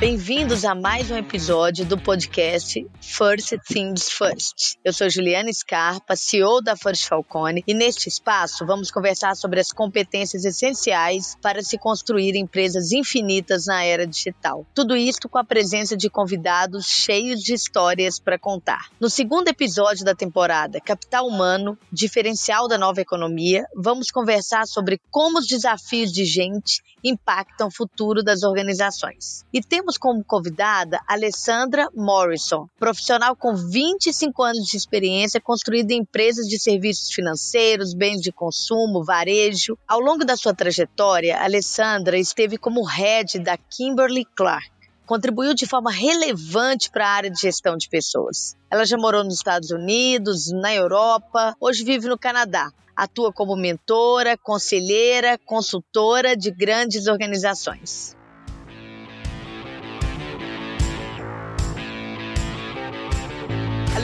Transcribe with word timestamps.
bem-vindos 0.00 0.64
a 0.64 0.74
mais 0.74 1.10
um 1.10 1.16
episódio 1.16 1.84
do 1.84 1.96
podcast 1.96 2.84
First 3.00 3.54
Things 3.66 4.10
First. 4.10 4.76
Eu 4.84 4.92
sou 4.92 5.08
Juliana 5.08 5.52
Scarpa, 5.52 6.16
CEO 6.16 6.60
da 6.60 6.76
First 6.76 7.06
Falcone, 7.06 7.62
e 7.66 7.72
neste 7.72 8.08
espaço 8.08 8.66
vamos 8.66 8.90
conversar 8.90 9.36
sobre 9.36 9.60
as 9.60 9.72
competências 9.72 10.44
essenciais 10.44 11.36
para 11.40 11.62
se 11.62 11.78
construir 11.78 12.34
empresas 12.34 12.90
infinitas 12.90 13.66
na 13.66 13.84
era 13.84 14.06
digital. 14.06 14.66
Tudo 14.74 14.96
isso 14.96 15.28
com 15.30 15.38
a 15.38 15.44
presença 15.44 15.96
de 15.96 16.10
convidados 16.10 16.86
cheios 16.86 17.40
de 17.40 17.54
histórias 17.54 18.18
para 18.18 18.38
contar. 18.38 18.88
No 18.98 19.08
segundo 19.08 19.48
episódio 19.48 20.04
da 20.04 20.14
temporada, 20.14 20.80
Capital 20.80 21.26
Humano, 21.26 21.78
diferencial 21.92 22.66
da 22.66 22.76
nova 22.76 23.00
economia, 23.00 23.64
vamos 23.76 24.10
conversar 24.10 24.66
sobre 24.66 25.00
como 25.10 25.38
os 25.38 25.46
desafios 25.46 26.12
de 26.12 26.24
gente 26.24 26.82
impactam 27.04 27.68
o 27.68 27.70
futuro 27.70 28.22
das 28.22 28.42
organizações. 28.42 29.44
E 29.52 29.60
temos 29.62 29.98
como 29.98 30.24
convidada 30.24 31.00
Alessandra 31.06 31.88
Morrison, 31.94 32.66
profissional 32.78 33.36
com 33.36 33.54
25 33.54 34.42
anos 34.42 34.64
de 34.66 34.76
experiência 34.76 35.40
construída 35.40 35.92
em 35.92 35.98
empresas 35.98 36.46
de 36.46 36.58
serviços 36.58 37.12
financeiros, 37.12 37.94
bens 37.94 38.20
de 38.20 38.32
consumo, 38.32 39.04
varejo. 39.04 39.76
Ao 39.86 40.00
longo 40.00 40.24
da 40.24 40.36
sua 40.36 40.54
trajetória, 40.54 41.42
Alessandra 41.42 42.18
esteve 42.18 42.56
como 42.56 42.84
head 42.84 43.38
da 43.40 43.56
Kimberly 43.56 44.24
Clark 44.24 44.74
contribuiu 45.06 45.54
de 45.54 45.66
forma 45.66 45.90
relevante 45.90 46.90
para 46.90 47.06
a 47.06 47.12
área 47.12 47.30
de 47.30 47.40
gestão 47.40 47.76
de 47.76 47.88
pessoas. 47.88 48.56
Ela 48.70 48.84
já 48.84 48.96
morou 48.96 49.22
nos 49.22 49.34
Estados 49.34 49.70
Unidos, 49.70 50.50
na 50.50 50.74
Europa, 50.74 51.54
hoje 51.60 51.84
vive 51.84 52.08
no 52.08 52.18
Canadá. 52.18 52.70
Atua 52.96 53.32
como 53.32 53.56
mentora, 53.56 54.36
conselheira, 54.36 55.38
consultora 55.38 56.36
de 56.36 56.50
grandes 56.50 57.06
organizações. 57.06 58.16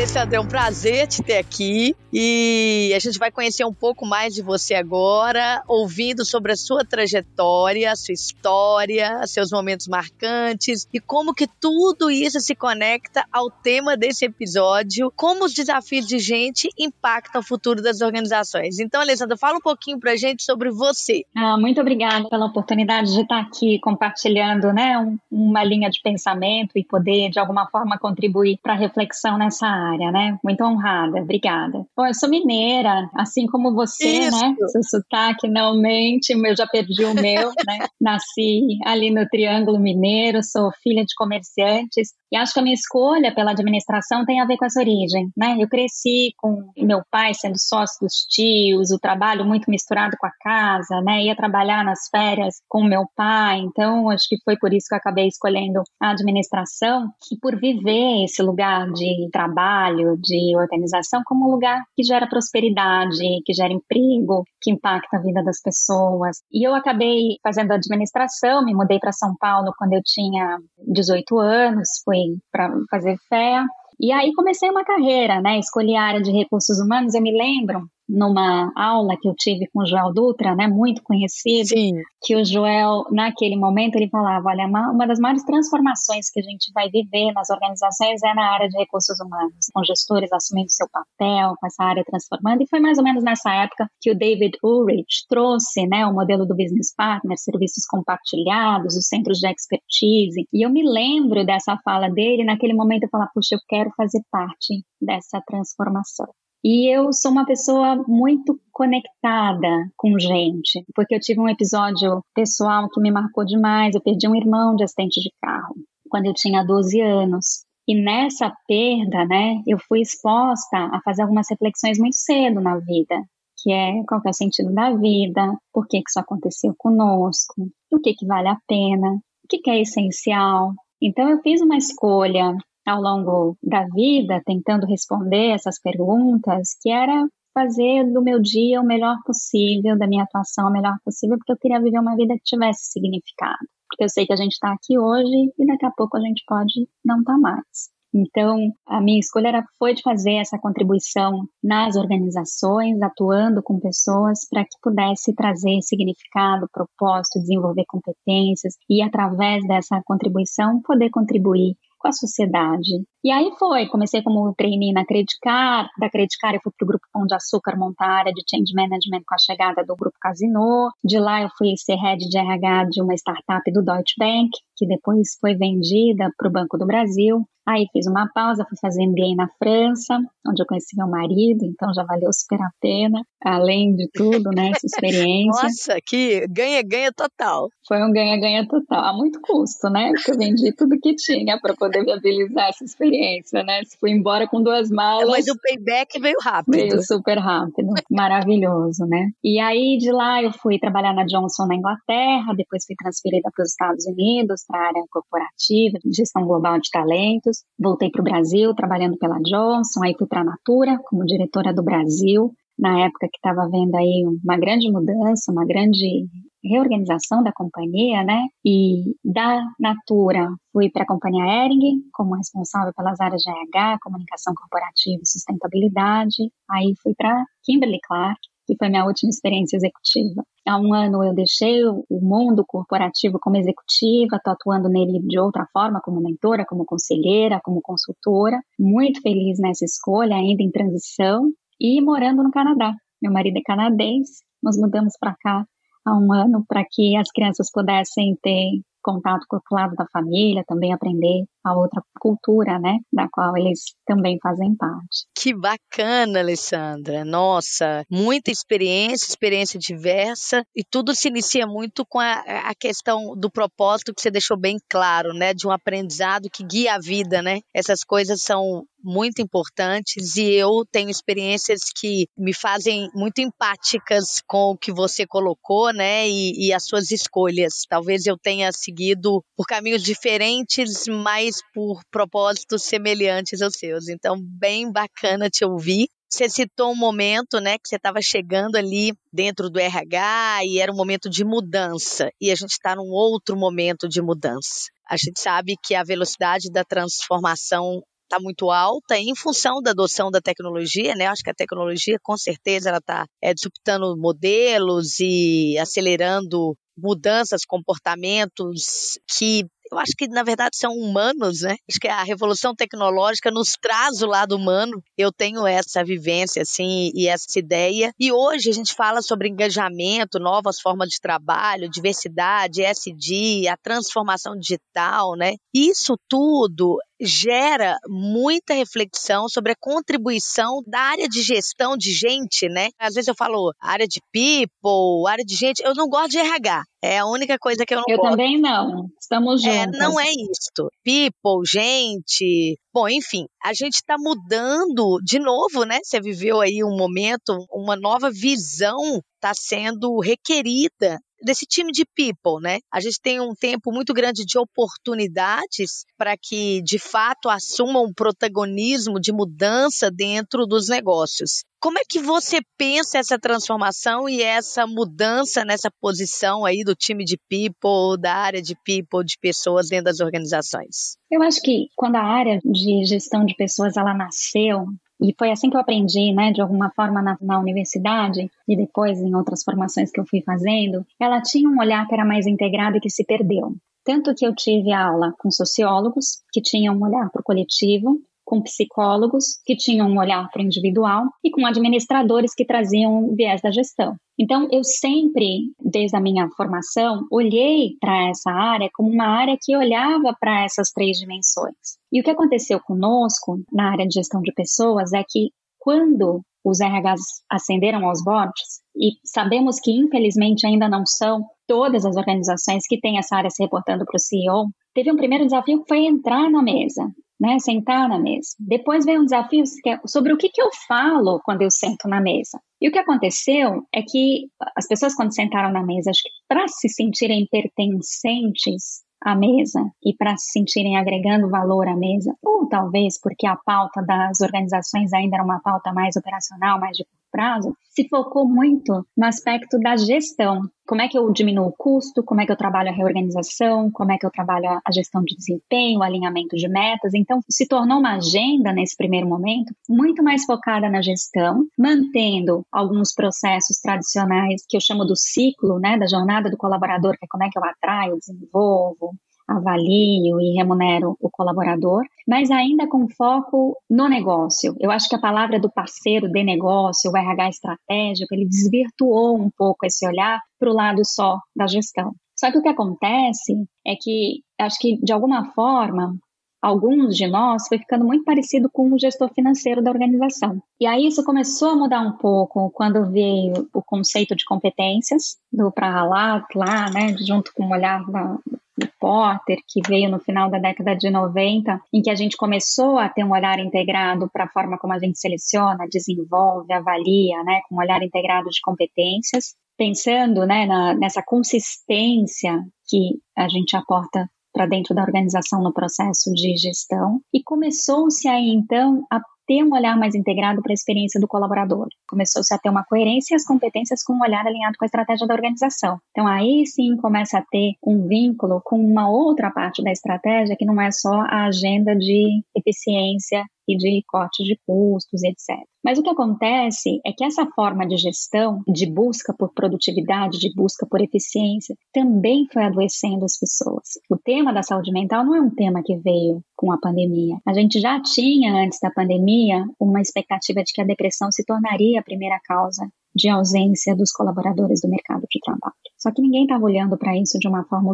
Alessandra, 0.00 0.38
é 0.38 0.40
um 0.40 0.48
prazer 0.48 1.06
te 1.06 1.22
ter 1.22 1.36
aqui 1.36 1.94
e 2.10 2.90
a 2.96 2.98
gente 2.98 3.18
vai 3.18 3.30
conhecer 3.30 3.66
um 3.66 3.72
pouco 3.72 4.06
mais 4.06 4.34
de 4.34 4.40
você 4.40 4.74
agora, 4.74 5.62
ouvindo 5.68 6.24
sobre 6.24 6.52
a 6.52 6.56
sua 6.56 6.86
trajetória, 6.86 7.92
a 7.92 7.94
sua 7.94 8.14
história, 8.14 9.26
seus 9.26 9.52
momentos 9.52 9.86
marcantes 9.86 10.88
e 10.90 10.98
como 10.98 11.34
que 11.34 11.46
tudo 11.46 12.10
isso 12.10 12.40
se 12.40 12.54
conecta 12.54 13.26
ao 13.30 13.50
tema 13.50 13.94
desse 13.94 14.24
episódio, 14.24 15.12
como 15.14 15.44
os 15.44 15.52
desafios 15.52 16.06
de 16.06 16.18
gente 16.18 16.70
impactam 16.78 17.42
o 17.42 17.44
futuro 17.44 17.82
das 17.82 18.00
organizações. 18.00 18.80
Então, 18.80 19.02
Alessandra, 19.02 19.36
fala 19.36 19.58
um 19.58 19.62
pouquinho 19.62 20.00
pra 20.00 20.16
gente 20.16 20.42
sobre 20.42 20.70
você. 20.70 21.26
Ah, 21.36 21.58
muito 21.58 21.78
obrigada 21.78 22.26
pela 22.30 22.46
oportunidade 22.46 23.12
de 23.12 23.20
estar 23.20 23.40
aqui 23.40 23.78
compartilhando 23.80 24.72
né, 24.72 24.96
um, 24.96 25.18
uma 25.30 25.62
linha 25.62 25.90
de 25.90 26.00
pensamento 26.00 26.70
e 26.74 26.82
poder, 26.82 27.28
de 27.28 27.38
alguma 27.38 27.68
forma, 27.68 27.98
contribuir 27.98 28.58
para 28.62 28.72
a 28.72 28.76
reflexão 28.76 29.36
nessa 29.36 29.66
área 29.66 29.89
área, 29.92 30.10
né? 30.10 30.38
Muito 30.42 30.62
honrada, 30.64 31.20
obrigada. 31.20 31.84
Bom, 31.96 32.06
eu 32.06 32.14
sou 32.14 32.28
mineira, 32.28 33.08
assim 33.14 33.46
como 33.46 33.74
você, 33.74 34.08
Isso. 34.08 34.38
né? 34.38 34.54
Seu 34.68 34.82
sotaque 34.82 35.48
não 35.48 35.80
mente, 35.80 36.32
eu 36.32 36.56
já 36.56 36.66
perdi 36.66 37.04
o 37.04 37.14
meu, 37.14 37.50
né? 37.66 37.78
Nasci 38.00 38.62
ali 38.84 39.10
no 39.10 39.26
Triângulo 39.28 39.78
Mineiro, 39.78 40.42
sou 40.42 40.70
filha 40.82 41.04
de 41.04 41.14
comerciantes, 41.16 42.10
e 42.32 42.36
acho 42.36 42.52
que 42.52 42.60
a 42.60 42.62
minha 42.62 42.74
escolha 42.74 43.34
pela 43.34 43.50
administração 43.50 44.24
tem 44.24 44.40
a 44.40 44.46
ver 44.46 44.56
com 44.56 44.64
essa 44.64 44.80
origem, 44.80 45.30
né? 45.36 45.56
Eu 45.58 45.68
cresci 45.68 46.32
com 46.36 46.70
meu 46.78 47.02
pai 47.10 47.34
sendo 47.34 47.58
sócio 47.58 47.98
dos 48.00 48.24
tios, 48.28 48.92
o 48.92 48.98
trabalho 48.98 49.44
muito 49.44 49.68
misturado 49.68 50.16
com 50.18 50.26
a 50.26 50.32
casa, 50.40 51.00
né? 51.02 51.22
Ia 51.24 51.34
trabalhar 51.34 51.84
nas 51.84 52.08
férias 52.08 52.56
com 52.68 52.84
meu 52.84 53.04
pai, 53.16 53.58
então 53.58 54.08
acho 54.10 54.28
que 54.28 54.36
foi 54.44 54.56
por 54.56 54.72
isso 54.72 54.86
que 54.88 54.94
eu 54.94 54.98
acabei 54.98 55.26
escolhendo 55.26 55.82
a 56.00 56.10
administração 56.10 57.08
e 57.32 57.36
por 57.40 57.58
viver 57.58 58.24
esse 58.24 58.42
lugar 58.42 58.88
de 58.92 59.28
trabalho, 59.32 60.16
de 60.20 60.56
organização 60.56 61.22
como 61.24 61.48
um 61.48 61.52
lugar 61.52 61.82
que 61.96 62.04
gera 62.04 62.28
prosperidade, 62.28 63.18
que 63.44 63.52
gera 63.52 63.72
emprego, 63.72 64.44
que 64.62 64.70
impacta 64.70 65.16
a 65.16 65.20
vida 65.20 65.42
das 65.42 65.60
pessoas. 65.60 66.38
E 66.52 66.66
eu 66.66 66.74
acabei 66.74 67.38
fazendo 67.42 67.72
administração, 67.72 68.64
me 68.64 68.74
mudei 68.74 69.00
para 69.00 69.12
São 69.12 69.34
Paulo 69.38 69.72
quando 69.76 69.94
eu 69.94 70.00
tinha 70.04 70.58
18 70.86 71.38
anos, 71.38 71.88
fui 72.04 72.19
para 72.50 72.70
fazer 72.90 73.16
fé. 73.28 73.64
E 73.98 74.12
aí 74.12 74.32
comecei 74.34 74.70
uma 74.70 74.84
carreira, 74.84 75.40
né? 75.40 75.58
Escolhi 75.58 75.94
a 75.94 76.02
área 76.02 76.22
de 76.22 76.30
recursos 76.30 76.78
humanos. 76.78 77.14
Eu 77.14 77.22
me 77.22 77.32
lembro 77.32 77.86
numa 78.10 78.72
aula 78.76 79.16
que 79.20 79.28
eu 79.28 79.34
tive 79.36 79.66
com 79.72 79.82
o 79.82 79.86
Joel 79.86 80.12
Dutra, 80.12 80.54
né, 80.54 80.66
muito 80.66 81.02
conhecido, 81.02 81.68
Sim. 81.68 81.92
que 82.22 82.34
o 82.34 82.44
Joel, 82.44 83.04
naquele 83.10 83.56
momento, 83.56 83.96
ele 83.96 84.08
falava, 84.08 84.48
olha, 84.48 84.66
uma 84.66 85.06
das 85.06 85.18
maiores 85.18 85.44
transformações 85.44 86.30
que 86.30 86.40
a 86.40 86.42
gente 86.42 86.72
vai 86.74 86.88
viver 86.90 87.32
nas 87.32 87.50
organizações 87.50 88.22
é 88.22 88.34
na 88.34 88.52
área 88.52 88.68
de 88.68 88.76
recursos 88.76 89.18
humanos, 89.20 89.66
com 89.72 89.84
gestores 89.84 90.32
assumindo 90.32 90.70
seu 90.70 90.86
papel, 90.90 91.54
com 91.58 91.66
essa 91.66 91.84
área 91.84 92.04
transformando, 92.04 92.62
e 92.62 92.68
foi 92.68 92.80
mais 92.80 92.98
ou 92.98 93.04
menos 93.04 93.22
nessa 93.22 93.52
época 93.54 93.86
que 94.00 94.10
o 94.10 94.18
David 94.18 94.56
Ulrich 94.62 95.26
trouxe, 95.28 95.86
né, 95.86 96.04
o 96.06 96.12
modelo 96.12 96.44
do 96.44 96.56
Business 96.56 96.92
Partner, 96.96 97.38
serviços 97.38 97.86
compartilhados, 97.86 98.96
os 98.96 99.06
centros 99.06 99.38
de 99.38 99.48
expertise, 99.48 100.48
e 100.52 100.66
eu 100.66 100.70
me 100.70 100.82
lembro 100.82 101.44
dessa 101.44 101.76
fala 101.84 102.08
dele, 102.08 102.44
naquele 102.44 102.74
momento 102.74 103.04
eu 103.04 103.08
falava, 103.10 103.30
puxa, 103.34 103.54
eu 103.54 103.60
quero 103.68 103.90
fazer 103.96 104.20
parte 104.30 104.84
dessa 105.00 105.40
transformação. 105.46 106.26
E 106.62 106.94
eu 106.94 107.10
sou 107.12 107.30
uma 107.32 107.46
pessoa 107.46 107.96
muito 108.06 108.60
conectada 108.70 109.90
com 109.96 110.18
gente, 110.18 110.84
porque 110.94 111.14
eu 111.14 111.20
tive 111.20 111.40
um 111.40 111.48
episódio 111.48 112.22
pessoal 112.34 112.88
que 112.90 113.00
me 113.00 113.10
marcou 113.10 113.46
demais. 113.46 113.94
Eu 113.94 114.02
perdi 114.02 114.28
um 114.28 114.36
irmão 114.36 114.76
de 114.76 114.84
acidente 114.84 115.20
de 115.20 115.32
carro 115.40 115.74
quando 116.10 116.26
eu 116.26 116.34
tinha 116.34 116.62
12 116.62 117.00
anos. 117.00 117.64
E 117.88 117.94
nessa 117.94 118.54
perda, 118.68 119.24
né, 119.24 119.62
eu 119.66 119.78
fui 119.88 120.02
exposta 120.02 120.76
a 120.76 121.00
fazer 121.02 121.22
algumas 121.22 121.48
reflexões 121.48 121.98
muito 121.98 122.16
cedo 122.16 122.60
na 122.60 122.76
vida, 122.78 123.24
que 123.58 123.72
é 123.72 124.02
qual 124.06 124.20
que 124.20 124.28
é 124.28 124.30
o 124.30 124.34
sentido 124.34 124.72
da 124.74 124.94
vida, 124.94 125.56
por 125.72 125.88
que, 125.88 125.98
que 126.02 126.10
isso 126.10 126.20
aconteceu 126.20 126.74
conosco, 126.76 127.68
o 127.90 127.98
que, 127.98 128.12
que 128.12 128.26
vale 128.26 128.48
a 128.48 128.58
pena, 128.68 129.14
o 129.14 129.48
que, 129.48 129.58
que 129.58 129.70
é 129.70 129.80
essencial. 129.80 130.74
Então 131.02 131.28
eu 131.30 131.40
fiz 131.40 131.62
uma 131.62 131.76
escolha 131.76 132.54
ao 132.86 133.00
longo 133.00 133.56
da 133.62 133.84
vida 133.86 134.42
tentando 134.44 134.86
responder 134.86 135.50
essas 135.50 135.80
perguntas, 135.80 136.76
que 136.80 136.90
era 136.90 137.26
fazer 137.52 138.04
do 138.12 138.22
meu 138.22 138.40
dia 138.40 138.80
o 138.80 138.86
melhor 138.86 139.16
possível, 139.24 139.98
da 139.98 140.06
minha 140.06 140.24
atuação 140.24 140.68
o 140.68 140.72
melhor 140.72 140.96
possível, 141.04 141.36
porque 141.36 141.52
eu 141.52 141.58
queria 141.58 141.80
viver 141.80 141.98
uma 141.98 142.16
vida 142.16 142.34
que 142.34 142.44
tivesse 142.44 142.90
significado. 142.92 143.58
Porque 143.88 144.04
eu 144.04 144.08
sei 144.08 144.24
que 144.26 144.32
a 144.32 144.36
gente 144.36 144.52
está 144.52 144.72
aqui 144.72 144.98
hoje 144.98 145.52
e 145.58 145.66
daqui 145.66 145.84
a 145.84 145.90
pouco 145.90 146.16
a 146.16 146.20
gente 146.20 146.44
pode 146.46 146.88
não 147.04 147.20
estar 147.20 147.32
tá 147.32 147.38
mais. 147.38 147.90
Então, 148.12 148.72
a 148.86 149.00
minha 149.00 149.20
escolha 149.20 149.48
era, 149.48 149.64
foi 149.78 149.94
de 149.94 150.02
fazer 150.02 150.34
essa 150.34 150.58
contribuição 150.58 151.44
nas 151.62 151.94
organizações, 151.94 153.00
atuando 153.00 153.62
com 153.62 153.78
pessoas 153.78 154.48
para 154.48 154.64
que 154.64 154.76
pudesse 154.82 155.32
trazer 155.32 155.80
significado, 155.82 156.68
propósito, 156.72 157.38
desenvolver 157.38 157.84
competências 157.86 158.74
e, 158.88 159.00
através 159.00 159.64
dessa 159.66 160.02
contribuição, 160.04 160.82
poder 160.82 161.10
contribuir 161.10 161.76
com 162.00 162.08
a 162.08 162.12
sociedade. 162.12 163.04
E 163.22 163.30
aí 163.30 163.50
foi, 163.58 163.86
comecei 163.86 164.22
como 164.22 164.54
trainee 164.54 164.92
na 164.92 165.04
Credicar, 165.04 165.88
da 165.98 166.08
Credicar 166.08 166.54
eu 166.54 166.60
fui 166.62 166.72
para 166.76 166.84
o 166.84 166.88
Grupo 166.88 167.06
Pão 167.12 167.26
de 167.26 167.34
Açúcar 167.34 167.76
montar 167.76 168.06
a 168.06 168.18
área 168.18 168.32
de 168.32 168.42
Change 168.48 168.72
Management 168.74 169.22
com 169.26 169.34
a 169.34 169.38
chegada 169.38 169.84
do 169.84 169.94
Grupo 169.94 170.16
Casino, 170.20 170.90
de 171.04 171.18
lá 171.18 171.42
eu 171.42 171.48
fui 171.58 171.74
ser 171.76 171.96
head 171.96 172.18
de 172.18 172.38
RH 172.38 172.84
de 172.90 173.02
uma 173.02 173.14
startup 173.14 173.70
do 173.70 173.82
Deutsche 173.82 174.14
Bank, 174.18 174.50
que 174.76 174.86
depois 174.86 175.36
foi 175.38 175.54
vendida 175.54 176.32
para 176.38 176.48
o 176.48 176.52
Banco 176.52 176.78
do 176.78 176.86
Brasil. 176.86 177.44
Aí 177.68 177.86
fiz 177.92 178.06
uma 178.06 178.28
pausa, 178.34 178.64
fui 178.68 178.76
fazer 178.80 179.06
MBA 179.06 179.36
na 179.36 179.48
França, 179.58 180.18
onde 180.48 180.62
eu 180.62 180.66
conheci 180.66 180.96
meu 180.96 181.06
marido, 181.06 181.64
então 181.64 181.92
já 181.94 182.02
valeu 182.02 182.32
super 182.32 182.60
a 182.60 182.70
pena, 182.80 183.22
além 183.44 183.94
de 183.94 184.08
tudo, 184.12 184.50
né, 184.50 184.70
essa 184.70 184.86
experiência. 184.86 185.62
Nossa, 185.62 185.98
que 186.04 186.46
ganha-ganha 186.48 187.12
total. 187.12 187.68
Foi 187.86 188.02
um 188.02 188.12
ganha-ganha 188.12 188.66
total, 188.66 189.04
a 189.04 189.12
muito 189.12 189.40
custo, 189.40 189.88
né, 189.90 190.10
porque 190.14 190.32
eu 190.32 190.38
vendi 190.38 190.74
tudo 190.74 190.98
que 191.00 191.14
tinha 191.14 191.60
para 191.60 191.74
poder 191.74 191.89
viabilizar 191.90 192.68
essa 192.68 192.84
experiência, 192.84 193.62
né, 193.62 193.82
se 193.84 193.98
fui 193.98 194.10
embora 194.10 194.46
com 194.46 194.62
duas 194.62 194.90
malas. 194.90 195.28
Mas 195.28 195.46
o 195.48 195.56
payback 195.60 196.20
veio 196.20 196.36
rápido. 196.42 196.74
Veio 196.74 197.02
super 197.02 197.38
rápido, 197.38 197.88
maravilhoso, 198.10 199.04
né. 199.06 199.30
E 199.42 199.58
aí 199.58 199.96
de 199.98 200.10
lá 200.10 200.42
eu 200.42 200.52
fui 200.52 200.78
trabalhar 200.78 201.14
na 201.14 201.24
Johnson 201.24 201.66
na 201.66 201.76
Inglaterra, 201.76 202.54
depois 202.56 202.84
fui 202.86 202.96
transferida 202.96 203.50
para 203.54 203.62
os 203.62 203.70
Estados 203.70 204.06
Unidos, 204.06 204.64
para 204.66 204.80
a 204.80 204.86
área 204.88 205.02
corporativa, 205.10 205.98
gestão 206.12 206.44
global 206.44 206.78
de 206.78 206.90
talentos, 206.90 207.64
voltei 207.78 208.10
para 208.10 208.20
o 208.20 208.24
Brasil 208.24 208.74
trabalhando 208.74 209.16
pela 209.18 209.38
Johnson, 209.40 210.04
aí 210.04 210.14
fui 210.16 210.26
para 210.26 210.40
a 210.40 210.44
Natura 210.44 210.98
como 211.04 211.24
diretora 211.24 211.72
do 211.72 211.82
Brasil, 211.82 212.52
na 212.80 213.04
época 213.04 213.28
que 213.30 213.36
estava 213.36 213.68
vendo 213.70 213.94
aí 213.94 214.24
uma 214.42 214.56
grande 214.56 214.90
mudança, 214.90 215.52
uma 215.52 215.66
grande 215.66 216.26
reorganização 216.64 217.42
da 217.42 217.52
companhia, 217.52 218.22
né? 218.24 218.42
E 218.64 219.14
da 219.24 219.62
Natura 219.78 220.48
fui 220.72 220.90
para 220.90 221.02
a 221.04 221.06
companhia 221.06 221.64
Ering 221.64 222.02
como 222.12 222.36
responsável 222.36 222.92
pelas 222.94 223.20
áreas 223.20 223.42
de 223.42 223.50
RH, 223.50 223.98
comunicação 224.02 224.54
corporativa 224.54 225.20
e 225.22 225.28
sustentabilidade. 225.28 226.50
Aí 226.70 226.94
fui 227.02 227.14
para 227.14 227.44
Kimberly 227.64 227.98
Clark 228.06 228.40
que 228.70 228.76
foi 228.76 228.88
minha 228.88 229.04
última 229.04 229.30
experiência 229.30 229.76
executiva. 229.76 230.44
Há 230.64 230.78
um 230.78 230.94
ano 230.94 231.24
eu 231.24 231.34
deixei 231.34 231.84
o 231.84 232.04
mundo 232.22 232.64
corporativo 232.64 233.36
como 233.40 233.56
executiva, 233.56 234.36
estou 234.36 234.52
atuando 234.52 234.88
nele 234.88 235.18
de 235.26 235.40
outra 235.40 235.66
forma, 235.72 236.00
como 236.00 236.20
mentora, 236.20 236.64
como 236.68 236.84
conselheira, 236.84 237.60
como 237.64 237.80
consultora. 237.82 238.60
Muito 238.78 239.20
feliz 239.22 239.58
nessa 239.58 239.84
escolha, 239.84 240.36
ainda 240.36 240.62
em 240.62 240.70
transição 240.70 241.50
e 241.80 242.00
morando 242.02 242.42
no 242.42 242.50
Canadá. 242.50 242.94
Meu 243.22 243.32
marido 243.32 243.56
é 243.56 243.62
canadense, 243.64 244.42
nós 244.62 244.76
mudamos 244.76 245.14
para 245.18 245.34
cá 245.40 245.64
há 246.04 246.16
um 246.16 246.32
ano 246.32 246.64
para 246.68 246.84
que 246.88 247.16
as 247.16 247.30
crianças 247.30 247.70
pudessem 247.72 248.36
ter 248.42 248.80
contato 249.02 249.46
com 249.48 249.56
o 249.56 249.74
lado 249.74 249.94
da 249.94 250.06
família, 250.12 250.64
também 250.66 250.92
aprender 250.92 251.44
a 251.64 251.74
outra 251.74 252.02
cultura, 252.20 252.78
né, 252.78 252.98
da 253.12 253.28
qual 253.30 253.56
eles 253.56 253.80
também 254.06 254.38
fazem 254.42 254.74
parte. 254.76 255.26
Que 255.34 255.54
bacana, 255.54 256.40
Alessandra. 256.40 257.24
Nossa, 257.24 258.04
muita 258.10 258.50
experiência, 258.50 259.26
experiência 259.26 259.78
diversa 259.78 260.64
e 260.74 260.82
tudo 260.84 261.14
se 261.14 261.28
inicia 261.28 261.66
muito 261.66 262.04
com 262.06 262.18
a, 262.18 262.32
a 262.68 262.74
questão 262.78 263.34
do 263.36 263.50
propósito 263.50 264.14
que 264.14 264.20
você 264.20 264.30
deixou 264.30 264.58
bem 264.58 264.78
claro, 264.88 265.32
né, 265.32 265.52
de 265.54 265.66
um 265.66 265.70
aprendizado 265.70 266.50
que 266.50 266.64
guia 266.64 266.94
a 266.94 266.98
vida, 266.98 267.42
né? 267.42 267.60
Essas 267.74 268.04
coisas 268.04 268.42
são 268.42 268.84
muito 269.02 269.40
importantes 269.40 270.36
e 270.36 270.44
eu 270.52 270.84
tenho 270.90 271.10
experiências 271.10 271.80
que 271.94 272.26
me 272.36 272.54
fazem 272.54 273.08
muito 273.14 273.40
empáticas 273.40 274.40
com 274.46 274.72
o 274.72 274.78
que 274.78 274.92
você 274.92 275.26
colocou, 275.26 275.92
né, 275.92 276.28
e, 276.28 276.68
e 276.68 276.72
as 276.72 276.84
suas 276.84 277.10
escolhas. 277.10 277.84
Talvez 277.88 278.26
eu 278.26 278.36
tenha 278.36 278.70
seguido 278.72 279.42
por 279.56 279.66
caminhos 279.66 280.02
diferentes, 280.02 281.04
mas 281.08 281.56
por 281.74 282.00
propósitos 282.10 282.82
semelhantes 282.82 283.62
aos 283.62 283.74
seus. 283.74 284.08
Então, 284.08 284.36
bem 284.40 284.90
bacana 284.90 285.50
te 285.50 285.64
ouvir. 285.64 286.08
Você 286.32 286.48
citou 286.48 286.92
um 286.92 286.96
momento, 286.96 287.58
né, 287.60 287.76
que 287.76 287.88
você 287.88 287.96
estava 287.96 288.22
chegando 288.22 288.76
ali 288.76 289.12
dentro 289.32 289.68
do 289.68 289.80
RH 289.80 290.60
e 290.64 290.78
era 290.78 290.92
um 290.92 290.96
momento 290.96 291.28
de 291.28 291.44
mudança 291.44 292.30
e 292.40 292.52
a 292.52 292.54
gente 292.54 292.70
está 292.70 292.94
num 292.94 293.10
outro 293.10 293.56
momento 293.56 294.08
de 294.08 294.22
mudança. 294.22 294.90
A 295.08 295.16
gente 295.16 295.40
sabe 295.40 295.74
que 295.82 295.92
a 295.92 296.04
velocidade 296.04 296.70
da 296.70 296.84
transformação 296.84 298.00
está 298.30 298.38
muito 298.40 298.70
alta 298.70 299.18
em 299.18 299.34
função 299.34 299.82
da 299.82 299.90
adoção 299.90 300.30
da 300.30 300.40
tecnologia, 300.40 301.14
né? 301.16 301.26
Acho 301.26 301.42
que 301.42 301.50
a 301.50 301.54
tecnologia, 301.54 302.16
com 302.22 302.36
certeza, 302.36 302.88
ela 302.88 302.98
está 302.98 303.26
é, 303.42 303.52
disruptando 303.52 304.16
modelos 304.16 305.18
e 305.18 305.76
acelerando 305.78 306.76
mudanças, 306.96 307.64
comportamentos 307.66 309.18
que 309.26 309.64
eu 309.90 309.98
acho 309.98 310.12
que 310.16 310.28
na 310.28 310.44
verdade 310.44 310.76
são 310.76 310.92
humanos, 310.92 311.62
né? 311.62 311.74
Acho 311.90 311.98
que 312.00 312.06
a 312.06 312.22
revolução 312.22 312.74
tecnológica 312.76 313.50
nos 313.50 313.72
traz 313.72 314.22
o 314.22 314.26
lado 314.26 314.54
humano. 314.54 315.02
Eu 315.18 315.32
tenho 315.32 315.66
essa 315.66 316.04
vivência, 316.04 316.62
assim, 316.62 317.10
e 317.12 317.26
essa 317.26 317.58
ideia. 317.58 318.12
E 318.16 318.30
hoje 318.30 318.70
a 318.70 318.72
gente 318.72 318.94
fala 318.94 319.20
sobre 319.20 319.48
engajamento, 319.48 320.38
novas 320.38 320.80
formas 320.80 321.08
de 321.08 321.18
trabalho, 321.20 321.90
diversidade, 321.90 322.84
SD, 322.84 323.66
a 323.68 323.76
transformação 323.76 324.54
digital, 324.56 325.34
né? 325.36 325.54
Isso 325.74 326.14
tudo 326.28 326.98
gera 327.20 327.96
muita 328.08 328.74
reflexão 328.74 329.48
sobre 329.48 329.72
a 329.72 329.76
contribuição 329.78 330.82
da 330.86 331.00
área 331.00 331.28
de 331.28 331.42
gestão 331.42 331.96
de 331.96 332.12
gente, 332.12 332.68
né? 332.68 332.88
Às 332.98 333.14
vezes 333.14 333.28
eu 333.28 333.34
falo 333.34 333.72
área 333.80 334.06
de 334.06 334.20
people, 334.32 335.28
área 335.28 335.44
de 335.44 335.54
gente, 335.54 335.82
eu 335.84 335.94
não 335.94 336.08
gosto 336.08 336.30
de 336.30 336.38
RH. 336.38 336.82
É 337.02 337.18
a 337.18 337.26
única 337.26 337.56
coisa 337.58 337.84
que 337.86 337.94
eu 337.94 337.98
não 337.98 338.04
eu 338.08 338.16
gosto. 338.16 338.26
Eu 338.26 338.30
também 338.36 338.60
não. 338.60 339.06
Estamos 339.20 339.62
juntos. 339.62 339.78
É, 339.78 339.86
não 339.86 340.20
é 340.20 340.30
isso. 340.30 340.90
People, 341.04 341.64
gente. 341.66 342.78
Bom, 342.92 343.08
enfim, 343.08 343.46
a 343.62 343.72
gente 343.72 343.94
está 343.94 344.16
mudando 344.18 345.18
de 345.24 345.38
novo, 345.38 345.84
né? 345.84 345.98
Você 346.02 346.20
viveu 346.20 346.60
aí 346.60 346.82
um 346.84 346.96
momento, 346.96 347.64
uma 347.70 347.96
nova 347.96 348.30
visão 348.30 348.96
está 349.36 349.52
sendo 349.54 350.18
requerida 350.20 351.18
desse 351.42 351.66
time 351.66 351.92
de 351.92 352.04
people, 352.14 352.60
né? 352.60 352.78
A 352.92 353.00
gente 353.00 353.20
tem 353.20 353.40
um 353.40 353.54
tempo 353.54 353.92
muito 353.92 354.12
grande 354.12 354.44
de 354.44 354.58
oportunidades 354.58 356.04
para 356.16 356.36
que, 356.36 356.82
de 356.82 356.98
fato, 356.98 357.48
assumam 357.48 358.04
um 358.04 358.12
protagonismo 358.12 359.20
de 359.20 359.32
mudança 359.32 360.10
dentro 360.10 360.66
dos 360.66 360.88
negócios. 360.88 361.64
Como 361.80 361.98
é 361.98 362.02
que 362.06 362.20
você 362.20 362.58
pensa 362.76 363.18
essa 363.18 363.38
transformação 363.38 364.28
e 364.28 364.42
essa 364.42 364.86
mudança 364.86 365.64
nessa 365.64 365.90
posição 365.98 366.66
aí 366.66 366.84
do 366.84 366.94
time 366.94 367.24
de 367.24 367.38
people, 367.48 368.20
da 368.20 368.34
área 368.34 368.60
de 368.60 368.76
people, 368.84 369.24
de 369.24 369.38
pessoas 369.40 369.88
dentro 369.88 370.04
das 370.04 370.20
organizações? 370.20 371.16
Eu 371.30 371.42
acho 371.42 371.62
que 371.62 371.86
quando 371.96 372.16
a 372.16 372.22
área 372.22 372.60
de 372.62 373.04
gestão 373.06 373.46
de 373.46 373.54
pessoas 373.56 373.96
ela 373.96 374.12
nasceu, 374.12 374.84
e 375.20 375.34
foi 375.38 375.50
assim 375.50 375.68
que 375.68 375.76
eu 375.76 375.80
aprendi, 375.80 376.32
né, 376.32 376.52
de 376.52 376.60
alguma 376.60 376.90
forma 376.90 377.20
na, 377.20 377.36
na, 377.40 377.60
universidade 377.60 378.50
e 378.66 378.76
depois 378.76 379.20
em 379.20 379.34
outras 379.34 379.62
formações 379.62 380.10
que 380.10 380.18
eu 380.18 380.26
fui 380.26 380.40
fazendo. 380.42 381.04
Ela 381.20 381.42
tinha 381.42 381.68
um 381.68 381.78
olhar 381.78 382.06
que 382.06 382.14
era 382.14 382.24
mais 382.24 382.46
integrado 382.46 382.96
e 382.96 383.00
que 383.00 383.10
se 383.10 383.24
perdeu. 383.24 383.74
Tanto 384.04 384.34
que 384.34 384.46
eu 384.46 384.54
tive 384.54 384.92
aula 384.92 385.34
com 385.38 385.50
sociólogos 385.50 386.42
que 386.52 386.62
tinham 386.62 386.96
um 386.96 387.04
olhar 387.04 387.30
para 387.30 387.40
o 387.40 387.44
coletivo, 387.44 388.18
com 388.50 388.60
psicólogos 388.60 389.60
que 389.64 389.76
tinham 389.76 390.08
um 390.08 390.18
olhar 390.18 390.50
para 390.50 390.60
o 390.60 390.64
individual 390.64 391.22
e 391.44 391.52
com 391.52 391.64
administradores 391.64 392.52
que 392.52 392.64
traziam 392.64 393.30
o 393.30 393.36
viés 393.36 393.60
da 393.62 393.70
gestão. 393.70 394.16
Então, 394.36 394.66
eu 394.72 394.82
sempre, 394.82 395.70
desde 395.80 396.16
a 396.16 396.20
minha 396.20 396.48
formação, 396.56 397.26
olhei 397.30 397.90
para 398.00 398.28
essa 398.28 398.50
área 398.50 398.90
como 398.92 399.08
uma 399.08 399.28
área 399.28 399.56
que 399.60 399.76
olhava 399.76 400.34
para 400.40 400.64
essas 400.64 400.90
três 400.90 401.16
dimensões. 401.16 401.76
E 402.12 402.20
o 402.20 402.24
que 402.24 402.30
aconteceu 402.30 402.80
conosco 402.80 403.62
na 403.72 403.92
área 403.92 404.04
de 404.04 404.14
gestão 404.14 404.42
de 404.42 404.52
pessoas 404.52 405.12
é 405.12 405.22
que 405.22 405.50
quando 405.78 406.40
os 406.64 406.80
RHs 406.80 407.22
ascenderam 407.48 408.04
aos 408.04 408.22
boards, 408.22 408.80
e 408.96 409.12
sabemos 409.24 409.78
que 409.80 409.92
infelizmente 409.92 410.66
ainda 410.66 410.88
não 410.88 411.06
são 411.06 411.44
todas 411.68 412.04
as 412.04 412.16
organizações 412.16 412.82
que 412.86 413.00
têm 413.00 413.16
essa 413.16 413.36
área 413.36 413.48
se 413.48 413.62
reportando 413.62 414.04
para 414.04 414.16
o 414.16 414.20
CEO, 414.20 414.66
teve 414.92 415.12
um 415.12 415.16
primeiro 415.16 415.44
desafio 415.44 415.82
que 415.82 415.88
foi 415.88 416.04
entrar 416.04 416.50
na 416.50 416.62
mesa 416.62 417.06
né, 417.40 417.58
sentar 417.58 418.08
na 418.08 418.18
mesa. 418.18 418.50
Depois 418.58 419.04
veio 419.04 419.22
um 419.22 419.24
desafio 419.24 419.64
é 419.86 419.98
sobre 420.06 420.32
o 420.32 420.36
que, 420.36 420.50
que 420.50 420.60
eu 420.60 420.68
falo 420.86 421.40
quando 421.42 421.62
eu 421.62 421.70
sento 421.70 422.06
na 422.06 422.20
mesa. 422.20 422.60
E 422.80 422.88
o 422.88 422.92
que 422.92 422.98
aconteceu 422.98 423.82
é 423.92 424.02
que 424.02 424.48
as 424.76 424.86
pessoas, 424.86 425.14
quando 425.14 425.34
sentaram 425.34 425.72
na 425.72 425.82
mesa, 425.82 426.10
acho 426.10 426.22
que 426.22 426.30
para 426.46 426.68
se 426.68 426.88
sentirem 426.88 427.46
pertencentes 427.50 429.02
à 429.22 429.34
mesa 429.34 429.80
e 430.04 430.14
para 430.14 430.36
se 430.36 430.50
sentirem 430.52 430.96
agregando 430.96 431.48
valor 431.48 431.88
à 431.88 431.96
mesa, 431.96 432.34
ou 432.42 432.68
talvez 432.68 433.20
porque 433.20 433.46
a 433.46 433.56
pauta 433.56 434.02
das 434.02 434.40
organizações 434.40 435.12
ainda 435.12 435.36
era 435.36 435.44
uma 435.44 435.60
pauta 435.60 435.92
mais 435.92 436.16
operacional, 436.16 436.78
mais 436.78 436.96
de 436.96 437.04
prazo, 437.30 437.76
se 437.90 438.08
focou 438.08 438.48
muito 438.48 439.06
no 439.16 439.26
aspecto 439.26 439.78
da 439.78 439.96
gestão. 439.96 440.62
Como 440.86 441.02
é 441.02 441.08
que 441.08 441.18
eu 441.18 441.30
diminuo 441.32 441.68
o 441.68 441.72
custo, 441.72 442.22
como 442.22 442.40
é 442.40 442.46
que 442.46 442.52
eu 442.52 442.56
trabalho 442.56 442.88
a 442.88 442.92
reorganização, 442.92 443.90
como 443.92 444.12
é 444.12 444.18
que 444.18 444.26
eu 444.26 444.30
trabalho 444.30 444.80
a 444.84 444.92
gestão 444.92 445.22
de 445.22 445.36
desempenho, 445.36 446.00
o 446.00 446.02
alinhamento 446.02 446.56
de 446.56 446.68
metas. 446.68 447.14
Então, 447.14 447.40
se 447.48 447.66
tornou 447.66 447.98
uma 447.98 448.16
agenda 448.16 448.72
nesse 448.72 448.96
primeiro 448.96 449.28
momento 449.28 449.74
muito 449.88 450.22
mais 450.22 450.44
focada 450.44 450.88
na 450.88 451.02
gestão, 451.02 451.66
mantendo 451.78 452.64
alguns 452.72 453.12
processos 453.12 453.78
tradicionais 453.80 454.64
que 454.68 454.76
eu 454.76 454.80
chamo 454.80 455.04
do 455.04 455.16
ciclo, 455.16 455.78
né, 455.78 455.98
da 455.98 456.06
jornada 456.06 456.50
do 456.50 456.56
colaborador, 456.56 457.16
que 457.18 457.24
é 457.24 457.28
como 457.28 457.44
é 457.44 457.50
que 457.50 457.58
eu 457.58 457.64
atraio, 457.64 458.18
desenvolvo, 458.18 459.14
avalio 459.50 460.40
e 460.40 460.54
remunero 460.56 461.16
o 461.20 461.28
colaborador, 461.30 462.02
mas 462.26 462.50
ainda 462.50 462.88
com 462.88 463.08
foco 463.08 463.76
no 463.88 464.08
negócio. 464.08 464.76
Eu 464.78 464.90
acho 464.90 465.08
que 465.08 465.16
a 465.16 465.20
palavra 465.20 465.58
do 465.58 465.70
parceiro 465.70 466.30
de 466.30 466.42
negócio, 466.44 467.10
o 467.10 467.16
RH 467.16 467.48
estratégico, 467.48 468.34
ele 468.34 468.46
desvirtuou 468.46 469.36
um 469.36 469.50
pouco 469.50 469.84
esse 469.84 470.06
olhar 470.06 470.40
para 470.58 470.70
o 470.70 470.74
lado 470.74 471.04
só 471.04 471.38
da 471.54 471.66
gestão. 471.66 472.12
Só 472.38 472.50
que 472.50 472.58
o 472.58 472.62
que 472.62 472.68
acontece 472.68 473.54
é 473.86 473.94
que, 473.94 474.42
acho 474.58 474.78
que 474.78 474.96
de 475.02 475.12
alguma 475.12 475.52
forma, 475.52 476.16
alguns 476.62 477.16
de 477.16 477.26
nós 477.26 477.66
foi 477.68 477.78
ficando 477.78 478.04
muito 478.04 478.24
parecido 478.24 478.70
com 478.70 478.92
o 478.92 478.98
gestor 478.98 479.32
financeiro 479.34 479.82
da 479.82 479.90
organização. 479.90 480.62
E 480.80 480.86
aí 480.86 481.06
isso 481.06 481.24
começou 481.24 481.70
a 481.70 481.76
mudar 481.76 482.00
um 482.00 482.12
pouco 482.12 482.70
quando 482.70 483.10
veio 483.10 483.68
o 483.74 483.82
conceito 483.82 484.36
de 484.36 484.44
competências 484.44 485.36
do 485.52 485.70
para 485.70 486.04
lá, 486.04 486.46
lá, 486.54 486.90
né, 486.90 487.16
junto 487.18 487.52
com 487.54 487.66
o 487.66 487.72
olhar 487.72 488.04
da, 488.10 488.38
do 488.80 488.90
Porter, 488.98 489.58
que 489.68 489.80
veio 489.86 490.10
no 490.10 490.18
final 490.18 490.50
da 490.50 490.58
década 490.58 490.94
de 490.96 491.10
90, 491.10 491.80
em 491.92 492.02
que 492.02 492.10
a 492.10 492.14
gente 492.14 492.36
começou 492.36 492.98
a 492.98 493.08
ter 493.08 493.24
um 493.24 493.32
olhar 493.32 493.58
integrado 493.58 494.28
para 494.32 494.44
a 494.44 494.48
forma 494.48 494.78
como 494.78 494.92
a 494.92 494.98
gente 494.98 495.18
seleciona, 495.18 495.86
desenvolve, 495.90 496.72
avalia, 496.72 497.42
né, 497.44 497.60
com 497.68 497.76
um 497.76 497.78
olhar 497.78 498.02
integrado 498.02 498.48
de 498.48 498.60
competências, 498.62 499.54
pensando 499.76 500.46
né, 500.46 500.66
na, 500.66 500.94
nessa 500.94 501.22
consistência 501.22 502.58
que 502.88 503.20
a 503.36 503.48
gente 503.48 503.76
aporta 503.76 504.28
para 504.52 504.66
dentro 504.66 504.94
da 504.94 505.02
organização 505.02 505.62
no 505.62 505.72
processo 505.72 506.32
de 506.32 506.56
gestão 506.56 507.20
e 507.32 507.42
começou-se 507.42 508.26
aí 508.28 508.48
então 508.48 509.06
a 509.10 509.20
ter 509.46 509.64
um 509.64 509.72
olhar 509.72 509.96
mais 509.96 510.14
integrado 510.14 510.62
para 510.62 510.72
a 510.72 510.74
experiência 510.74 511.20
do 511.20 511.26
colaborador. 511.26 511.88
Começou-se 512.10 512.52
a 512.52 512.58
ter 512.58 512.68
uma 512.68 512.84
coerência 512.84 513.34
e 513.34 513.36
as 513.36 513.44
competências 513.44 514.02
com 514.02 514.14
um 514.14 514.22
olhar 514.22 514.44
alinhado 514.44 514.76
com 514.76 514.84
a 514.84 514.86
estratégia 514.86 515.26
da 515.26 515.34
organização. 515.34 515.98
Então 516.10 516.26
aí 516.26 516.66
sim 516.66 516.96
começa 516.96 517.38
a 517.38 517.44
ter 517.50 517.74
um 517.86 518.06
vínculo 518.08 518.60
com 518.64 518.76
uma 518.76 519.08
outra 519.08 519.50
parte 519.50 519.82
da 519.82 519.92
estratégia 519.92 520.56
que 520.58 520.66
não 520.66 520.80
é 520.80 520.90
só 520.90 521.22
a 521.28 521.46
agenda 521.46 521.94
de 521.94 522.42
eficiência 522.56 523.44
e 523.68 523.76
de 523.76 524.02
corte 524.06 524.42
de 524.42 524.58
custos, 524.66 525.22
etc. 525.22 525.64
Mas 525.82 525.98
o 525.98 526.02
que 526.02 526.10
acontece 526.10 527.00
é 527.06 527.12
que 527.12 527.24
essa 527.24 527.46
forma 527.54 527.86
de 527.86 527.96
gestão, 527.96 528.62
de 528.68 528.86
busca 528.86 529.32
por 529.32 529.52
produtividade, 529.54 530.38
de 530.38 530.52
busca 530.54 530.86
por 530.86 531.00
eficiência, 531.00 531.74
também 531.92 532.46
foi 532.52 532.64
adoecendo 532.64 533.24
as 533.24 533.38
pessoas. 533.38 533.98
O 534.10 534.16
tema 534.18 534.52
da 534.52 534.62
saúde 534.62 534.92
mental 534.92 535.24
não 535.24 535.34
é 535.34 535.40
um 535.40 535.50
tema 535.50 535.82
que 535.82 535.96
veio 535.96 536.42
com 536.54 536.70
a 536.70 536.78
pandemia. 536.78 537.36
A 537.46 537.54
gente 537.54 537.80
já 537.80 538.00
tinha, 538.02 538.62
antes 538.62 538.78
da 538.80 538.90
pandemia, 538.90 539.64
uma 539.80 540.02
expectativa 540.02 540.62
de 540.62 540.72
que 540.72 540.82
a 540.82 540.84
depressão 540.86 541.32
se 541.32 541.44
tornaria 541.44 541.99
a 542.00 542.04
primeira 542.04 542.38
causa 542.44 542.88
de 543.14 543.28
ausência 543.28 543.96
dos 543.96 544.12
colaboradores 544.12 544.80
do 544.80 544.88
mercado 544.88 545.22
de 545.28 545.40
trabalho. 545.40 545.74
Só 545.98 546.12
que 546.12 546.22
ninguém 546.22 546.44
estava 546.44 546.64
olhando 546.64 546.96
para 546.96 547.16
isso 547.16 547.38
de 547.38 547.48
uma 547.48 547.64
forma 547.64 547.92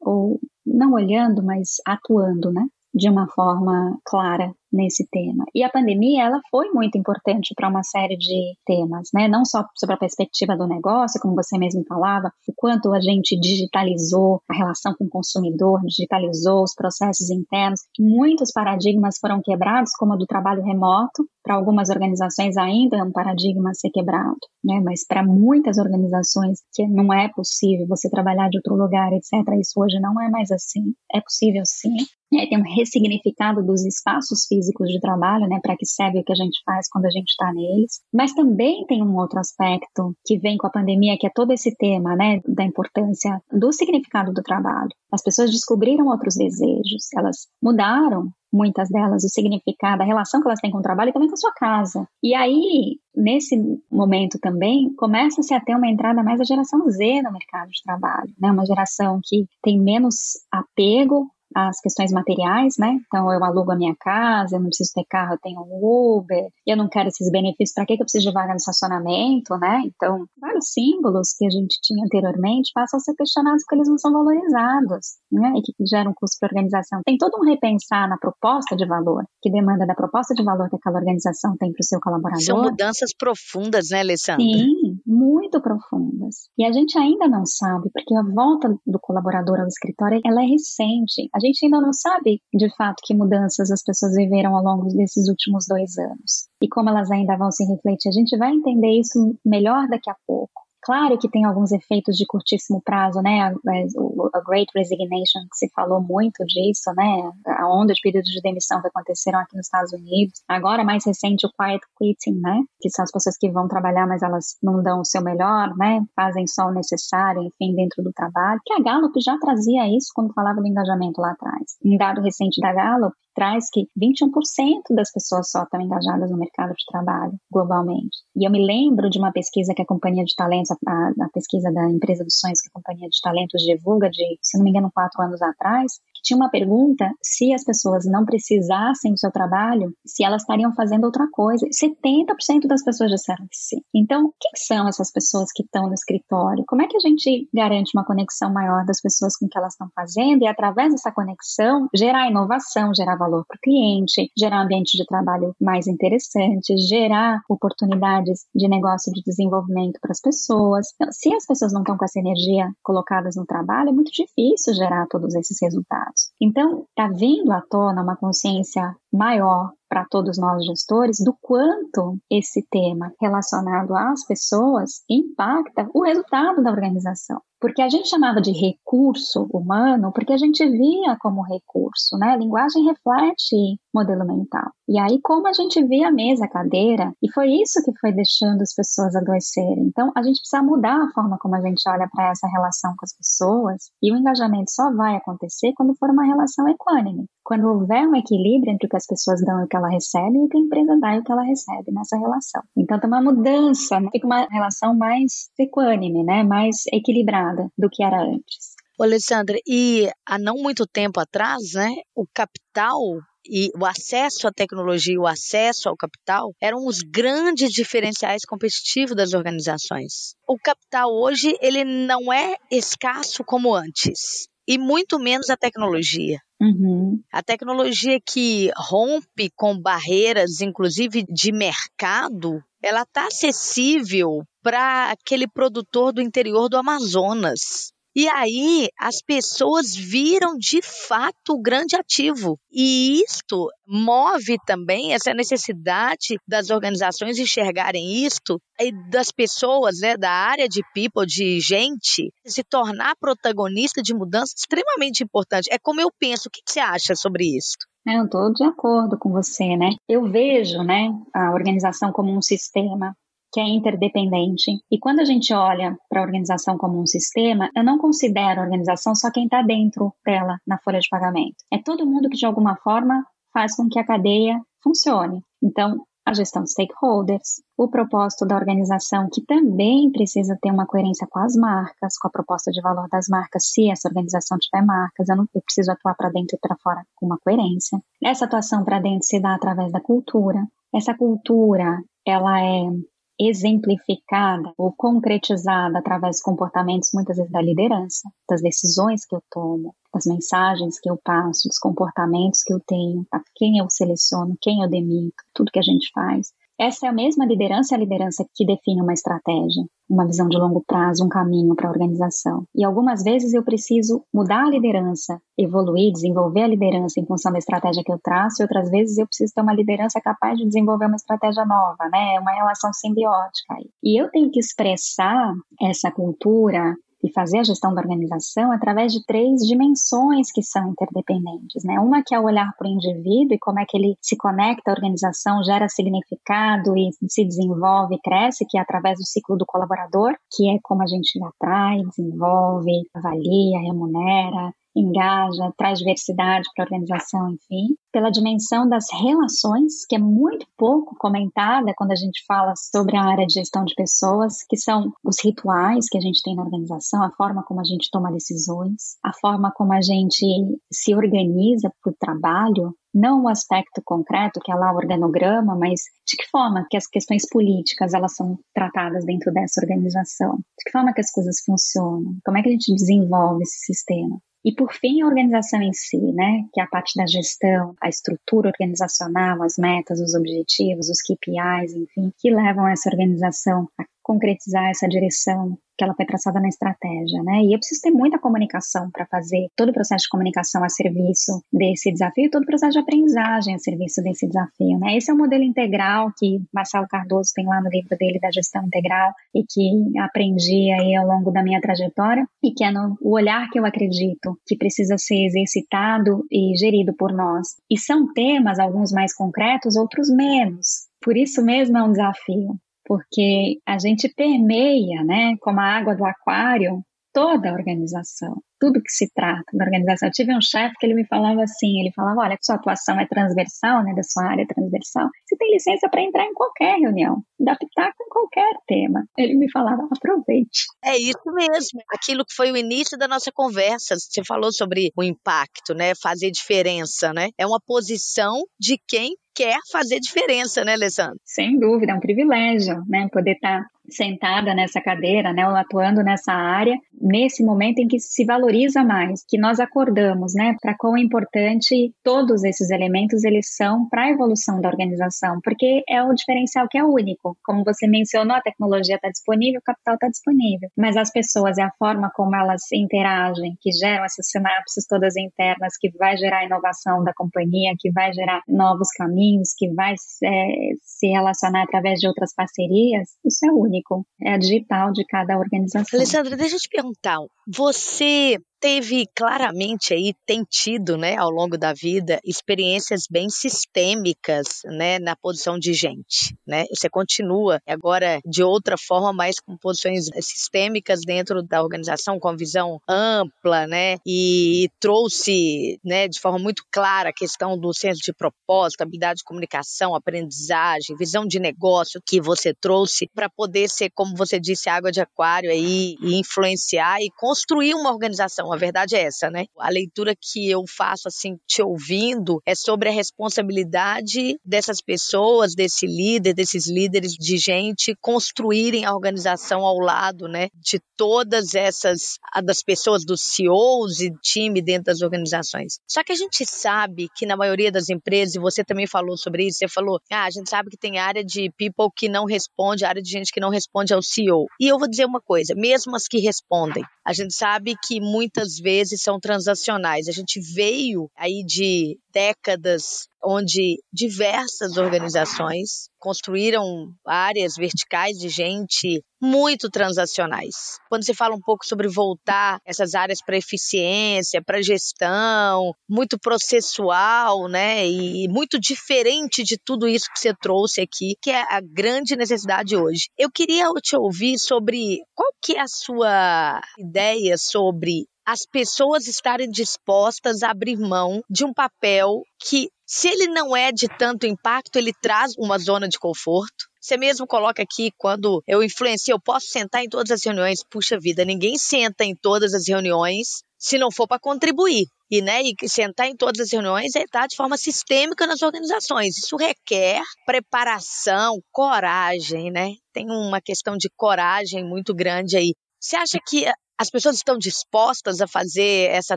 ou 0.00 0.40
não 0.66 0.92
olhando, 0.92 1.42
mas 1.42 1.76
atuando, 1.86 2.52
né? 2.52 2.66
De 2.94 3.08
uma 3.08 3.28
forma 3.28 3.98
clara 4.04 4.54
nesse 4.74 5.06
tema. 5.10 5.44
E 5.54 5.62
a 5.62 5.70
pandemia, 5.70 6.24
ela 6.24 6.40
foi 6.50 6.70
muito 6.70 6.98
importante 6.98 7.54
para 7.54 7.68
uma 7.68 7.82
série 7.82 8.16
de 8.16 8.56
temas, 8.66 9.08
né? 9.14 9.28
Não 9.28 9.44
só 9.44 9.64
sobre 9.76 9.94
a 9.94 9.98
perspectiva 9.98 10.56
do 10.56 10.66
negócio, 10.66 11.20
como 11.20 11.34
você 11.34 11.56
mesmo 11.56 11.84
falava, 11.88 12.32
o 12.48 12.52
quanto 12.56 12.92
a 12.92 13.00
gente 13.00 13.38
digitalizou 13.38 14.42
a 14.50 14.54
relação 14.54 14.94
com 14.98 15.04
o 15.04 15.08
consumidor, 15.08 15.80
digitalizou 15.86 16.64
os 16.64 16.74
processos 16.74 17.30
internos. 17.30 17.80
Muitos 17.98 18.50
paradigmas 18.52 19.18
foram 19.18 19.40
quebrados, 19.42 19.92
como 19.96 20.14
o 20.14 20.16
do 20.16 20.26
trabalho 20.26 20.62
remoto. 20.62 21.24
Para 21.42 21.54
algumas 21.54 21.90
organizações 21.90 22.56
ainda 22.56 22.96
é 22.96 23.02
um 23.02 23.12
paradigma 23.12 23.70
a 23.70 23.74
ser 23.74 23.90
quebrado, 23.90 24.38
né? 24.64 24.80
Mas 24.82 25.06
para 25.06 25.22
muitas 25.22 25.78
organizações 25.78 26.60
que 26.74 26.86
não 26.86 27.12
é 27.12 27.28
possível 27.28 27.86
você 27.86 28.08
trabalhar 28.08 28.48
de 28.48 28.58
outro 28.58 28.74
lugar, 28.74 29.12
etc. 29.12 29.32
Isso 29.60 29.78
hoje 29.80 30.00
não 30.00 30.20
é 30.20 30.30
mais 30.30 30.50
assim. 30.50 30.94
É 31.12 31.20
possível 31.20 31.62
sim. 31.66 31.94
É, 32.32 32.46
tem 32.48 32.58
um 32.58 32.74
ressignificado 32.76 33.62
dos 33.62 33.84
espaços 33.84 34.46
físicos 34.48 34.63
físicos 34.64 34.88
de 34.88 35.00
trabalho, 35.00 35.46
né, 35.46 35.58
para 35.62 35.76
que 35.76 35.86
serve 35.86 36.20
o 36.20 36.24
que 36.24 36.32
a 36.32 36.36
gente 36.36 36.62
faz 36.64 36.88
quando 36.88 37.06
a 37.06 37.10
gente 37.10 37.28
está 37.28 37.52
neles. 37.52 38.00
Mas 38.12 38.32
também 38.32 38.84
tem 38.86 39.02
um 39.02 39.16
outro 39.16 39.38
aspecto 39.38 40.14
que 40.24 40.38
vem 40.38 40.56
com 40.56 40.66
a 40.66 40.70
pandemia, 40.70 41.16
que 41.18 41.26
é 41.26 41.30
todo 41.34 41.52
esse 41.52 41.76
tema, 41.76 42.16
né, 42.16 42.40
da 42.46 42.64
importância 42.64 43.40
do 43.52 43.72
significado 43.72 44.32
do 44.32 44.42
trabalho. 44.42 44.90
As 45.12 45.22
pessoas 45.22 45.50
descobriram 45.50 46.06
outros 46.06 46.34
desejos, 46.34 47.12
elas 47.14 47.46
mudaram 47.62 48.28
muitas 48.52 48.88
delas, 48.88 49.24
o 49.24 49.28
significado, 49.28 50.02
a 50.02 50.06
relação 50.06 50.40
que 50.40 50.46
elas 50.46 50.60
têm 50.60 50.70
com 50.70 50.78
o 50.78 50.82
trabalho 50.82 51.10
e 51.10 51.12
também 51.12 51.28
com 51.28 51.34
a 51.34 51.38
sua 51.38 51.52
casa. 51.52 52.06
E 52.22 52.34
aí, 52.34 52.98
nesse 53.14 53.56
momento 53.90 54.38
também, 54.40 54.94
começa-se 54.94 55.52
a 55.52 55.60
ter 55.60 55.74
uma 55.74 55.88
entrada 55.88 56.22
mais 56.22 56.38
da 56.38 56.44
geração 56.44 56.88
Z 56.88 57.22
no 57.22 57.32
mercado 57.32 57.68
de 57.68 57.82
trabalho, 57.84 58.32
né? 58.40 58.52
Uma 58.52 58.64
geração 58.64 59.18
que 59.24 59.46
tem 59.60 59.80
menos 59.80 60.14
apego 60.52 61.28
as 61.54 61.80
questões 61.80 62.12
materiais, 62.12 62.74
né? 62.78 62.98
Então 63.06 63.32
eu 63.32 63.42
alugo 63.44 63.72
a 63.72 63.76
minha 63.76 63.94
casa, 63.98 64.56
eu 64.56 64.60
não 64.60 64.68
preciso 64.68 64.92
ter 64.94 65.04
carro, 65.08 65.34
eu 65.34 65.38
tenho 65.42 65.60
um 65.60 66.16
Uber, 66.16 66.48
eu 66.66 66.76
não 66.76 66.88
quero 66.88 67.08
esses 67.08 67.30
benefícios, 67.30 67.74
para 67.74 67.86
que 67.86 67.94
eu 67.94 67.98
preciso 67.98 68.28
de 68.28 68.32
vaga 68.32 68.50
no 68.50 68.56
estacionamento, 68.56 69.56
né? 69.58 69.82
Então, 69.86 70.26
vários 70.40 70.72
símbolos 70.72 71.34
que 71.36 71.46
a 71.46 71.50
gente 71.50 71.78
tinha 71.82 72.04
anteriormente 72.04 72.70
passam 72.74 72.98
a 72.98 73.00
ser 73.00 73.14
questionados 73.14 73.62
porque 73.64 73.76
eles 73.76 73.88
não 73.88 73.98
são 73.98 74.12
valorizados, 74.12 75.18
né? 75.30 75.52
E 75.56 75.62
que 75.62 75.72
geram 75.86 76.12
custo 76.14 76.36
para 76.40 76.48
a 76.48 76.52
organização. 76.52 77.00
Tem 77.04 77.16
todo 77.16 77.38
um 77.38 77.44
repensar 77.44 78.08
na 78.08 78.18
proposta 78.18 78.76
de 78.76 78.86
valor, 78.86 79.24
que 79.42 79.50
demanda 79.50 79.86
da 79.86 79.94
proposta 79.94 80.34
de 80.34 80.42
valor 80.42 80.68
que 80.68 80.76
aquela 80.76 80.98
organização 80.98 81.56
tem 81.58 81.72
para 81.72 81.80
o 81.80 81.84
seu 81.84 82.00
colaborador. 82.00 82.42
São 82.42 82.62
mudanças 82.62 83.10
profundas, 83.16 83.88
né, 83.90 84.00
Alessandra? 84.00 84.44
Sim, 84.44 84.98
muito 85.06 85.60
profundas. 85.60 86.48
E 86.58 86.64
a 86.64 86.72
gente 86.72 86.98
ainda 86.98 87.28
não 87.28 87.44
sabe, 87.46 87.90
porque 87.92 88.14
a 88.16 88.22
volta 88.22 88.74
do 88.86 88.98
colaborador 89.00 89.60
ao 89.60 89.66
escritório, 89.66 90.20
ela 90.24 90.42
é 90.42 90.46
recente. 90.46 91.28
A 91.34 91.38
gente 91.46 91.64
ainda 91.64 91.80
não 91.80 91.92
sabe, 91.92 92.40
de 92.52 92.74
fato, 92.76 93.02
que 93.04 93.14
mudanças 93.14 93.70
as 93.70 93.82
pessoas 93.82 94.14
viveram 94.14 94.56
ao 94.56 94.62
longo 94.62 94.88
desses 94.88 95.28
últimos 95.28 95.66
dois 95.68 95.96
anos. 95.98 96.48
E 96.62 96.68
como 96.68 96.88
elas 96.88 97.10
ainda 97.10 97.36
vão 97.36 97.50
se 97.50 97.64
refletir. 97.64 98.08
A 98.08 98.12
gente 98.12 98.36
vai 98.36 98.52
entender 98.52 98.98
isso 98.98 99.36
melhor 99.44 99.86
daqui 99.88 100.10
a 100.10 100.16
pouco. 100.26 100.63
Claro 100.84 101.16
que 101.16 101.30
tem 101.30 101.46
alguns 101.46 101.72
efeitos 101.72 102.14
de 102.14 102.26
curtíssimo 102.26 102.82
prazo, 102.84 103.22
né? 103.22 103.40
A, 103.40 103.48
a, 103.48 104.40
Great 104.46 104.70
Resignation, 104.74 105.40
que 105.50 105.56
se 105.56 105.70
falou 105.74 106.02
muito 106.02 106.44
disso, 106.44 106.92
né? 106.94 107.32
A 107.46 107.66
onda 107.68 107.94
de 107.94 108.00
pedidos 108.02 108.28
de 108.28 108.42
demissão 108.42 108.82
que 108.82 108.88
aconteceram 108.88 109.38
aqui 109.38 109.56
nos 109.56 109.66
Estados 109.66 109.92
Unidos. 109.94 110.42
Agora, 110.46 110.84
mais 110.84 111.06
recente, 111.06 111.46
o 111.46 111.50
Quiet 111.58 111.80
Quitting, 111.96 112.38
né? 112.38 112.62
Que 112.80 112.90
são 112.90 113.02
as 113.02 113.10
pessoas 113.10 113.36
que 113.38 113.50
vão 113.50 113.66
trabalhar, 113.66 114.06
mas 114.06 114.22
elas 114.22 114.56
não 114.62 114.82
dão 114.82 115.00
o 115.00 115.06
seu 115.06 115.22
melhor, 115.22 115.74
né? 115.76 116.02
Fazem 116.14 116.46
só 116.46 116.66
o 116.66 116.74
necessário, 116.74 117.42
enfim, 117.42 117.74
dentro 117.74 118.02
do 118.02 118.12
trabalho. 118.12 118.60
Que 118.64 118.74
a 118.74 118.82
Gallup 118.82 119.18
já 119.24 119.38
trazia 119.38 119.88
isso 119.88 120.12
quando 120.14 120.34
falava 120.34 120.60
do 120.60 120.66
engajamento 120.66 121.18
lá 121.18 121.30
atrás. 121.30 121.78
Um 121.82 121.96
dado 121.96 122.20
recente 122.20 122.60
da 122.60 122.74
Gallup 122.74 123.16
traz 123.34 123.68
que 123.70 123.88
21% 123.98 124.94
das 124.94 125.10
pessoas 125.12 125.50
só 125.50 125.62
estão 125.64 125.80
engajadas 125.80 126.30
no 126.30 126.38
mercado 126.38 126.72
de 126.74 126.84
trabalho 126.86 127.34
globalmente. 127.50 128.16
E 128.36 128.46
eu 128.46 128.50
me 128.50 128.64
lembro 128.64 129.10
de 129.10 129.18
uma 129.18 129.32
pesquisa 129.32 129.74
que 129.74 129.82
a 129.82 129.86
Companhia 129.86 130.24
de 130.24 130.34
Talentos, 130.34 130.70
a, 130.70 131.08
a 131.08 131.28
pesquisa 131.32 131.72
da 131.72 131.90
Empresa 131.90 132.24
dos 132.24 132.38
Sonhos 132.38 132.60
que 132.60 132.68
a 132.68 132.72
Companhia 132.72 133.08
de 133.08 133.20
Talentos 133.22 133.62
divulga 133.62 134.08
de, 134.08 134.38
se 134.40 134.56
não 134.56 134.64
me 134.64 134.70
engano, 134.70 134.90
quatro 134.94 135.22
anos 135.22 135.42
atrás, 135.42 136.00
tinha 136.24 136.36
uma 136.36 136.50
pergunta 136.50 137.10
se 137.22 137.52
as 137.52 137.62
pessoas 137.62 138.04
não 138.06 138.24
precisassem 138.24 139.12
do 139.12 139.18
seu 139.18 139.30
trabalho, 139.30 139.92
se 140.06 140.24
elas 140.24 140.42
estariam 140.42 140.74
fazendo 140.74 141.04
outra 141.04 141.28
coisa. 141.30 141.66
70% 141.66 142.66
das 142.66 142.82
pessoas 142.82 143.10
disseram 143.10 143.46
que 143.46 143.56
sim. 143.56 143.80
Então, 143.94 144.32
quem 144.40 144.52
são 144.56 144.88
essas 144.88 145.12
pessoas 145.12 145.50
que 145.54 145.62
estão 145.62 145.86
no 145.86 145.94
escritório? 145.94 146.64
Como 146.66 146.82
é 146.82 146.86
que 146.86 146.96
a 146.96 147.00
gente 147.00 147.48
garante 147.52 147.92
uma 147.94 148.04
conexão 148.04 148.52
maior 148.52 148.84
das 148.86 149.00
pessoas 149.00 149.36
com 149.36 149.46
o 149.46 149.48
que 149.48 149.58
elas 149.58 149.74
estão 149.74 149.88
fazendo 149.94 150.42
e, 150.42 150.46
através 150.46 150.92
dessa 150.92 151.12
conexão, 151.12 151.88
gerar 151.94 152.30
inovação, 152.30 152.94
gerar 152.94 153.16
valor 153.16 153.44
para 153.46 153.56
o 153.56 153.60
cliente, 153.60 154.30
gerar 154.36 154.60
um 154.60 154.64
ambiente 154.64 154.96
de 154.96 155.04
trabalho 155.04 155.54
mais 155.60 155.86
interessante, 155.86 156.76
gerar 156.88 157.40
oportunidades 157.48 158.46
de 158.54 158.68
negócio 158.68 159.12
de 159.12 159.22
desenvolvimento 159.22 159.98
para 160.00 160.12
as 160.12 160.20
pessoas. 160.20 160.86
Então, 160.94 161.12
se 161.12 161.34
as 161.34 161.46
pessoas 161.46 161.72
não 161.72 161.82
estão 161.82 161.96
com 161.96 162.04
essa 162.04 162.18
energia 162.18 162.70
colocadas 162.82 163.36
no 163.36 163.44
trabalho, 163.44 163.90
é 163.90 163.92
muito 163.92 164.10
difícil 164.10 164.74
gerar 164.74 165.06
todos 165.08 165.34
esses 165.34 165.58
resultados. 165.60 166.13
Então, 166.40 166.86
está 166.88 167.08
vindo 167.08 167.52
à 167.52 167.60
tona 167.60 168.02
uma 168.02 168.16
consciência 168.16 168.96
maior 169.12 169.72
para 169.94 170.04
todos 170.10 170.36
nós 170.36 170.64
gestores 170.64 171.18
do 171.24 171.32
quanto 171.40 172.18
esse 172.28 172.66
tema 172.68 173.12
relacionado 173.20 173.94
às 173.94 174.26
pessoas 174.26 175.04
impacta 175.08 175.88
o 175.94 176.02
resultado 176.02 176.64
da 176.64 176.72
organização. 176.72 177.40
Porque 177.60 177.80
a 177.80 177.88
gente 177.88 178.08
chamava 178.08 178.42
de 178.42 178.50
recurso 178.50 179.46
humano 179.52 180.12
porque 180.12 180.32
a 180.32 180.36
gente 180.36 180.68
via 180.68 181.16
como 181.20 181.42
recurso, 181.42 182.18
né? 182.18 182.32
A 182.32 182.36
linguagem 182.36 182.84
reflete 182.84 183.78
modelo 183.94 184.26
mental. 184.26 184.70
E 184.86 184.98
aí, 184.98 185.18
como 185.22 185.48
a 185.48 185.52
gente 185.52 185.82
via 185.82 186.08
a 186.08 186.12
mesa, 186.12 186.44
a 186.44 186.50
cadeira, 186.50 187.14
e 187.22 187.32
foi 187.32 187.48
isso 187.62 187.82
que 187.82 187.96
foi 187.98 188.12
deixando 188.12 188.60
as 188.60 188.74
pessoas 188.74 189.14
adoecerem. 189.14 189.86
Então, 189.86 190.10
a 190.14 190.22
gente 190.22 190.40
precisa 190.40 190.62
mudar 190.62 191.00
a 191.00 191.10
forma 191.14 191.38
como 191.38 191.54
a 191.54 191.60
gente 191.62 191.88
olha 191.88 192.06
para 192.12 192.30
essa 192.30 192.46
relação 192.48 192.90
com 192.98 193.04
as 193.04 193.16
pessoas, 193.16 193.90
e 194.02 194.12
o 194.12 194.16
engajamento 194.16 194.70
só 194.70 194.92
vai 194.92 195.16
acontecer 195.16 195.72
quando 195.74 195.96
for 195.96 196.10
uma 196.10 196.24
relação 196.24 196.68
equânime. 196.68 197.26
Quando 197.44 197.68
houver 197.68 198.08
um 198.08 198.16
equilíbrio 198.16 198.72
entre 198.72 198.86
o 198.86 198.88
que 198.90 198.96
as 198.96 199.06
pessoas 199.06 199.44
dão 199.44 199.60
e 199.60 199.64
o 199.64 199.68
que 199.68 199.76
ela 199.76 199.90
recebe, 199.90 200.38
e 200.38 200.44
o 200.44 200.48
que 200.48 200.56
a 200.56 200.60
empresa 200.60 200.98
dá 200.98 201.14
e 201.14 201.18
o 201.18 201.22
que 201.22 201.30
ela 201.30 201.42
recebe 201.42 201.92
nessa 201.92 202.16
relação. 202.16 202.62
Então, 202.76 202.98
tem 202.98 203.08
uma 203.08 203.22
mudança, 203.22 204.00
né? 204.00 204.08
fica 204.10 204.26
uma 204.26 204.46
relação 204.50 204.96
mais 204.96 205.50
equânime, 205.58 206.24
né? 206.24 206.42
mais 206.42 206.84
equilibrada 206.90 207.68
do 207.76 207.90
que 207.90 208.02
era 208.02 208.22
antes. 208.22 208.74
Alessandra, 208.98 209.58
e 209.66 210.08
há 210.26 210.38
não 210.38 210.54
muito 210.54 210.86
tempo 210.86 211.20
atrás, 211.20 211.72
né, 211.74 211.90
o 212.14 212.24
capital 212.32 212.98
e 213.46 213.68
o 213.76 213.84
acesso 213.84 214.46
à 214.48 214.52
tecnologia 214.52 215.20
o 215.20 215.26
acesso 215.26 215.88
ao 215.88 215.96
capital 215.96 216.54
eram 216.62 216.86
os 216.86 217.00
grandes 217.00 217.72
diferenciais 217.72 218.44
competitivos 218.46 219.14
das 219.14 219.34
organizações. 219.34 220.34
O 220.48 220.56
capital 220.56 221.12
hoje 221.12 221.54
ele 221.60 221.84
não 221.84 222.32
é 222.32 222.54
escasso 222.70 223.44
como 223.44 223.74
antes 223.74 224.48
e 224.66 224.78
muito 224.78 225.18
menos 225.18 225.50
a 225.50 225.56
tecnologia. 225.56 226.40
Uhum. 226.60 227.20
A 227.32 227.42
tecnologia 227.42 228.18
que 228.20 228.70
rompe 228.76 229.50
com 229.54 229.78
barreiras, 229.78 230.60
inclusive 230.60 231.24
de 231.28 231.52
mercado, 231.52 232.62
ela 232.82 233.02
está 233.02 233.26
acessível 233.26 234.42
para 234.62 235.10
aquele 235.10 235.46
produtor 235.46 236.12
do 236.12 236.22
interior 236.22 236.68
do 236.68 236.76
Amazonas. 236.76 237.93
E 238.16 238.28
aí 238.28 238.88
as 238.98 239.20
pessoas 239.20 239.94
viram 239.94 240.56
de 240.56 240.80
fato 240.82 241.54
o 241.54 241.60
grande 241.60 241.96
ativo. 241.96 242.58
E 242.70 243.20
isto 243.22 243.68
move 243.86 244.56
também 244.64 245.12
essa 245.12 245.34
necessidade 245.34 246.38
das 246.46 246.70
organizações 246.70 247.38
enxergarem 247.38 248.24
isto 248.24 248.60
e 248.80 248.92
das 249.10 249.32
pessoas, 249.32 250.00
né, 250.00 250.16
da 250.16 250.30
área 250.30 250.68
de 250.68 250.80
people, 250.94 251.26
de 251.26 251.58
gente, 251.60 252.32
se 252.46 252.62
tornar 252.62 253.16
protagonista 253.20 254.00
de 254.00 254.14
mudanças 254.14 254.54
extremamente 254.58 255.24
importante. 255.24 255.68
É 255.72 255.78
como 255.78 256.00
eu 256.00 256.08
penso. 256.18 256.48
O 256.48 256.50
que 256.50 256.62
você 256.64 256.80
acha 256.80 257.14
sobre 257.16 257.44
isso? 257.56 257.76
Eu 258.06 258.26
estou 258.26 258.52
de 258.52 258.62
acordo 258.62 259.18
com 259.18 259.30
você, 259.30 259.76
né? 259.76 259.90
Eu 260.08 260.30
vejo, 260.30 260.82
né, 260.82 261.08
a 261.34 261.52
organização 261.52 262.12
como 262.12 262.36
um 262.36 262.42
sistema 262.42 263.16
que 263.54 263.60
é 263.60 263.68
interdependente. 263.68 264.72
E 264.90 264.98
quando 264.98 265.20
a 265.20 265.24
gente 265.24 265.54
olha 265.54 265.96
para 266.08 266.20
a 266.20 266.24
organização 266.24 266.76
como 266.76 267.00
um 267.00 267.06
sistema, 267.06 267.70
eu 267.76 267.84
não 267.84 267.98
considero 267.98 268.60
a 268.60 268.64
organização 268.64 269.14
só 269.14 269.30
quem 269.30 269.44
está 269.44 269.62
dentro 269.62 270.12
dela 270.26 270.58
na 270.66 270.76
folha 270.78 270.98
de 270.98 271.08
pagamento. 271.08 271.54
É 271.72 271.78
todo 271.78 272.04
mundo 272.04 272.28
que 272.28 272.36
de 272.36 272.44
alguma 272.44 272.74
forma 272.74 273.24
faz 273.52 273.76
com 273.76 273.88
que 273.88 274.00
a 274.00 274.04
cadeia 274.04 274.60
funcione. 274.82 275.40
Então, 275.62 276.04
a 276.26 276.34
gestão 276.34 276.64
de 276.64 276.70
stakeholders, 276.72 277.62
o 277.78 277.88
propósito 277.88 278.44
da 278.44 278.56
organização, 278.56 279.28
que 279.32 279.44
também 279.44 280.10
precisa 280.10 280.58
ter 280.60 280.72
uma 280.72 280.86
coerência 280.86 281.26
com 281.30 281.38
as 281.38 281.54
marcas, 281.54 282.18
com 282.18 282.26
a 282.26 282.32
proposta 282.32 282.72
de 282.72 282.82
valor 282.82 283.06
das 283.08 283.28
marcas, 283.28 283.70
se 283.70 283.88
essa 283.88 284.08
organização 284.08 284.58
tiver 284.58 284.84
marcas, 284.84 285.28
eu, 285.28 285.36
não, 285.36 285.46
eu 285.54 285.62
preciso 285.62 285.92
atuar 285.92 286.16
para 286.16 286.30
dentro 286.30 286.56
e 286.56 286.58
para 286.58 286.76
fora 286.82 287.04
com 287.14 287.26
uma 287.26 287.38
coerência. 287.38 288.00
Essa 288.20 288.46
atuação 288.46 288.84
para 288.84 288.98
dentro 288.98 289.22
se 289.22 289.38
dá 289.38 289.54
através 289.54 289.92
da 289.92 290.00
cultura. 290.00 290.66
Essa 290.92 291.14
cultura, 291.14 292.02
ela 292.26 292.60
é 292.60 292.90
exemplificada 293.38 294.72
ou 294.78 294.92
concretizada 294.92 295.98
através 295.98 296.36
de 296.36 296.42
comportamentos, 296.42 297.10
muitas 297.12 297.36
vezes 297.36 297.50
da 297.50 297.60
liderança, 297.60 298.28
das 298.48 298.62
decisões 298.62 299.26
que 299.26 299.34
eu 299.34 299.42
tomo, 299.50 299.94
das 300.12 300.24
mensagens 300.26 301.00
que 301.00 301.10
eu 301.10 301.18
passo, 301.22 301.68
dos 301.68 301.78
comportamentos 301.78 302.62
que 302.62 302.72
eu 302.72 302.80
tenho, 302.86 303.26
a 303.32 303.40
quem 303.54 303.78
eu 303.78 303.90
seleciono, 303.90 304.56
quem 304.60 304.82
eu 304.82 304.88
demito, 304.88 305.42
tudo 305.52 305.72
que 305.72 305.78
a 305.78 305.82
gente 305.82 306.10
faz. 306.12 306.52
Essa 306.78 307.06
é 307.06 307.08
a 307.08 307.12
mesma 307.12 307.46
liderança, 307.46 307.94
a 307.94 307.98
liderança 307.98 308.44
que 308.52 308.66
define 308.66 309.00
uma 309.00 309.12
estratégia, 309.12 309.84
uma 310.10 310.26
visão 310.26 310.48
de 310.48 310.56
longo 310.56 310.82
prazo, 310.84 311.24
um 311.24 311.28
caminho 311.28 311.74
para 311.76 311.88
a 311.88 311.92
organização. 311.92 312.64
E 312.74 312.84
algumas 312.84 313.22
vezes 313.22 313.54
eu 313.54 313.62
preciso 313.62 314.24
mudar 314.34 314.64
a 314.64 314.70
liderança, 314.70 315.40
evoluir, 315.56 316.12
desenvolver 316.12 316.62
a 316.62 316.68
liderança 316.68 317.20
em 317.20 317.26
função 317.26 317.52
da 317.52 317.58
estratégia 317.58 318.02
que 318.04 318.12
eu 318.12 318.18
traço, 318.18 318.60
e 318.60 318.64
outras 318.64 318.90
vezes 318.90 319.18
eu 319.18 319.26
preciso 319.26 319.52
ter 319.54 319.62
uma 319.62 319.72
liderança 319.72 320.20
capaz 320.20 320.58
de 320.58 320.66
desenvolver 320.66 321.06
uma 321.06 321.16
estratégia 321.16 321.64
nova, 321.64 322.08
né? 322.10 322.40
Uma 322.40 322.52
relação 322.52 322.92
simbiótica. 322.92 323.76
E 324.02 324.20
eu 324.20 324.28
tenho 324.30 324.50
que 324.50 324.58
expressar 324.58 325.54
essa 325.80 326.10
cultura, 326.10 326.96
e 327.24 327.32
fazer 327.32 327.60
a 327.60 327.64
gestão 327.64 327.94
da 327.94 328.02
organização 328.02 328.70
através 328.70 329.10
de 329.10 329.24
três 329.24 329.62
dimensões 329.62 330.52
que 330.52 330.62
são 330.62 330.90
interdependentes, 330.90 331.82
né? 331.82 331.98
Uma 331.98 332.22
que 332.22 332.34
é 332.34 332.38
o 332.38 332.44
olhar 332.44 332.70
para 332.76 332.86
o 332.86 332.90
indivíduo 332.90 333.54
e 333.54 333.58
como 333.58 333.80
é 333.80 333.86
que 333.88 333.96
ele 333.96 334.14
se 334.20 334.36
conecta 334.36 334.90
à 334.90 334.94
organização, 334.94 335.64
gera 335.64 335.88
significado 335.88 336.94
e 336.98 337.08
se 337.26 337.42
desenvolve, 337.42 338.20
cresce, 338.22 338.66
que 338.68 338.76
é 338.76 338.80
através 338.80 339.18
do 339.18 339.24
ciclo 339.24 339.56
do 339.56 339.64
colaborador, 339.64 340.34
que 340.54 340.68
é 340.68 340.78
como 340.82 341.02
a 341.02 341.06
gente 341.06 341.42
atrai, 341.42 342.02
desenvolve, 342.02 343.08
avalia, 343.14 343.80
remunera, 343.80 344.74
engaja, 344.96 345.72
traz 345.76 345.98
diversidade 345.98 346.68
para 346.74 346.84
a 346.84 346.86
organização, 346.86 347.50
enfim, 347.50 347.96
pela 348.12 348.30
dimensão 348.30 348.88
das 348.88 349.06
relações, 349.12 350.06
que 350.08 350.14
é 350.14 350.18
muito 350.18 350.66
pouco 350.76 351.16
comentada 351.18 351.92
quando 351.96 352.12
a 352.12 352.16
gente 352.16 352.44
fala 352.46 352.74
sobre 352.76 353.16
a 353.16 353.24
área 353.24 353.46
de 353.46 353.54
gestão 353.54 353.84
de 353.84 353.94
pessoas, 353.94 354.58
que 354.68 354.76
são 354.76 355.12
os 355.24 355.36
rituais 355.44 356.06
que 356.08 356.18
a 356.18 356.20
gente 356.20 356.40
tem 356.42 356.54
na 356.54 356.62
organização, 356.62 357.22
a 357.22 357.30
forma 357.32 357.64
como 357.64 357.80
a 357.80 357.84
gente 357.84 358.08
toma 358.10 358.32
decisões, 358.32 359.16
a 359.22 359.32
forma 359.32 359.72
como 359.74 359.92
a 359.92 360.00
gente 360.00 360.46
se 360.92 361.14
organiza 361.14 361.90
para 362.02 362.12
o 362.12 362.16
trabalho, 362.18 362.94
não 363.12 363.44
o 363.44 363.48
aspecto 363.48 364.02
concreto, 364.04 364.60
que 364.60 364.72
é 364.72 364.74
lá 364.74 364.92
o 364.92 364.96
organograma, 364.96 365.76
mas 365.76 366.02
de 366.26 366.36
que 366.36 366.48
forma 366.50 366.86
que 366.90 366.96
as 366.96 367.06
questões 367.06 367.48
políticas 367.48 368.12
elas 368.12 368.34
são 368.34 368.58
tratadas 368.74 369.24
dentro 369.24 369.52
dessa 369.52 369.80
organização, 369.80 370.56
de 370.56 370.84
que 370.84 370.90
forma 370.90 371.12
que 371.12 371.20
as 371.20 371.30
coisas 371.30 371.56
funcionam, 371.64 372.36
como 372.44 372.58
é 372.58 372.62
que 372.62 372.68
a 372.68 372.72
gente 372.72 372.94
desenvolve 372.94 373.62
esse 373.62 373.78
sistema. 373.86 374.38
E 374.64 374.74
por 374.74 374.92
fim, 374.94 375.20
a 375.20 375.26
organização 375.26 375.82
em 375.82 375.92
si, 375.92 376.16
né, 376.32 376.64
que 376.72 376.80
é 376.80 376.84
a 376.84 376.88
parte 376.88 377.12
da 377.16 377.26
gestão, 377.26 377.94
a 378.00 378.08
estrutura 378.08 378.70
organizacional, 378.70 379.62
as 379.62 379.76
metas, 379.76 380.20
os 380.20 380.34
objetivos, 380.34 381.10
os 381.10 381.20
KPIs, 381.20 381.92
enfim, 381.92 382.32
que 382.38 382.50
levam 382.50 382.88
essa 382.88 383.10
organização 383.10 383.88
a 383.98 384.04
concretizar 384.22 384.88
essa 384.88 385.06
direção 385.06 385.78
que 385.96 386.04
ela 386.04 386.14
foi 386.14 386.26
traçada 386.26 386.60
na 386.60 386.68
estratégia, 386.68 387.42
né? 387.42 387.62
E 387.62 387.74
eu 387.74 387.78
preciso 387.78 388.00
ter 388.02 388.10
muita 388.10 388.38
comunicação 388.38 389.10
para 389.10 389.26
fazer 389.26 389.68
todo 389.76 389.90
o 389.90 389.92
processo 389.92 390.24
de 390.24 390.28
comunicação 390.28 390.82
a 390.84 390.88
serviço 390.88 391.62
desse 391.72 392.12
desafio, 392.12 392.50
todo 392.50 392.62
o 392.62 392.66
processo 392.66 392.92
de 392.92 392.98
aprendizagem 392.98 393.74
a 393.74 393.78
serviço 393.78 394.22
desse 394.22 394.46
desafio, 394.46 394.98
né? 394.98 395.16
Esse 395.16 395.30
é 395.30 395.34
o 395.34 395.38
modelo 395.38 395.62
integral 395.62 396.32
que 396.36 396.60
Marcelo 396.72 397.06
Cardoso 397.08 397.52
tem 397.54 397.66
lá 397.66 397.80
no 397.80 397.88
livro 397.88 398.16
dele 398.18 398.38
da 398.40 398.50
gestão 398.50 398.84
integral 398.84 399.32
e 399.54 399.62
que 399.62 400.18
aprendi 400.18 400.90
aí 400.92 401.14
ao 401.14 401.26
longo 401.26 401.50
da 401.50 401.62
minha 401.62 401.80
trajetória 401.80 402.46
e 402.62 402.72
que 402.72 402.84
é 402.84 402.90
no, 402.90 403.16
o 403.20 403.34
olhar 403.34 403.68
que 403.70 403.78
eu 403.78 403.86
acredito 403.86 404.58
que 404.66 404.76
precisa 404.76 405.16
ser 405.18 405.46
exercitado 405.46 406.44
e 406.50 406.76
gerido 406.76 407.14
por 407.14 407.32
nós. 407.32 407.68
E 407.90 407.98
são 407.98 408.32
temas, 408.32 408.78
alguns 408.78 409.12
mais 409.12 409.34
concretos, 409.34 409.96
outros 409.96 410.28
menos. 410.28 411.08
Por 411.22 411.36
isso 411.36 411.64
mesmo 411.64 411.96
é 411.96 412.02
um 412.02 412.12
desafio 412.12 412.78
porque 413.04 413.78
a 413.86 413.98
gente 413.98 414.28
permeia, 414.34 415.22
né, 415.24 415.56
como 415.60 415.80
a 415.80 415.84
água 415.84 416.14
do 416.14 416.24
aquário, 416.24 417.02
toda 417.34 417.68
a 417.68 417.72
organização, 417.72 418.62
tudo 418.78 419.02
que 419.02 419.10
se 419.10 419.28
trata 419.34 419.64
da 419.72 419.84
organização. 419.84 420.28
Eu 420.28 420.32
tive 420.32 420.56
um 420.56 420.60
chefe 420.60 420.94
que 421.00 421.04
ele 421.04 421.14
me 421.14 421.26
falava 421.26 421.64
assim, 421.64 422.00
ele 422.00 422.12
falava, 422.14 422.42
olha, 422.42 422.56
sua 422.62 422.76
atuação 422.76 423.18
é 423.18 423.26
transversal, 423.26 424.04
né, 424.04 424.14
da 424.14 424.22
sua 424.22 424.44
área 424.44 424.62
é 424.62 424.66
transversal, 424.66 425.28
você 425.44 425.56
tem 425.56 425.72
licença 425.72 426.08
para 426.08 426.22
entrar 426.22 426.44
em 426.44 426.54
qualquer 426.54 426.96
reunião, 427.00 427.42
adaptar 427.60 428.12
com 428.16 428.24
qualquer 428.30 428.72
tema. 428.86 429.24
Ele 429.36 429.56
me 429.56 429.68
falava, 429.70 430.06
aproveite. 430.10 430.84
É 431.04 431.18
isso 431.18 431.52
mesmo, 431.52 432.00
aquilo 432.08 432.44
que 432.44 432.54
foi 432.54 432.70
o 432.70 432.76
início 432.76 433.18
da 433.18 433.26
nossa 433.26 433.50
conversa, 433.52 434.14
você 434.16 434.44
falou 434.44 434.72
sobre 434.72 435.10
o 435.16 435.22
impacto, 435.24 435.92
né, 435.92 436.12
fazer 436.22 436.52
diferença, 436.52 437.32
né, 437.32 437.48
é 437.58 437.66
uma 437.66 437.80
posição 437.84 438.62
de 438.78 438.96
quem 439.08 439.34
quer 439.54 439.78
fazer 439.90 440.18
diferença, 440.20 440.84
né, 440.84 440.94
Alessandra? 440.94 441.36
Sem 441.44 441.78
dúvida, 441.78 442.12
é 442.12 442.14
um 442.14 442.20
privilégio, 442.20 443.02
né, 443.08 443.28
poder 443.32 443.52
estar 443.52 443.82
tá 443.82 443.86
sentada 444.08 444.74
nessa 444.74 445.00
cadeira, 445.00 445.52
né, 445.52 445.66
ou 445.68 445.74
atuando 445.74 446.22
nessa 446.22 446.52
área, 446.52 446.98
nesse 447.20 447.64
momento 447.64 447.98
em 447.98 448.08
que 448.08 448.18
se 448.18 448.44
valoriza 448.44 449.02
mais, 449.02 449.44
que 449.48 449.58
nós 449.58 449.80
acordamos, 449.80 450.54
né, 450.54 450.76
para 450.80 450.94
quão 450.96 451.16
importante 451.16 452.12
todos 452.22 452.64
esses 452.64 452.90
elementos 452.90 453.44
eles 453.44 453.74
são 453.74 454.08
para 454.08 454.24
a 454.24 454.30
evolução 454.30 454.80
da 454.80 454.88
organização, 454.88 455.58
porque 455.62 456.02
é 456.08 456.22
o 456.22 456.34
diferencial 456.34 456.86
que 456.88 456.98
é 456.98 457.04
único. 457.04 457.56
Como 457.64 457.84
você 457.84 458.06
mencionou, 458.06 458.56
a 458.56 458.60
tecnologia 458.60 459.16
está 459.16 459.28
disponível, 459.28 459.80
o 459.80 459.84
capital 459.84 460.14
está 460.14 460.28
disponível, 460.28 460.88
mas 460.96 461.16
as 461.16 461.30
pessoas 461.30 461.78
e 461.78 461.82
a 461.82 461.90
forma 461.98 462.30
como 462.34 462.54
elas 462.54 462.82
interagem, 462.92 463.76
que 463.80 463.90
geram 463.92 464.24
essas 464.24 464.48
sinapses 464.48 465.06
todas 465.08 465.36
internas, 465.36 465.96
que 465.98 466.10
vai 466.18 466.36
gerar 466.36 466.58
a 466.58 466.64
inovação 466.64 467.24
da 467.24 467.32
companhia, 467.34 467.94
que 467.98 468.10
vai 468.10 468.32
gerar 468.32 468.62
novos 468.68 469.08
caminhos, 469.16 469.74
que 469.76 469.92
vai 469.92 470.12
é, 470.12 470.90
se 471.02 471.28
relacionar 471.28 471.82
através 471.84 472.20
de 472.20 472.28
outras 472.28 472.54
parcerias, 472.54 473.28
isso 473.44 473.66
é 473.66 473.72
único 473.72 473.93
é 474.40 474.52
a 474.54 474.58
digital 474.58 475.12
de 475.12 475.24
cada 475.24 475.58
organização. 475.58 476.18
Alessandra, 476.18 476.56
deixa 476.56 476.76
eu 476.76 476.80
te 476.80 476.88
perguntar, 476.88 477.38
você 477.66 478.58
teve 478.84 479.26
claramente 479.34 480.12
aí, 480.12 480.34
tem 480.44 480.62
tido, 480.62 481.16
né, 481.16 481.36
ao 481.38 481.48
longo 481.48 481.78
da 481.78 481.94
vida, 481.94 482.38
experiências 482.44 483.22
bem 483.30 483.48
sistêmicas, 483.48 484.82
né, 484.84 485.18
na 485.18 485.34
posição 485.34 485.78
de 485.78 485.94
gente, 485.94 486.54
né? 486.66 486.84
Você 486.94 487.08
continua 487.08 487.80
agora 487.86 488.40
de 488.44 488.62
outra 488.62 488.96
forma, 488.98 489.32
mas 489.32 489.58
com 489.58 489.74
posições 489.78 490.26
sistêmicas 490.38 491.20
dentro 491.24 491.62
da 491.62 491.82
organização, 491.82 492.38
com 492.38 492.54
visão 492.54 493.00
ampla, 493.08 493.86
né? 493.86 494.16
E 494.26 494.90
trouxe, 495.00 495.98
né, 496.04 496.28
de 496.28 496.38
forma 496.38 496.58
muito 496.58 496.82
clara 496.92 497.30
a 497.30 497.34
questão 497.34 497.78
do 497.78 497.90
senso 497.94 498.20
de 498.22 498.34
propósito, 498.34 499.00
habilidade 499.00 499.38
de 499.38 499.44
comunicação, 499.44 500.14
aprendizagem, 500.14 501.16
visão 501.16 501.46
de 501.46 501.58
negócio 501.58 502.20
que 502.26 502.38
você 502.38 502.74
trouxe 502.74 503.30
para 503.34 503.48
poder 503.48 503.88
ser, 503.88 504.10
como 504.14 504.36
você 504.36 504.60
disse, 504.60 504.90
água 504.90 505.10
de 505.10 505.22
aquário 505.22 505.70
aí 505.70 506.16
e 506.20 506.38
influenciar 506.38 507.22
e 507.22 507.30
construir 507.38 507.94
uma 507.94 508.12
organização 508.12 508.73
a 508.74 508.78
verdade 508.78 509.16
é 509.16 509.22
essa, 509.22 509.50
né? 509.50 509.66
A 509.78 509.90
leitura 509.90 510.34
que 510.38 510.70
eu 510.70 510.84
faço, 510.86 511.28
assim, 511.28 511.56
te 511.66 511.82
ouvindo, 511.82 512.60
é 512.66 512.74
sobre 512.74 513.08
a 513.08 513.12
responsabilidade 513.12 514.58
dessas 514.64 515.00
pessoas, 515.00 515.74
desse 515.74 516.06
líder, 516.06 516.54
desses 516.54 516.86
líderes 516.88 517.32
de 517.32 517.56
gente, 517.56 518.14
construírem 518.20 519.04
a 519.04 519.14
organização 519.14 519.80
ao 519.84 519.98
lado, 519.98 520.48
né? 520.48 520.68
De 520.74 521.00
todas 521.16 521.74
essas, 521.74 522.38
das 522.64 522.82
pessoas, 522.82 523.24
dos 523.24 523.40
CEOs 523.40 524.20
e 524.20 524.30
time 524.42 524.82
dentro 524.82 525.04
das 525.04 525.22
organizações. 525.22 525.98
Só 526.08 526.22
que 526.22 526.32
a 526.32 526.36
gente 526.36 526.64
sabe 526.66 527.28
que 527.36 527.46
na 527.46 527.56
maioria 527.56 527.90
das 527.90 528.08
empresas, 528.08 528.54
e 528.54 528.58
você 528.58 528.84
também 528.84 529.06
falou 529.06 529.36
sobre 529.36 529.66
isso, 529.66 529.78
você 529.78 529.88
falou, 529.88 530.20
ah, 530.30 530.44
a 530.44 530.50
gente 530.50 530.68
sabe 530.68 530.90
que 530.90 530.96
tem 530.96 531.18
área 531.18 531.44
de 531.44 531.70
people 531.76 532.08
que 532.14 532.28
não 532.28 532.44
responde, 532.44 533.04
área 533.04 533.22
de 533.22 533.30
gente 533.30 533.52
que 533.52 533.60
não 533.60 533.70
responde 533.70 534.12
ao 534.12 534.22
CEO. 534.22 534.66
E 534.80 534.88
eu 534.88 534.98
vou 534.98 535.08
dizer 535.08 535.24
uma 535.24 535.40
coisa, 535.40 535.74
mesmo 535.76 536.16
as 536.16 536.26
que 536.26 536.38
respondem, 536.38 537.04
a 537.26 537.32
gente 537.32 537.54
sabe 537.54 537.94
que 538.06 538.20
muitas 538.20 538.63
muitas 538.64 538.78
vezes 538.78 539.22
são 539.22 539.38
transacionais. 539.38 540.28
A 540.28 540.32
gente 540.32 540.60
veio 540.60 541.30
aí 541.36 541.62
de 541.64 542.18
décadas 542.32 543.28
onde 543.44 543.98
diversas 544.12 544.96
organizações 544.96 546.08
construíram 546.18 547.12
áreas 547.26 547.74
verticais 547.76 548.38
de 548.38 548.48
gente 548.48 549.22
muito 549.40 549.90
transacionais. 549.90 550.98
Quando 551.10 551.24
você 551.24 551.34
fala 551.34 551.54
um 551.54 551.60
pouco 551.60 551.84
sobre 551.84 552.08
voltar 552.08 552.80
essas 552.86 553.14
áreas 553.14 553.40
para 553.44 553.58
eficiência, 553.58 554.62
para 554.64 554.80
gestão, 554.80 555.92
muito 556.08 556.38
processual, 556.38 557.68
né, 557.68 558.08
e 558.08 558.48
muito 558.48 558.80
diferente 558.80 559.62
de 559.62 559.76
tudo 559.76 560.08
isso 560.08 560.30
que 560.32 560.40
você 560.40 560.54
trouxe 560.54 561.02
aqui, 561.02 561.34
que 561.42 561.50
é 561.50 561.60
a 561.70 561.80
grande 561.82 562.34
necessidade 562.34 562.96
hoje. 562.96 563.28
Eu 563.36 563.50
queria 563.50 563.86
te 564.02 564.16
ouvir 564.16 564.58
sobre 564.58 565.18
qual 565.34 565.52
que 565.62 565.76
é 565.76 565.80
a 565.80 565.86
sua 565.86 566.80
ideia 566.98 567.58
sobre 567.58 568.26
as 568.46 568.66
pessoas 568.66 569.26
estarem 569.26 569.70
dispostas 569.70 570.62
a 570.62 570.70
abrir 570.70 570.96
mão 570.96 571.42
de 571.48 571.64
um 571.64 571.72
papel 571.72 572.42
que, 572.58 572.88
se 573.06 573.28
ele 573.28 573.48
não 573.48 573.76
é 573.76 573.90
de 573.90 574.06
tanto 574.18 574.46
impacto, 574.46 574.96
ele 574.96 575.12
traz 575.22 575.54
uma 575.56 575.78
zona 575.78 576.08
de 576.08 576.18
conforto. 576.18 576.86
Você 577.00 577.16
mesmo 577.16 577.46
coloca 577.46 577.82
aqui, 577.82 578.10
quando 578.16 578.62
eu 578.66 578.82
influencio, 578.82 579.32
eu 579.32 579.40
posso 579.40 579.66
sentar 579.66 580.02
em 580.02 580.08
todas 580.08 580.30
as 580.30 580.44
reuniões. 580.44 580.82
Puxa 580.90 581.18
vida, 581.18 581.44
ninguém 581.44 581.76
senta 581.76 582.24
em 582.24 582.34
todas 582.34 582.72
as 582.72 582.88
reuniões 582.88 583.62
se 583.78 583.98
não 583.98 584.10
for 584.10 584.26
para 584.26 584.40
contribuir. 584.40 585.06
E, 585.30 585.42
né, 585.42 585.62
e 585.62 585.88
sentar 585.88 586.26
em 586.28 586.36
todas 586.36 586.60
as 586.60 586.72
reuniões 586.72 587.14
é 587.16 587.22
estar 587.22 587.46
de 587.46 587.56
forma 587.56 587.76
sistêmica 587.76 588.46
nas 588.46 588.62
organizações. 588.62 589.36
Isso 589.36 589.56
requer 589.56 590.22
preparação, 590.46 591.60
coragem, 591.72 592.70
né? 592.70 592.94
Tem 593.12 593.26
uma 593.28 593.60
questão 593.60 593.96
de 593.96 594.08
coragem 594.16 594.84
muito 594.84 595.14
grande 595.14 595.56
aí. 595.56 595.74
Você 596.00 596.16
acha 596.16 596.38
que 596.46 596.66
as 596.98 597.10
pessoas 597.10 597.36
estão 597.36 597.58
dispostas 597.58 598.40
a 598.40 598.46
fazer 598.46 599.10
essa 599.10 599.36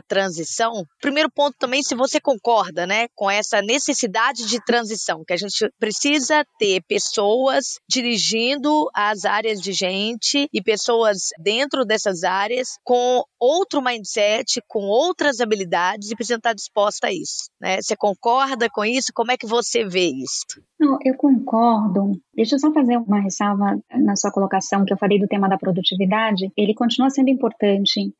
transição? 0.00 0.84
Primeiro 1.00 1.30
ponto 1.30 1.56
também, 1.58 1.82
se 1.82 1.94
você 1.94 2.20
concorda, 2.20 2.86
né, 2.86 3.06
com 3.14 3.30
essa 3.30 3.60
necessidade 3.60 4.46
de 4.46 4.62
transição, 4.64 5.22
que 5.26 5.32
a 5.32 5.36
gente 5.36 5.70
precisa 5.78 6.44
ter 6.58 6.82
pessoas 6.88 7.78
dirigindo 7.88 8.88
as 8.94 9.24
áreas 9.24 9.60
de 9.60 9.72
gente 9.72 10.48
e 10.52 10.62
pessoas 10.62 11.28
dentro 11.38 11.84
dessas 11.84 12.24
áreas 12.24 12.78
com 12.84 13.22
outro 13.38 13.82
mindset, 13.82 14.60
com 14.66 14.80
outras 14.80 15.40
habilidades 15.40 16.10
e 16.10 16.16
precisa 16.16 16.36
estar 16.36 16.54
disposta 16.54 17.08
a 17.08 17.12
isso, 17.12 17.50
né? 17.60 17.80
Você 17.80 17.96
concorda 17.96 18.68
com 18.70 18.84
isso? 18.84 19.12
Como 19.14 19.32
é 19.32 19.36
que 19.36 19.46
você 19.46 19.84
vê 19.84 20.08
isso? 20.08 20.60
Não, 20.78 20.96
eu 21.04 21.16
concordo. 21.16 22.12
Deixa 22.34 22.54
eu 22.54 22.58
só 22.60 22.72
fazer 22.72 22.96
uma 22.98 23.20
ressalva 23.20 23.78
na 23.92 24.14
sua 24.14 24.30
colocação 24.30 24.84
que 24.84 24.92
eu 24.92 24.98
falei 24.98 25.18
do 25.18 25.26
tema 25.26 25.48
da 25.48 25.58
produtividade. 25.58 26.52
Ele 26.56 26.72
continua 26.74 27.10
sendo 27.10 27.30
importante. 27.30 27.47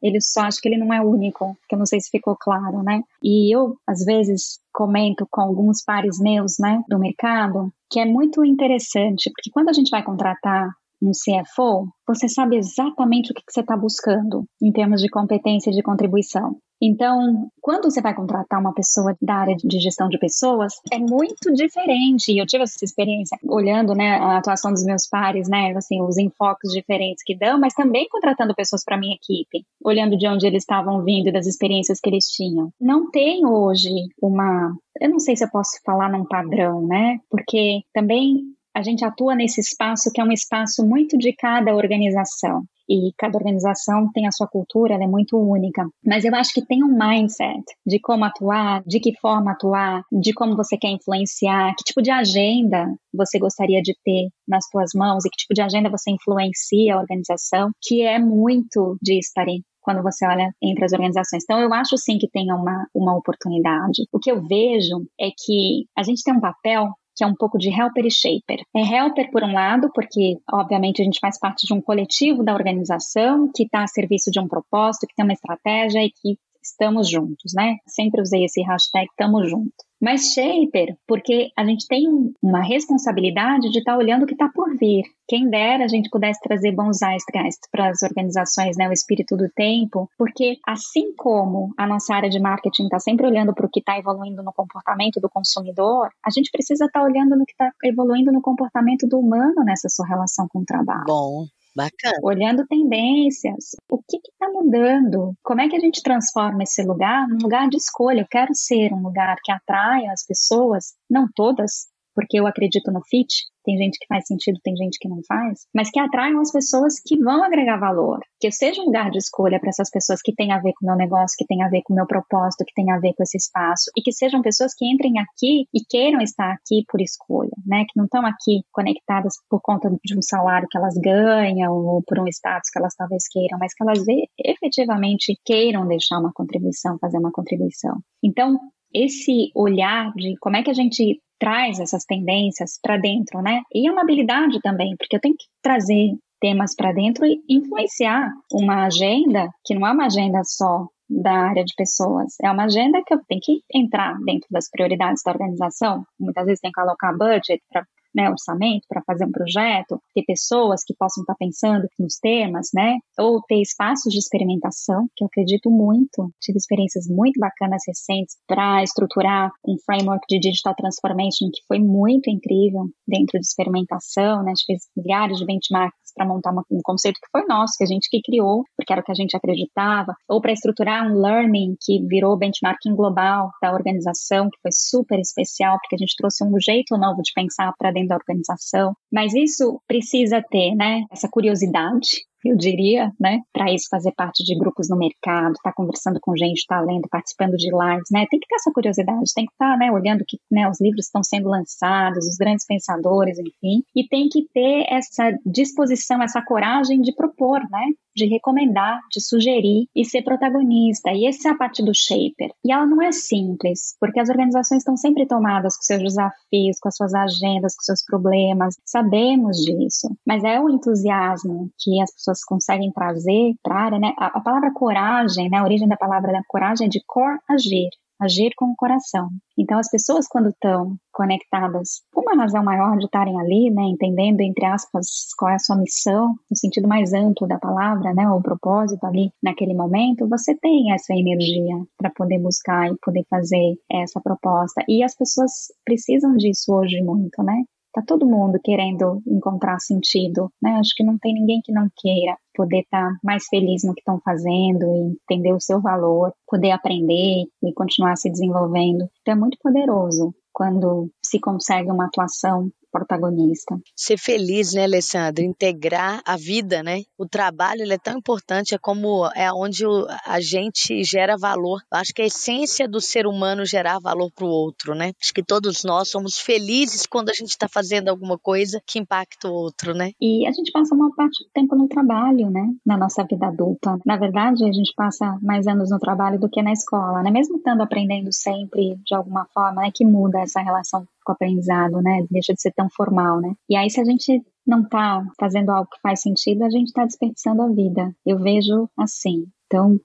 Ele 0.03 0.21
só 0.21 0.43
acho 0.43 0.61
que 0.61 0.69
ele 0.69 0.79
não 0.79 0.93
é 0.93 1.01
único, 1.01 1.57
que 1.69 1.75
eu 1.75 1.79
não 1.79 1.87
sei 1.87 2.01
se 2.01 2.11
ficou 2.11 2.37
claro, 2.37 2.83
né? 2.83 3.03
E 3.23 3.55
eu 3.55 3.77
às 3.87 4.05
vezes 4.05 4.61
comento 4.73 5.27
com 5.31 5.41
alguns 5.41 5.83
pares 5.83 6.21
meus, 6.21 6.59
né, 6.59 6.83
do 6.89 6.99
mercado, 6.99 7.73
que 7.91 7.99
é 7.99 8.05
muito 8.05 8.45
interessante, 8.45 9.31
porque 9.31 9.51
quando 9.51 9.71
a 9.71 9.73
gente 9.73 9.91
vai 9.91 10.03
contratar 10.03 10.71
um 11.03 11.13
CFO, 11.13 11.89
você 12.07 12.29
sabe 12.29 12.57
exatamente 12.57 13.31
o 13.31 13.35
que 13.35 13.43
você 13.49 13.61
está 13.61 13.77
buscando 13.77 14.45
em 14.61 14.73
termos 14.73 15.01
de 15.01 15.09
competência 15.09 15.71
e 15.71 15.75
de 15.75 15.83
contribuição. 15.83 16.57
Então, 16.81 17.49
quando 17.61 17.91
você 17.91 18.01
vai 18.01 18.15
contratar 18.15 18.61
uma 18.61 18.73
pessoa 18.73 19.17
da 19.21 19.35
área 19.35 19.57
de 19.57 19.79
gestão 19.81 20.09
de 20.09 20.19
pessoas, 20.19 20.75
é 20.93 20.99
muito 20.99 21.53
diferente. 21.53 22.37
Eu 22.37 22.47
tive 22.47 22.65
essa 22.65 22.85
experiência 22.85 23.39
olhando, 23.45 23.95
né, 23.95 24.17
a 24.17 24.39
atuação 24.39 24.73
dos 24.73 24.85
meus 24.85 25.07
pares, 25.09 25.49
né, 25.49 25.73
assim, 25.77 26.01
os 26.01 26.17
enfoques 26.17 26.73
diferentes 26.73 27.23
que 27.25 27.37
dão, 27.37 27.59
mas 27.59 27.75
também 27.75 28.09
contratando 28.11 28.55
pessoas 28.55 28.85
para 28.85 28.97
minha 28.99 29.17
equipe, 29.17 29.65
olhando 29.85 30.17
de 30.17 30.27
onde 30.29 30.47
eles 30.47 30.63
estavam 30.63 31.03
vindo 31.03 31.29
e 31.29 31.33
das 31.33 31.47
experiências 31.47 32.01
que 32.01 32.09
eles 32.09 32.27
tinham. 32.27 32.71
Não 32.81 33.11
tem 33.11 33.45
hoje 33.45 33.91
uma, 34.23 34.75
eu 35.01 35.11
não 35.11 35.19
sei 35.19 35.37
se 35.37 35.45
eu 35.45 35.51
posso 35.51 35.79
falar 35.85 36.11
num 36.11 36.25
padrão, 36.25 36.87
né? 36.87 37.19
Porque 37.31 37.83
também 37.93 38.43
a 38.79 38.83
gente 38.83 39.05
atua 39.05 39.35
nesse 39.35 39.61
espaço 39.61 40.11
que 40.13 40.21
é 40.21 40.25
um 40.25 40.31
espaço 40.31 40.87
muito 40.87 41.19
de 41.19 41.33
cada 41.33 41.75
organização 41.75 42.63
e 42.89 43.13
cada 43.19 43.37
organização 43.37 44.11
tem 44.13 44.27
a 44.27 44.33
sua 44.33 44.47
cultura, 44.47 44.95
ela 44.95 45.05
é 45.05 45.07
muito 45.07 45.37
única. 45.37 45.87
Mas 46.03 46.25
eu 46.25 46.35
acho 46.35 46.55
que 46.55 46.65
tem 46.65 46.83
um 46.83 46.97
mindset 46.97 47.65
de 47.85 47.99
como 47.99 48.25
atuar, 48.25 48.83
de 48.87 48.99
que 49.01 49.19
forma 49.21 49.51
atuar, 49.51 50.03
de 50.11 50.33
como 50.33 50.57
você 50.57 50.79
quer 50.79 50.91
influenciar, 50.91 51.75
que 51.77 51.85
tipo 51.85 52.01
de 52.01 52.11
agenda 52.11 52.87
você 53.13 53.39
gostaria 53.39 53.83
de 53.83 53.95
ter 54.05 54.29
nas 54.47 54.65
suas 54.71 54.91
mãos 54.95 55.25
e 55.25 55.29
que 55.29 55.37
tipo 55.37 55.53
de 55.53 55.61
agenda 55.61 55.91
você 55.91 56.13
influencia 56.13 56.95
a 56.95 57.01
organização, 57.01 57.71
que 57.83 58.03
é 58.03 58.19
muito 58.19 58.97
dispare 59.03 59.63
quando 59.83 60.03
você 60.03 60.27
olha 60.27 60.53
entre 60.63 60.85
as 60.85 60.93
organizações. 60.93 61.43
Então, 61.45 61.61
eu 61.61 61.73
acho 61.73 61.97
sim 61.97 62.19
que 62.19 62.29
tem 62.29 62.53
uma, 62.53 62.87
uma 62.95 63.17
oportunidade. 63.17 64.07
O 64.13 64.19
que 64.19 64.31
eu 64.31 64.47
vejo 64.47 65.03
é 65.19 65.31
que 65.31 65.87
a 65.97 66.03
gente 66.03 66.23
tem 66.23 66.35
um 66.35 66.41
papel 66.41 66.91
que 67.19 67.25
é 67.25 67.27
um 67.27 67.35
pouco 67.35 67.59
de 67.59 67.69
helper 67.69 68.07
e 68.07 68.11
shaper. 68.11 68.65
É 68.75 68.81
helper, 68.81 69.31
por 69.33 69.43
um 69.43 69.53
lado, 69.53 69.91
porque, 69.93 70.37
obviamente, 70.53 71.03
a 71.03 71.05
gente 71.05 71.19
faz 71.21 71.39
parte 71.39 71.67
de 71.67 71.75
um 71.75 71.81
coletivo 71.81 72.45
da 72.45 72.55
organização 72.55 73.51
que 73.53 73.65
está 73.65 73.83
a 73.83 73.89
serviço 73.89 74.31
de 74.31 74.39
um 74.39 74.47
propósito, 74.47 75.07
que 75.09 75.15
tem 75.17 75.25
uma 75.25 75.33
estratégia 75.33 76.05
e 76.05 76.11
que 76.11 76.39
estamos 76.63 77.09
juntos, 77.11 77.53
né? 77.55 77.77
Sempre 77.87 78.23
usei 78.23 78.45
esse 78.45 78.63
hashtag 78.63 79.07
estamos 79.11 79.51
juntos. 79.51 79.89
Mas 80.01 80.33
shaper, 80.33 80.97
porque 81.09 81.51
a 81.57 81.65
gente 81.65 81.87
tem 81.89 82.07
uma 82.41 82.63
responsabilidade 82.63 83.69
de 83.71 83.79
estar 83.79 83.93
tá 83.93 83.99
olhando 83.99 84.23
o 84.23 84.27
que 84.27 84.35
está 84.35 84.49
vir. 84.79 85.05
Quem 85.27 85.49
dera 85.51 85.85
a 85.85 85.89
gente 85.89 86.09
pudesse 86.09 86.41
trazer 86.41 86.73
bons 86.73 86.99
zeitgeist 86.99 87.61
para 87.71 87.91
as 87.91 88.03
organizações, 88.03 88.77
né, 88.77 88.89
o 88.89 88.93
espírito 88.93 89.37
do 89.37 89.49
tempo, 89.51 90.09
porque 90.17 90.59
assim 90.67 91.15
como 91.17 91.73
a 91.77 91.87
nossa 91.87 92.15
área 92.15 92.31
de 92.31 92.41
marketing 92.41 92.85
está 92.85 92.99
sempre 92.99 93.27
olhando 93.27 93.55
para 93.55 93.67
o 93.67 93.71
que 93.71 93.81
está 93.81 93.99
evoluindo 93.99 94.43
no 94.43 94.53
comportamento 94.53 95.21
do 95.21 95.29
consumidor, 95.29 96.09
a 96.25 96.31
gente 96.31 96.51
precisa 96.51 96.87
estar 96.87 97.01
tá 97.01 97.05
olhando 97.05 97.37
no 97.37 97.45
que 97.45 97.53
está 97.53 97.71
evoluindo 97.85 98.33
no 98.33 98.41
comportamento 98.41 99.07
do 99.07 99.19
humano 99.19 99.65
nessa 99.65 99.89
sua 99.89 100.07
relação 100.07 100.47
com 100.49 100.61
o 100.61 100.65
trabalho. 100.65 101.05
Bom. 101.07 101.47
Bacana. 101.79 102.19
Olhando 102.25 102.67
tendências, 102.67 103.77
o 103.89 103.99
que 103.99 104.17
está 104.17 104.49
mudando? 104.51 105.33
Como 105.45 105.61
é 105.61 105.69
que 105.69 105.77
a 105.77 105.79
gente 105.79 106.03
transforma 106.03 106.65
esse 106.65 106.83
lugar 106.83 107.29
num 107.29 107.39
lugar 107.41 107.69
de 107.69 107.77
escolha? 107.77 108.23
Eu 108.23 108.27
quero 108.29 108.53
ser 108.53 108.93
um 108.93 109.01
lugar 109.01 109.37
que 109.45 109.53
atraia 109.53 110.11
as 110.11 110.27
pessoas, 110.27 110.95
não 111.09 111.29
todas, 111.33 111.87
porque 112.19 112.41
eu 112.41 112.49
acredito 112.49 112.91
no 112.91 113.01
fit, 113.09 113.45
tem 113.65 113.77
gente 113.77 113.97
que 113.97 114.07
faz 114.09 114.27
sentido, 114.27 114.59
tem 114.65 114.75
gente 114.75 114.99
que 114.99 115.09
não 115.09 115.21
faz, 115.29 115.69
mas 115.73 115.89
que 115.89 116.01
atraiam 116.01 116.41
as 116.41 116.51
pessoas 116.51 116.95
que 117.07 117.17
vão 117.17 117.45
agregar 117.45 117.79
valor, 117.79 118.19
que 118.41 118.49
eu 118.49 118.51
seja 118.51 118.83
um 118.83 118.87
lugar 118.87 119.09
de 119.09 119.19
escolha 119.19 119.61
para 119.61 119.69
essas 119.69 119.89
pessoas 119.89 120.21
que 120.21 120.35
têm 120.35 120.51
a 120.51 120.59
ver 120.59 120.73
com 120.73 120.85
o 120.85 120.89
meu 120.89 120.97
negócio, 120.97 121.37
que 121.39 121.47
têm 121.47 121.63
a 121.63 121.69
ver 121.69 121.81
com 121.85 121.93
o 121.93 121.97
meu 121.97 122.09
propósito, 122.09 122.65
que 122.67 122.75
têm 122.75 122.91
a 122.91 122.99
ver 122.99 123.15
com 123.15 123.23
esse 123.23 123.37
espaço, 123.37 123.89
e 123.97 124.03
que 124.03 124.11
sejam 124.11 124.43
pessoas 124.43 124.75
que 124.77 124.85
entrem 124.85 125.13
aqui 125.21 125.69
e 125.73 125.79
queiram 125.89 126.21
estar 126.21 126.51
aqui 126.51 126.83
por 126.89 127.01
escolha, 127.01 127.53
né? 127.65 127.85
Que 127.85 127.97
não 127.97 128.07
estão 128.07 128.27
aqui 128.27 128.63
conectadas 128.73 129.35
por 129.49 129.61
conta 129.63 129.89
de 130.05 130.19
um 130.19 130.23
salário 130.23 130.67
que 130.69 130.77
elas 130.77 130.95
ganham 131.01 131.73
ou 131.73 132.03
por 132.03 132.19
um 132.19 132.27
status 132.27 132.69
que 132.69 132.81
elas 132.81 132.97
talvez 132.97 133.29
queiram, 133.31 133.59
mas 133.61 133.73
que 133.75 133.85
elas 133.85 134.03
efetivamente 134.45 135.39
queiram 135.45 135.87
deixar 135.87 136.19
uma 136.19 136.33
contribuição, 136.35 136.99
fazer 136.99 137.19
uma 137.19 137.31
contribuição. 137.31 138.01
Então, 138.25 138.59
esse 138.93 139.53
olhar 139.55 140.13
de 140.17 140.35
como 140.41 140.57
é 140.57 140.65
que 140.65 140.71
a 140.71 140.75
gente 140.75 141.21
traz 141.39 141.79
essas 141.79 142.05
tendências 142.05 142.79
para 142.83 142.97
dentro, 142.97 143.41
né? 143.41 143.63
E 143.73 143.89
é 143.89 143.93
uma 143.93 144.03
habilidade 144.03 144.61
também, 144.61 144.97
porque 144.97 145.17
eu 145.17 145.21
tenho 145.21 145.35
que 145.37 145.47
trazer 145.63 146.17
temas 146.41 146.75
para 146.75 146.93
dentro 146.93 147.27
e 147.27 147.41
influenciar 147.49 148.31
uma 148.53 148.87
agenda 148.87 149.49
que 149.65 149.75
não 149.75 149.87
é 149.87 149.93
uma 149.93 150.07
agenda 150.07 150.43
só 150.45 150.87
da 151.09 151.33
área 151.33 151.65
de 151.65 151.75
pessoas. 151.75 152.35
É 152.43 152.51
uma 152.51 152.65
agenda 152.65 153.03
que 153.05 153.15
eu 153.15 153.21
tenho 153.27 153.41
que 153.43 153.61
entrar 153.75 154.17
dentro 154.25 154.47
das 154.51 154.69
prioridades 154.71 155.23
da 155.25 155.33
organização. 155.33 156.05
Muitas 156.21 156.45
vezes 156.45 156.61
tem 156.61 156.71
que 156.71 156.81
alocar 156.81 157.17
budget 157.17 157.63
para 157.71 157.85
né, 158.15 158.29
orçamento 158.31 158.87
para 158.89 159.03
fazer 159.03 159.25
um 159.25 159.33
projeto, 159.33 160.01
ter 160.15 160.25
pessoas 160.25 160.83
que 160.85 160.95
possam 160.95 161.23
estar 161.23 161.35
tá 161.35 161.39
pensando 161.39 161.89
nos 161.99 162.19
temas, 162.19 162.69
né, 162.75 162.99
ou 163.19 163.43
ter 163.43 163.61
espaços 163.61 164.13
de 164.13 164.19
experimentação, 164.19 165.07
que 165.17 165.25
eu 165.25 165.27
acredito 165.27 165.71
muito. 165.71 166.31
Tive 166.41 166.59
experiências 166.59 167.07
muito 167.09 167.39
bacanas 167.39 167.83
recentes 167.87 168.37
para 168.47 168.83
estruturar 168.83 169.51
um 169.67 169.77
framework 169.85 170.25
de 170.29 170.39
digital 170.39 170.75
transformation 170.75 171.51
que 171.53 171.63
foi 171.67 171.79
muito 171.79 172.31
incrível 172.31 172.87
dentro 173.07 173.39
de 173.39 173.47
experimentação, 173.47 174.43
né, 174.43 174.53
a 174.53 174.55
gente 174.55 174.67
fez 174.67 174.83
milhares 174.97 175.39
de 175.39 175.47
benchmarks 175.47 176.08
para 176.19 176.27
montar 176.27 176.51
uma, 176.51 176.65
um 176.71 176.81
conceito 176.83 177.21
que 177.23 177.31
foi 177.31 177.47
nosso, 177.47 177.75
que 177.79 177.85
a 177.85 177.87
gente 177.87 178.09
que 178.11 178.21
criou, 178.21 178.65
porque 178.77 178.93
era 178.93 179.01
o 179.01 179.05
que 179.05 179.13
a 179.13 179.15
gente 179.15 179.37
acreditava, 179.37 180.15
ou 180.29 180.41
para 180.41 180.53
estruturar 180.53 181.07
um 181.07 181.21
learning 181.21 181.77
que 181.81 182.05
virou 182.07 182.37
benchmarking 182.37 182.95
global 182.95 183.51
da 183.63 183.73
organização, 183.73 184.51
que 184.51 184.61
foi 184.61 184.73
super 184.73 185.19
especial, 185.21 185.79
porque 185.81 185.95
a 185.95 185.99
gente 185.99 186.17
trouxe 186.17 186.45
um 186.45 186.59
jeito 186.61 186.97
novo 186.99 187.23
de 187.23 187.33
pensar 187.33 187.73
para 187.79 187.93
dentro 187.93 188.09
da 188.09 188.17
organização. 188.17 188.95
Mas 189.13 189.33
isso 189.35 189.81
precisa 189.87 190.43
ter, 190.51 190.75
né, 190.75 191.05
essa 191.13 191.29
curiosidade, 191.31 192.27
eu 192.51 192.57
diria, 192.57 193.13
né? 193.19 193.41
Para 193.53 193.73
isso 193.73 193.87
fazer 193.91 194.13
parte 194.13 194.45
de 194.45 194.57
grupos 194.59 194.89
no 194.89 194.97
mercado, 194.97 195.53
estar 195.53 195.71
tá 195.71 195.75
conversando 195.75 196.19
com 196.21 196.37
gente, 196.37 196.59
estar 196.59 196.79
tá 196.79 196.85
lendo, 196.85 197.09
participando 197.09 197.57
de 197.57 197.71
lives, 197.71 198.09
né? 198.11 198.27
Tem 198.31 198.41
que 198.41 198.47
ter 198.47 198.57
essa 198.57 198.73
curiosidade, 198.73 199.33
tem 199.35 199.47
que 199.47 199.53
estar, 199.53 199.73
tá, 199.73 199.77
né, 199.77 199.91
olhando 199.91 200.25
que 200.27 200.39
né, 200.51 200.69
os 200.69 200.81
livros 200.81 201.07
estão 201.07 201.23
sendo 201.23 201.49
lançados, 201.49 202.27
os 202.27 202.37
grandes 202.37 202.67
pensadores, 202.67 203.39
enfim, 203.39 203.83
e 203.95 204.07
tem 204.09 204.29
que 204.29 204.47
ter 204.53 204.87
essa 204.89 205.33
disposição, 205.45 206.23
essa 206.23 206.43
coragem 206.43 207.01
de 207.01 207.15
propor, 207.15 207.61
né? 207.71 207.87
De 208.19 208.27
recomendar, 208.27 209.01
de 209.11 209.21
sugerir 209.21 209.87
e 209.95 210.05
ser 210.05 210.23
protagonista. 210.23 211.11
E 211.13 211.27
essa 211.27 211.49
é 211.49 211.53
a 211.53 211.57
parte 211.57 211.83
do 211.83 211.95
shaper. 211.95 212.51
E 212.65 212.73
ela 212.73 212.85
não 212.85 213.01
é 213.01 213.13
simples, 213.13 213.97
porque 214.01 214.21
as 214.21 214.29
organizações 214.29 214.81
estão 214.81 214.97
sempre 214.97 215.27
tomadas 215.27 215.77
com 215.77 215.83
seus 215.83 216.03
desafios, 216.03 216.79
com 216.81 216.89
as 216.89 216.97
suas 216.97 217.15
agendas, 217.15 217.75
com 217.77 217.83
seus 217.83 218.05
problemas. 218.05 218.75
Sabemos 218.85 219.57
disso, 219.59 220.09
mas 220.27 220.43
é 220.45 220.61
o 220.61 220.69
entusiasmo 220.69 221.71
que 221.79 222.01
as 222.03 222.13
pessoas 222.13 222.45
conseguem 222.45 222.93
trazer 222.93 223.55
para 223.63 223.75
a 223.75 223.85
área, 223.85 223.99
né? 223.99 224.13
A, 224.19 224.39
a 224.39 224.41
palavra 224.41 224.73
coragem, 224.73 225.49
né? 225.49 225.59
A 225.59 225.65
origem 225.65 225.89
da 225.89 225.97
palavra 225.97 226.33
da 226.33 226.43
coragem 226.49 226.87
é 226.87 226.91
de 226.91 227.03
cor 227.07 227.39
agir 227.49 227.89
agir 228.21 228.53
com 228.57 228.67
o 228.67 228.77
coração. 228.77 229.29
Então, 229.57 229.79
as 229.79 229.91
pessoas, 229.91 230.27
quando 230.29 230.49
estão 230.51 230.97
conectadas 231.13 232.03
com 232.13 232.23
uma 232.23 232.41
razão 232.41 232.63
maior 232.63 232.97
de 232.97 233.05
estarem 233.05 233.39
ali, 233.41 233.71
né, 233.71 233.83
entendendo, 233.83 234.41
entre 234.41 234.65
aspas, 234.67 235.07
qual 235.37 235.51
é 235.51 235.55
a 235.55 235.59
sua 235.59 235.77
missão, 235.77 236.35
no 236.51 236.57
sentido 236.57 236.87
mais 236.89 237.13
amplo 237.13 237.47
da 237.47 237.59
palavra, 237.59 238.15
né, 238.15 238.29
o 238.29 238.43
propósito 238.43 239.05
ali 239.05 239.31
naquele 239.43 239.75
momento, 239.75 240.29
você 240.29 240.55
tem 240.57 240.93
essa 240.93 241.13
energia 241.15 241.77
para 241.97 242.11
poder 242.11 242.39
buscar 242.39 242.91
e 242.91 242.97
poder 243.03 243.25
fazer 243.29 243.77
essa 243.91 244.21
proposta. 244.21 244.85
E 244.89 245.03
as 245.03 245.15
pessoas 245.15 245.51
precisam 245.85 246.37
disso 246.37 246.73
hoje 246.73 247.03
muito, 247.03 247.43
né? 247.43 247.65
Tá 247.93 248.03
todo 248.07 248.27
mundo 248.27 248.61
querendo 248.63 249.23
encontrar 249.27 249.79
sentido, 249.81 250.53
né? 250.63 250.73
Acho 250.73 250.95
que 250.95 251.03
não 251.03 251.19
tem 251.19 251.35
ninguém 251.35 251.61
que 251.65 251.73
não 251.73 251.89
queira 251.97 252.37
poder 252.59 252.81
estar 252.81 253.09
tá 253.09 253.19
mais 253.23 253.47
feliz 253.47 253.85
no 253.85 253.95
que 253.95 254.01
estão 254.01 254.21
fazendo 254.25 254.83
e 254.83 255.17
entender 255.23 255.53
o 255.53 255.61
seu 255.61 255.81
valor, 255.81 256.33
poder 256.45 256.73
aprender 256.73 257.45
e 257.63 257.73
continuar 257.73 258.17
se 258.17 258.29
desenvolvendo. 258.29 259.09
Então 259.23 259.35
é 259.35 259.37
muito 259.37 259.57
poderoso 259.63 260.35
quando 260.53 261.09
se 261.25 261.39
consegue 261.39 261.89
uma 261.89 262.07
atuação 262.07 262.69
protagonista. 262.99 263.79
Ser 263.95 264.19
feliz, 264.19 264.73
né, 264.73 264.85
Alessandra? 264.85 265.45
Integrar 265.45 266.21
a 266.25 266.37
vida, 266.37 266.83
né? 266.83 267.03
O 267.17 267.27
trabalho 267.27 267.83
ele 267.83 267.95
é 267.95 267.99
tão 267.99 268.19
importante, 268.19 268.75
é 268.75 268.79
como 268.79 269.27
é 269.35 269.53
onde 269.53 269.85
a 270.27 270.41
gente 270.41 271.05
gera 271.05 271.37
valor. 271.37 271.81
Eu 271.93 271.99
acho 271.99 272.13
que 272.13 272.23
a 272.23 272.27
essência 272.27 272.89
do 272.89 273.01
ser 273.01 273.27
humano 273.27 273.63
é 273.63 273.67
gerar 273.67 273.99
valor 274.01 274.31
para 274.35 274.45
o 274.45 274.49
outro, 274.49 274.95
né? 274.95 275.13
Acho 275.23 275.33
que 275.33 275.43
todos 275.43 275.85
nós 275.85 276.11
somos 276.11 276.39
felizes 276.39 277.07
quando 277.07 277.31
a 277.31 277.33
gente 277.35 277.51
está 277.51 277.69
fazendo 277.69 278.09
alguma 278.09 278.39
coisa 278.39 278.81
que 278.87 278.99
impacta 278.99 279.49
o 279.49 279.53
outro, 279.53 279.95
né? 279.95 280.11
E 280.21 280.47
a 280.47 280.53
gente 280.53 280.73
passa 280.73 280.95
uma 280.95 281.15
parte 281.15 281.45
do 281.45 281.51
tempo 281.53 281.77
no 281.77 281.89
trabalho, 281.89 282.51
né? 282.51 282.69
Na 282.85 282.97
nossa 282.97 283.25
vida 283.25 283.47
adulta. 283.47 283.99
Na 284.05 284.17
verdade, 284.17 284.65
a 284.65 284.73
gente 284.73 284.93
passa 284.97 285.39
mais 285.43 285.67
anos 285.67 285.91
no 285.91 285.99
trabalho 285.99 286.39
do 286.39 286.49
que 286.49 286.63
na 286.63 286.73
escola, 286.73 287.23
né? 287.23 287.31
Mesmo 287.31 287.57
estando 287.57 287.83
aprendendo 287.83 288.33
sempre 288.33 288.97
de 289.05 289.15
alguma 289.15 289.47
forma, 289.53 289.83
né? 289.83 289.91
Que 289.95 290.05
muda 290.05 290.41
essa 290.41 290.61
relação 290.61 291.07
com 291.29 291.33
o 291.33 291.35
aprendizado, 291.35 292.01
né? 292.01 292.27
Deixa 292.31 292.55
de 292.55 292.63
ser 292.63 292.73
tão 292.73 292.89
formal, 292.89 293.41
né? 293.41 293.53
E 293.69 293.77
aí, 293.77 293.91
se 293.91 294.01
a 294.01 294.05
gente 294.05 294.43
não 294.67 294.83
está 294.83 295.23
fazendo 295.39 295.71
algo 295.71 295.91
que 295.91 296.01
faz 296.01 296.23
sentido, 296.23 296.63
a 296.63 296.71
gente 296.71 296.89
está 296.89 297.05
desperdiçando 297.05 297.63
a 297.63 297.69
vida. 297.69 298.15
Eu 298.25 298.39
vejo 298.39 298.89
assim. 298.97 299.47
Então, 299.67 300.01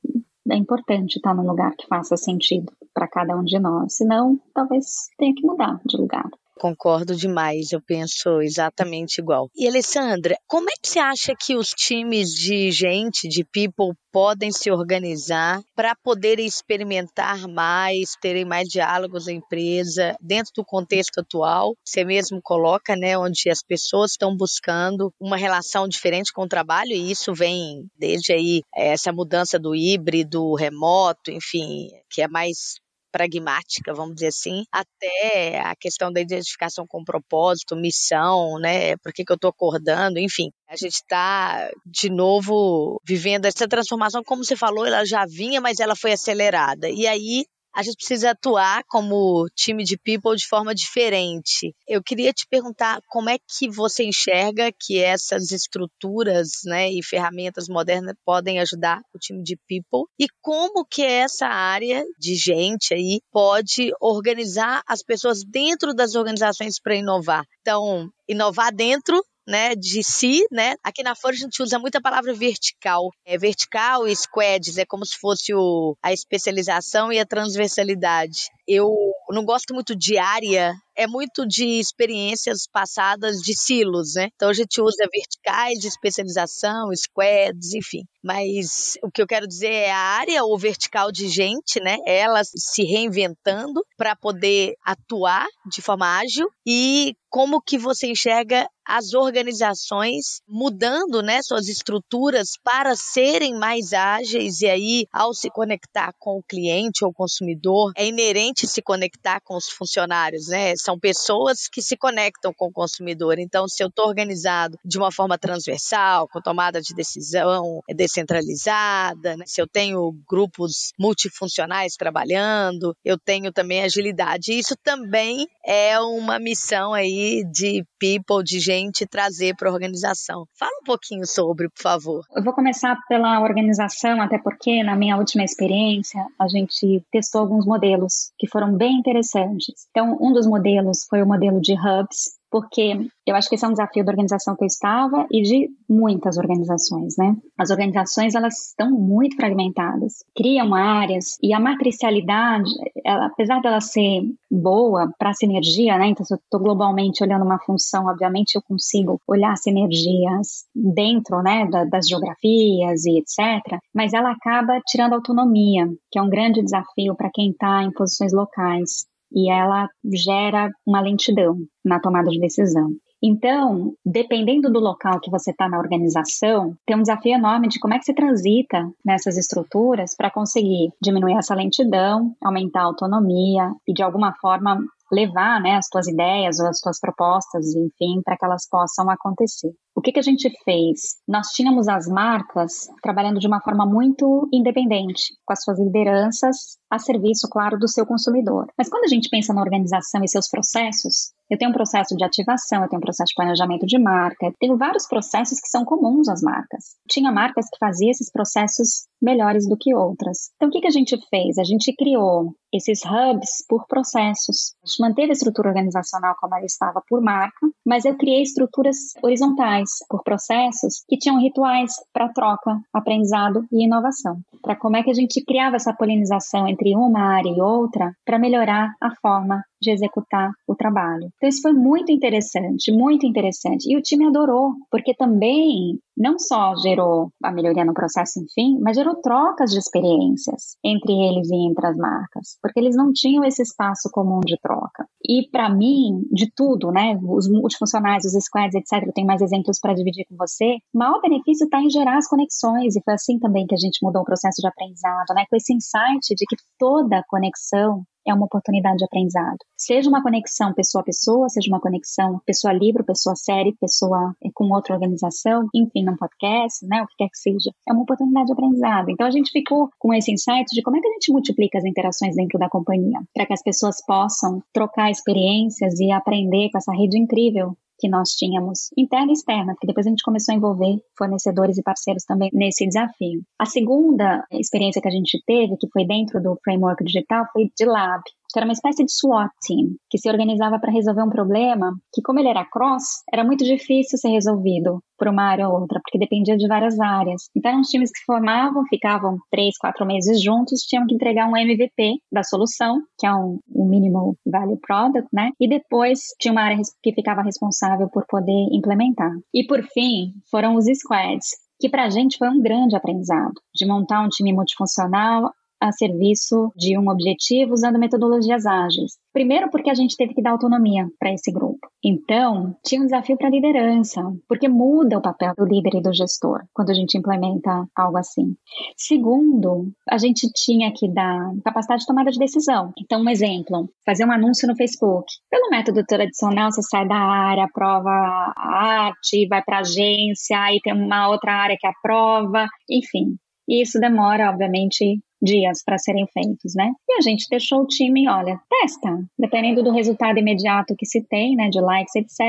é 0.52 0.58
importante 0.58 1.16
estar 1.16 1.34
num 1.34 1.48
lugar 1.48 1.74
que 1.78 1.88
faça 1.88 2.18
sentido 2.18 2.72
para 2.94 3.08
cada 3.08 3.38
um 3.38 3.44
de 3.44 3.58
nós. 3.58 3.96
Senão, 3.96 4.40
talvez 4.54 5.08
tenha 5.18 5.34
que 5.34 5.46
mudar 5.46 5.80
de 5.86 5.96
lugar. 5.96 6.30
Concordo 6.64 7.14
demais, 7.14 7.74
eu 7.74 7.82
penso 7.82 8.42
exatamente 8.42 9.20
igual. 9.20 9.50
E 9.54 9.68
Alessandra, 9.68 10.38
como 10.48 10.70
é 10.70 10.74
que 10.82 10.88
você 10.88 10.98
acha 10.98 11.36
que 11.38 11.58
os 11.58 11.72
times 11.72 12.30
de 12.30 12.72
gente, 12.72 13.28
de 13.28 13.44
people, 13.44 13.94
podem 14.14 14.50
se 14.50 14.72
organizar 14.72 15.62
para 15.76 15.94
poderem 15.94 16.46
experimentar 16.46 17.50
mais, 17.50 18.16
terem 18.22 18.46
mais 18.46 18.70
diálogos 18.70 19.26
na 19.26 19.34
empresa 19.34 20.16
dentro 20.22 20.54
do 20.56 20.64
contexto 20.64 21.20
atual? 21.20 21.76
Você 21.84 22.06
mesmo 22.06 22.40
coloca, 22.42 22.96
né, 22.96 23.18
onde 23.18 23.50
as 23.50 23.62
pessoas 23.62 24.12
estão 24.12 24.34
buscando 24.34 25.12
uma 25.20 25.36
relação 25.36 25.86
diferente 25.86 26.32
com 26.32 26.44
o 26.44 26.48
trabalho 26.48 26.92
e 26.94 27.12
isso 27.12 27.34
vem 27.34 27.88
desde 28.00 28.32
aí 28.32 28.62
essa 28.74 29.12
mudança 29.12 29.60
do 29.60 29.76
híbrido, 29.76 30.54
remoto, 30.54 31.30
enfim, 31.30 31.90
que 32.10 32.22
é 32.22 32.28
mais 32.30 32.82
pragmática, 33.14 33.94
vamos 33.94 34.16
dizer 34.16 34.28
assim, 34.28 34.64
até 34.72 35.60
a 35.60 35.76
questão 35.76 36.12
da 36.12 36.20
identificação 36.20 36.86
com 36.88 37.04
propósito, 37.04 37.76
missão, 37.76 38.58
né? 38.60 38.98
Por 38.98 39.14
que, 39.14 39.24
que 39.24 39.32
eu 39.32 39.36
estou 39.36 39.52
acordando, 39.52 40.18
enfim. 40.18 40.50
A 40.68 40.76
gente 40.76 40.96
está, 40.96 41.70
de 41.86 42.10
novo, 42.10 43.00
vivendo 43.08 43.46
essa 43.46 43.68
transformação, 43.68 44.24
como 44.26 44.44
você 44.44 44.56
falou, 44.56 44.88
ela 44.88 45.06
já 45.06 45.26
vinha, 45.28 45.62
mas 45.62 45.80
ela 45.80 45.96
foi 45.96 46.14
acelerada. 46.14 46.90
E 46.90 47.06
aí 47.06 47.46
a 47.74 47.82
gente 47.82 47.98
precisa 47.98 48.32
atuar 48.32 48.84
como 48.88 49.48
time 49.56 49.84
de 49.84 49.98
people 49.98 50.36
de 50.36 50.48
forma 50.48 50.76
diferente. 50.76 51.76
Eu 51.88 52.04
queria 52.04 52.32
te 52.32 52.46
perguntar 52.48 53.02
como 53.08 53.30
é 53.30 53.38
que 53.38 53.70
você 53.70 54.04
enxerga 54.04 54.72
que 54.72 55.00
essas 55.00 55.52
estruturas 55.52 56.62
né, 56.66 56.92
e 56.92 57.04
ferramentas 57.04 57.68
modernas 57.68 58.16
podem 58.24 58.60
ajudar 58.60 59.02
o 59.14 59.18
time 59.18 59.44
de 59.44 59.58
people 59.68 60.06
e 60.20 60.28
como 60.42 60.86
que 60.86 61.02
essa 61.02 61.48
área 61.48 62.04
de 62.20 62.36
gente 62.36 62.94
aí 62.94 63.22
pode 63.32 63.92
organizar 64.00 64.84
as 64.88 65.02
pessoas 65.02 65.44
dentro 65.44 65.94
das 65.94 66.16
organizações 66.16 66.80
para 66.80 66.96
inovar. 66.96 67.46
Então, 67.62 68.10
inovar 68.28 68.74
dentro 68.74 69.24
né, 69.48 69.76
de 69.76 70.04
si, 70.04 70.46
né? 70.52 70.76
Aqui 70.84 71.04
na 71.04 71.16
Folha 71.16 71.36
a 71.36 71.40
gente 71.40 71.62
usa 71.62 71.78
muito 71.78 71.98
a 71.98 72.02
palavra 72.02 72.34
vertical. 72.34 73.10
É 73.26 73.38
vertical 73.38 74.08
e 74.08 74.16
squads, 74.16 74.78
é 74.78 74.86
como 74.86 75.06
se 75.06 75.18
fosse 75.18 75.54
o, 75.54 75.96
a 76.02 76.14
especialização 76.14 77.12
e 77.12 77.20
a 77.20 77.26
transversalidade. 77.26 78.50
Eu 78.68 78.94
não 79.34 79.46
gosto 79.46 79.74
muito 79.74 79.96
de 79.96 80.18
área, 80.18 80.74
é 80.96 81.08
muito 81.08 81.46
de 81.46 81.80
experiências 81.80 82.68
passadas 82.72 83.38
de 83.38 83.58
silos, 83.58 84.14
né? 84.16 84.30
Então 84.36 84.50
a 84.50 84.54
gente 84.54 84.82
usa 84.82 85.08
verticais 85.12 85.80
de 85.80 85.88
especialização, 85.88 86.90
squads, 86.96 87.74
enfim. 87.74 88.04
Mas 88.24 88.98
o 89.04 89.12
que 89.12 89.22
eu 89.22 89.28
quero 89.28 89.48
dizer 89.48 89.72
é 89.72 89.92
a 89.92 89.98
área 89.98 90.44
ou 90.44 90.58
vertical 90.58 91.12
de 91.12 91.28
gente, 91.28 91.80
né? 91.82 91.98
Ela 92.06 92.42
se 92.44 92.84
reinventando 92.84 93.84
para 93.98 94.16
poder 94.16 94.76
atuar 94.86 95.48
de 95.70 95.82
forma 95.82 96.20
ágil 96.20 96.48
e 96.66 97.16
como 97.30 97.60
que 97.60 97.80
você 97.80 98.08
enxerga 98.08 98.70
as 98.86 99.14
organizações 99.14 100.42
mudando, 100.48 101.24
né, 101.24 101.42
suas 101.42 101.68
estruturas 101.68 102.50
para 102.64 102.96
serem 102.96 103.58
mais 103.58 103.92
ágeis 103.92 104.62
e 104.62 104.68
aí 104.68 105.06
ao 105.12 105.34
se 105.34 105.50
conectar 105.50 106.14
com 106.20 106.38
o 106.38 106.44
cliente 106.44 107.04
ou 107.04 107.14
consumidor 107.14 107.92
é 107.96 108.06
inerente 108.06 108.68
se 108.68 108.82
conectar 108.84 109.23
com 109.42 109.56
os 109.56 109.70
funcionários, 109.70 110.48
né? 110.48 110.76
São 110.76 111.00
pessoas 111.00 111.68
que 111.68 111.82
se 111.82 111.98
conectam 111.98 112.54
com 112.54 112.68
o 112.68 112.72
consumidor. 112.72 113.40
Então, 113.40 113.68
se 113.68 113.84
eu 113.84 113.88
estou 113.88 114.08
organizado 114.08 114.78
de 114.84 114.98
uma 114.98 115.12
forma 115.12 115.38
transversal, 115.38 116.28
com 116.28 116.42
tomada 116.42 116.82
de 116.82 116.94
decisão 116.94 117.82
descentralizada, 117.90 119.38
né? 119.38 119.46
se 119.46 119.62
eu 119.62 119.68
tenho 119.68 120.12
grupos 120.28 120.92
multifuncionais 121.00 121.96
trabalhando, 121.96 122.96
eu 123.04 123.18
tenho 123.18 123.52
também 123.52 123.84
agilidade. 123.84 124.58
Isso 124.58 124.76
também 124.84 125.48
é 125.66 126.00
uma 126.00 126.40
missão 126.40 126.94
aí 126.94 127.44
de 127.52 127.86
people, 128.04 128.44
de 128.44 128.60
gente 128.60 129.08
trazer 129.08 129.56
para 129.56 129.70
a 129.70 129.74
organização. 129.74 130.46
Fala 130.60 130.74
um 130.82 130.84
pouquinho 130.84 131.26
sobre, 131.26 131.70
por 131.70 131.82
favor. 131.82 132.26
Eu 132.36 132.44
vou 132.44 132.52
começar 132.52 132.98
pela 133.08 133.40
organização, 133.40 134.22
até 134.22 134.38
porque 134.38 134.84
na 134.84 134.94
minha 134.94 135.16
última 135.16 135.46
experiência 135.46 136.20
a 136.38 136.50
gente 136.50 137.02
testou 137.10 137.40
alguns 137.40 137.66
modelos 137.66 138.34
que 138.38 138.50
foram 138.50 138.76
bem 138.76 138.98
interessantes. 138.98 139.88
Então, 139.90 140.18
um 140.20 140.34
dos 140.34 140.46
modelos 140.46 141.06
foi 141.10 141.24
o 141.24 141.26
modelo 141.26 141.62
de 141.62 141.74
hubs, 141.74 142.34
porque 142.54 143.08
eu 143.26 143.36
acho 143.36 143.50
que 143.50 143.56
esse 143.56 143.66
é 143.66 143.68
um 143.68 143.72
desafio 143.72 144.06
da 144.06 144.12
organização 144.12 144.56
que 144.56 144.64
eu 144.64 144.68
estava 144.68 145.26
e 145.32 145.42
de 145.42 145.70
muitas 145.90 146.38
organizações, 146.38 147.16
né? 147.18 147.36
As 147.58 147.72
organizações, 147.72 148.36
elas 148.36 148.68
estão 148.68 148.92
muito 148.92 149.36
fragmentadas, 149.36 150.24
criam 150.36 150.76
áreas 150.76 151.36
e 151.42 151.52
a 151.52 151.60
matricialidade, 151.60 152.70
ela, 153.04 153.26
apesar 153.26 153.60
dela 153.60 153.82
ser 153.82 154.22
boa 154.52 155.12
para 155.18 155.34
sinergia, 155.34 155.98
né? 155.98 156.10
Então, 156.10 156.24
se 156.24 156.36
eu 156.36 156.38
estou 156.38 156.60
globalmente 156.60 157.24
olhando 157.24 157.44
uma 157.44 157.58
função, 157.58 158.06
obviamente 158.06 158.54
eu 158.54 158.62
consigo 158.62 159.20
olhar 159.28 159.58
sinergias 159.58 160.66
dentro, 160.76 161.42
né, 161.42 161.66
da, 161.66 161.86
das 161.86 162.08
geografias 162.08 163.04
e 163.06 163.18
etc. 163.18 163.80
Mas 163.96 164.14
ela 164.14 164.30
acaba 164.30 164.80
tirando 164.86 165.14
autonomia, 165.14 165.88
que 166.12 166.20
é 166.20 166.22
um 166.22 166.30
grande 166.30 166.62
desafio 166.62 167.16
para 167.16 167.32
quem 167.34 167.50
está 167.50 167.82
em 167.82 167.92
posições 167.92 168.32
locais 168.32 169.12
e 169.34 169.52
ela 169.52 169.90
gera 170.14 170.70
uma 170.86 171.02
lentidão 171.02 171.58
na 171.84 172.00
tomada 172.00 172.30
de 172.30 172.40
decisão. 172.40 172.92
Então, 173.26 173.94
dependendo 174.06 174.70
do 174.70 174.82
local 174.82 175.22
que 175.22 175.32
você 175.32 175.52
está 175.52 175.70
na 175.70 175.80
organização, 175.80 176.76
tem 176.86 176.98
um 176.98 177.02
desafio 177.02 177.34
enorme 177.34 177.70
de 177.70 177.80
como 177.80 177.94
é 177.94 177.98
que 177.98 178.04
você 178.04 178.14
transita 178.14 178.86
nessas 179.04 179.38
estruturas 179.38 180.14
para 180.14 180.30
conseguir 180.30 180.90
diminuir 181.02 181.38
essa 181.38 181.56
lentidão, 181.56 182.36
aumentar 182.44 182.82
a 182.82 182.88
autonomia 182.88 183.72
e, 183.88 183.94
de 183.94 184.04
alguma 184.04 184.34
forma, 184.42 184.78
levar 185.10 185.62
né, 185.62 185.76
as 185.76 185.88
tuas 185.88 186.08
ideias 186.08 186.60
ou 186.60 186.68
as 186.68 186.82
tuas 186.82 187.00
propostas, 187.00 187.74
enfim, 187.74 188.22
para 188.26 188.36
que 188.36 188.44
elas 188.44 188.68
possam 188.70 189.10
acontecer. 189.10 189.72
Que, 190.04 190.12
que 190.12 190.20
a 190.20 190.24
gente 190.24 190.50
fez? 190.64 191.16
Nós 191.28 191.48
tínhamos 191.48 191.88
as 191.88 192.08
marcas 192.08 192.88
trabalhando 193.02 193.40
de 193.40 193.48
uma 193.48 193.62
forma 193.62 193.86
muito 193.86 194.48
independente, 194.52 195.34
com 195.46 195.54
as 195.54 195.64
suas 195.64 195.80
lideranças 195.80 196.78
a 196.92 197.00
serviço, 197.00 197.48
claro, 197.50 197.80
do 197.80 197.88
seu 197.88 198.06
consumidor. 198.06 198.68
Mas 198.78 198.90
quando 198.90 199.06
a 199.06 199.08
gente 199.08 199.30
pensa 199.30 199.54
na 199.54 199.62
organização 199.62 200.24
e 200.24 200.28
seus 200.28 200.48
processos, 200.48 201.32
eu 201.50 201.58
tenho 201.58 201.72
um 201.72 201.74
processo 201.74 202.16
de 202.16 202.24
ativação, 202.24 202.84
eu 202.84 202.90
tenho 202.90 203.00
um 203.00 203.04
processo 203.04 203.30
de 203.30 203.36
planejamento 203.36 203.86
de 203.86 204.00
marca, 204.00 204.52
tenho 204.60 204.78
vários 204.78 205.08
processos 205.08 205.60
que 205.60 205.68
são 205.68 205.86
comuns 205.86 206.28
às 206.30 206.42
marcas. 206.42 206.96
Tinha 207.10 207.32
marcas 207.32 207.68
que 207.70 207.78
faziam 207.80 208.12
esses 208.12 208.32
processos 208.32 209.08
melhores 209.22 209.68
do 209.68 209.78
que 209.78 209.96
outras. 209.96 210.52
Então, 210.56 210.70
o 210.70 210.72
que, 210.72 210.82
que 210.82 210.88
a 210.88 210.92
gente 210.92 211.18
fez? 211.30 211.58
A 211.58 211.64
gente 211.64 211.94
criou 211.96 212.54
esses 212.74 213.02
hubs 213.06 213.64
por 213.68 213.86
processos. 213.88 214.74
A 214.84 214.88
gente 214.88 215.02
manteve 215.02 215.30
a 215.30 215.34
estrutura 215.34 215.70
organizacional 215.70 216.36
como 216.40 216.56
ela 216.56 216.66
estava 216.66 217.02
por 217.08 217.22
marca, 217.22 217.68
mas 217.86 218.06
eu 218.06 218.18
criei 218.18 218.42
estruturas 218.42 218.98
horizontais 219.22 219.90
por 220.10 220.24
processos 220.24 221.04
que 221.08 221.18
tinham 221.18 221.40
rituais 221.40 221.92
para 222.12 222.30
troca, 222.30 222.80
aprendizado 222.94 223.66
e 223.72 223.84
inovação. 223.84 224.40
Para 224.62 224.76
como 224.76 224.98
é 224.98 225.04
que 225.04 225.12
a 225.12 225.14
gente 225.14 225.44
criava 225.44 225.76
essa 225.76 225.94
polinização 225.94 226.68
entre 226.68 226.96
uma 226.96 227.36
área 227.36 227.50
e 227.50 227.62
outra 227.62 228.16
para 228.26 228.40
melhorar 228.40 228.96
a 229.00 229.12
forma 229.16 229.64
de 229.84 229.92
executar 229.92 230.50
o 230.68 230.76
trabalho. 230.76 231.30
Então 231.36 231.50
isso 231.50 231.62
foi 231.62 231.74
muito 231.74 232.12
interessante, 232.12 232.92
muito 232.92 233.26
interessante. 233.26 233.92
E 233.92 233.98
o 233.98 234.02
time 234.02 234.26
adorou, 234.26 234.72
porque 234.90 235.14
também 235.14 236.00
não 236.16 236.38
só 236.38 236.76
gerou 236.76 237.32
a 237.44 237.52
melhoria 237.52 237.84
no 237.84 237.94
processo, 237.94 238.40
enfim, 238.40 238.80
mas 238.80 238.96
gerou 238.96 239.16
trocas 239.16 239.72
de 239.72 239.80
experiências 239.80 240.78
entre 240.84 241.12
eles 241.12 241.50
e 241.50 241.56
entre 241.68 241.88
as 241.88 241.98
marcas, 241.98 242.58
porque 242.62 242.80
eles 242.80 242.96
não 242.96 243.12
tinham 243.12 243.44
esse 243.44 243.62
espaço 243.62 244.10
comum 244.12 244.40
de 244.40 244.58
troca. 244.62 245.08
E 245.28 245.50
para 245.52 245.70
mim, 245.70 246.24
de 246.32 246.52
tudo, 246.56 246.92
né, 246.92 247.20
os 247.24 247.50
multifuncionais, 247.50 248.26
os 248.26 248.44
squads, 248.44 248.76
etc., 248.76 249.08
eu 249.08 249.14
tenho 249.14 249.28
mais 249.28 249.42
exemplos 249.42 249.80
para 249.80 249.94
dividir 249.94 250.26
com 250.30 250.36
você, 250.38 250.78
o 250.94 251.00
maior 251.00 251.20
benefício 251.22 251.66
está 251.66 251.82
em 251.82 251.90
gerar 251.90 252.18
as 252.18 252.28
conexões, 252.28 252.96
e 252.96 253.02
foi 253.04 253.14
assim 253.14 253.40
também 253.40 253.66
que 253.66 253.76
a 253.76 253.78
gente 253.78 254.00
mudou 254.04 254.22
o 254.22 254.26
processo 254.26 254.62
de 254.62 254.68
aprendizado, 254.68 255.34
né, 255.36 255.46
com 255.50 255.56
esse 255.56 255.74
insight 255.74 256.36
de 256.36 256.46
que 256.46 256.56
toda 256.78 257.24
conexão 257.28 258.04
é 258.28 258.34
uma 258.34 258.46
oportunidade 258.46 258.98
de 258.98 259.06
aprendizado. 259.06 259.58
Seja 259.78 260.10
uma 260.10 260.22
conexão 260.22 260.74
pessoa 260.74 261.02
a 261.02 261.06
pessoa, 261.06 261.50
seja 261.50 261.70
uma 261.70 261.80
conexão 261.80 262.42
pessoa 262.46 262.74
livro, 262.74 263.04
pessoa 263.04 263.36
série, 263.36 263.76
pessoa 263.80 264.36
eh, 264.44 264.50
com 264.54 264.74
outra 264.74 264.94
organização, 264.94 265.68
enfim, 265.74 266.04
num 266.04 266.16
podcast, 266.16 266.86
né, 266.86 267.02
o 267.02 267.08
que 267.08 267.16
quer 267.18 267.30
que 267.30 267.38
seja, 267.38 267.72
é 267.88 267.94
uma 267.94 268.04
oportunidade 268.04 268.48
de 268.48 268.54
aprendizado. 268.54 269.10
Então 269.10 269.28
a 269.28 269.32
gente 269.32 269.52
ficou 269.52 269.90
com 270.00 270.14
esse 270.14 270.32
insight 270.32 270.66
de 270.74 270.82
como 270.82 270.98
é 270.98 271.02
que 271.02 271.08
a 271.08 271.14
gente 271.14 271.32
multiplica 271.32 271.78
as 271.78 271.86
interações 271.86 272.36
dentro 272.36 272.58
da 272.60 272.70
companhia, 272.70 273.20
para 273.34 273.46
que 273.46 273.54
as 273.54 273.62
pessoas 273.62 274.04
possam 274.06 274.62
trocar 274.74 275.12
experiências 275.12 276.00
e 276.00 276.12
aprender 276.12 276.70
com 276.72 276.78
essa 276.78 276.94
rede 276.94 277.18
incrível 277.18 277.76
que 278.04 278.10
nós 278.10 278.32
tínhamos, 278.32 278.90
interna 278.98 279.32
e 279.32 279.32
externa, 279.32 279.74
porque 279.74 279.88
depois 279.88 280.06
a 280.06 280.10
gente 280.10 280.26
começou 280.26 280.52
a 280.52 280.58
envolver 280.58 281.02
fornecedores 281.18 281.78
e 281.78 281.82
parceiros 281.82 282.26
também 282.26 282.50
nesse 282.52 282.86
desafio. 282.86 283.42
A 283.58 283.66
segunda 283.66 284.46
experiência 284.52 285.02
que 285.02 285.08
a 285.08 285.12
gente 285.12 285.42
teve, 285.48 285.78
que 285.78 285.88
foi 285.88 286.06
dentro 286.06 286.44
do 286.44 286.60
framework 286.62 287.02
digital, 287.02 287.46
foi 287.54 287.72
de 287.74 287.86
lab 287.86 288.22
que 288.54 288.60
era 288.60 288.68
uma 288.68 288.74
espécie 288.74 289.04
de 289.04 289.12
SWAT 289.12 289.50
team, 289.66 289.96
que 290.10 290.20
se 290.20 290.30
organizava 290.30 290.80
para 290.80 290.92
resolver 290.92 291.24
um 291.24 291.30
problema 291.30 291.92
que, 292.14 292.22
como 292.22 292.40
ele 292.40 292.50
era 292.50 292.64
cross, 292.64 293.24
era 293.34 293.44
muito 293.44 293.66
difícil 293.66 294.18
ser 294.20 294.30
resolvido 294.30 295.04
por 295.18 295.28
uma 295.28 295.44
área 295.44 295.68
ou 295.68 295.82
outra, 295.82 296.00
porque 296.04 296.20
dependia 296.20 296.56
de 296.56 296.68
várias 296.68 297.00
áreas. 297.00 297.50
Então, 297.56 297.72
eram 297.72 297.82
os 297.82 297.88
times 297.88 298.12
que 298.12 298.24
formavam, 298.26 298.86
ficavam 298.86 299.38
três, 299.50 299.76
quatro 299.78 300.06
meses 300.06 300.42
juntos, 300.42 300.82
tinham 300.82 301.08
que 301.08 301.16
entregar 301.16 301.48
um 301.48 301.58
MVP 301.58 302.20
da 302.32 302.44
solução, 302.44 303.02
que 303.18 303.26
é 303.26 303.34
um, 303.34 303.60
um 303.74 303.86
minimal 303.86 304.36
value 304.46 304.80
product, 304.86 305.28
né? 305.34 305.50
E 305.60 305.68
depois 305.68 306.20
tinha 306.40 306.52
uma 306.52 306.62
área 306.62 306.78
que 307.02 307.14
ficava 307.14 307.42
responsável 307.42 308.08
por 308.10 308.26
poder 308.28 308.68
implementar. 308.72 309.32
E 309.54 309.66
por 309.66 309.82
fim, 309.94 310.34
foram 310.52 310.76
os 310.76 310.86
squads, 310.86 311.48
que 311.80 311.90
para 311.90 312.06
a 312.06 312.10
gente 312.10 312.38
foi 312.38 312.50
um 312.50 312.62
grande 312.62 312.96
aprendizado 312.96 313.54
de 313.74 313.86
montar 313.86 314.22
um 314.22 314.30
time 314.30 314.54
multifuncional 314.54 315.52
a 315.84 315.92
serviço 315.92 316.72
de 316.78 316.98
um 316.98 317.10
objetivo 317.10 317.74
usando 317.74 318.00
metodologias 318.00 318.66
ágeis. 318.66 319.18
Primeiro, 319.34 319.70
porque 319.70 319.90
a 319.90 319.94
gente 319.94 320.16
teve 320.16 320.34
que 320.34 320.42
dar 320.42 320.52
autonomia 320.52 321.08
para 321.20 321.34
esse 321.34 321.52
grupo. 321.52 321.80
Então, 322.02 322.74
tinha 322.86 323.02
um 323.02 323.06
desafio 323.06 323.36
para 323.36 323.48
a 323.48 323.52
liderança, 323.52 324.22
porque 324.48 324.70
muda 324.70 325.18
o 325.18 325.22
papel 325.22 325.54
do 325.58 325.66
líder 325.66 325.96
e 325.98 326.02
do 326.02 326.14
gestor 326.14 326.62
quando 326.74 326.92
a 326.92 326.94
gente 326.94 327.18
implementa 327.18 327.86
algo 327.96 328.18
assim. 328.18 328.56
Segundo, 328.96 329.92
a 330.10 330.18
gente 330.18 330.48
tinha 330.54 330.92
que 330.96 331.12
dar 331.12 331.52
capacidade 331.66 332.02
de 332.02 332.08
tomada 332.08 332.32
de 332.32 332.40
decisão. 332.40 332.94
Então, 332.98 333.22
um 333.22 333.30
exemplo, 333.30 333.90
fazer 334.06 334.26
um 334.26 334.32
anúncio 334.32 334.68
no 334.68 334.78
Facebook. 334.78 335.26
Pelo 335.50 335.70
método 335.70 336.06
tradicional, 336.06 336.72
você 336.72 336.82
sai 336.82 337.06
da 337.06 337.18
área, 337.18 337.66
aprova 337.66 338.10
a 338.10 339.06
arte, 339.06 339.48
vai 339.50 339.62
para 339.62 339.78
a 339.78 339.82
agência, 339.82 340.58
aí 340.58 340.80
tem 340.82 340.94
uma 340.94 341.28
outra 341.28 341.54
área 341.54 341.76
que 341.78 341.88
aprova, 341.88 342.68
enfim. 342.90 343.36
E 343.68 343.82
isso 343.82 344.00
demora, 344.00 344.50
obviamente, 344.50 345.20
dias 345.44 345.84
para 345.84 345.98
serem 345.98 346.26
feitos, 346.28 346.74
né? 346.76 346.92
E 347.10 347.18
a 347.18 347.22
gente 347.22 347.48
deixou 347.50 347.82
o 347.82 347.88
time, 347.88 348.30
olha, 348.30 348.60
testa. 348.70 349.10
Dependendo 349.38 349.84
do 349.84 349.92
resultado 349.92 350.40
imediato 350.40 350.96
que 350.98 351.06
se 351.06 351.22
tem, 351.28 351.56
né, 351.56 351.70
de 351.70 351.82
likes, 351.82 352.16
etc., 352.16 352.40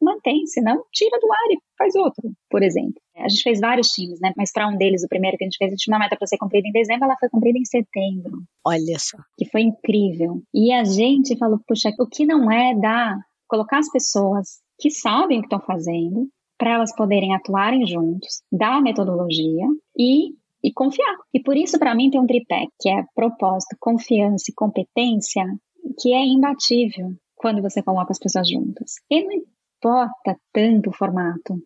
mantém, 0.00 0.46
se 0.46 0.60
não, 0.60 0.82
tira 0.92 1.18
do 1.20 1.32
ar 1.32 1.50
e 1.50 1.58
faz 1.78 1.94
outro, 1.94 2.30
por 2.50 2.62
exemplo. 2.62 3.00
A 3.16 3.28
gente 3.28 3.42
fez 3.42 3.60
vários 3.60 3.88
times, 3.88 4.18
né? 4.20 4.32
Mas 4.36 4.52
para 4.52 4.68
um 4.68 4.76
deles, 4.76 5.04
o 5.04 5.08
primeiro 5.08 5.36
que 5.36 5.44
a 5.44 5.46
gente 5.46 5.58
fez, 5.58 5.70
a 5.70 5.72
gente 5.72 5.84
tinha 5.84 5.94
uma 5.94 6.02
meta 6.02 6.16
para 6.16 6.26
ser 6.26 6.38
cumprida 6.38 6.66
em 6.66 6.72
dezembro, 6.72 7.04
ela 7.04 7.16
foi 7.18 7.28
cumprida 7.28 7.58
em 7.58 7.64
setembro. 7.64 8.42
Olha 8.66 8.98
só. 8.98 9.18
Que 9.38 9.48
foi 9.48 9.62
incrível. 9.62 10.42
E 10.54 10.72
a 10.72 10.84
gente 10.84 11.36
falou, 11.38 11.60
puxa, 11.66 11.90
o 11.98 12.06
que 12.06 12.24
não 12.24 12.50
é 12.50 12.74
dar, 12.74 13.18
colocar 13.48 13.78
as 13.78 13.90
pessoas 13.90 14.60
que 14.78 14.90
sabem 14.90 15.38
o 15.38 15.42
que 15.42 15.46
estão 15.46 15.60
fazendo, 15.60 16.28
para 16.60 16.74
elas 16.74 16.94
poderem 16.94 17.34
atuarem 17.34 17.86
juntos, 17.86 18.42
dar 18.52 18.76
a 18.76 18.80
metodologia 18.82 19.66
e 19.98 20.34
e 20.62 20.72
confiar. 20.72 21.16
E 21.32 21.42
por 21.42 21.56
isso, 21.56 21.78
para 21.78 21.94
mim, 21.94 22.10
tem 22.10 22.20
um 22.20 22.26
tripé, 22.26 22.66
que 22.80 22.88
é 22.88 23.04
propósito, 23.14 23.76
confiança 23.78 24.44
e 24.50 24.54
competência, 24.54 25.44
que 26.00 26.12
é 26.12 26.24
imbatível 26.24 27.12
quando 27.36 27.62
você 27.62 27.82
coloca 27.82 28.12
as 28.12 28.18
pessoas 28.18 28.48
juntas. 28.48 28.94
E 29.10 29.24
não 29.24 29.32
importa 29.32 30.38
tanto 30.52 30.90
o 30.90 30.92
formato, 30.92 31.56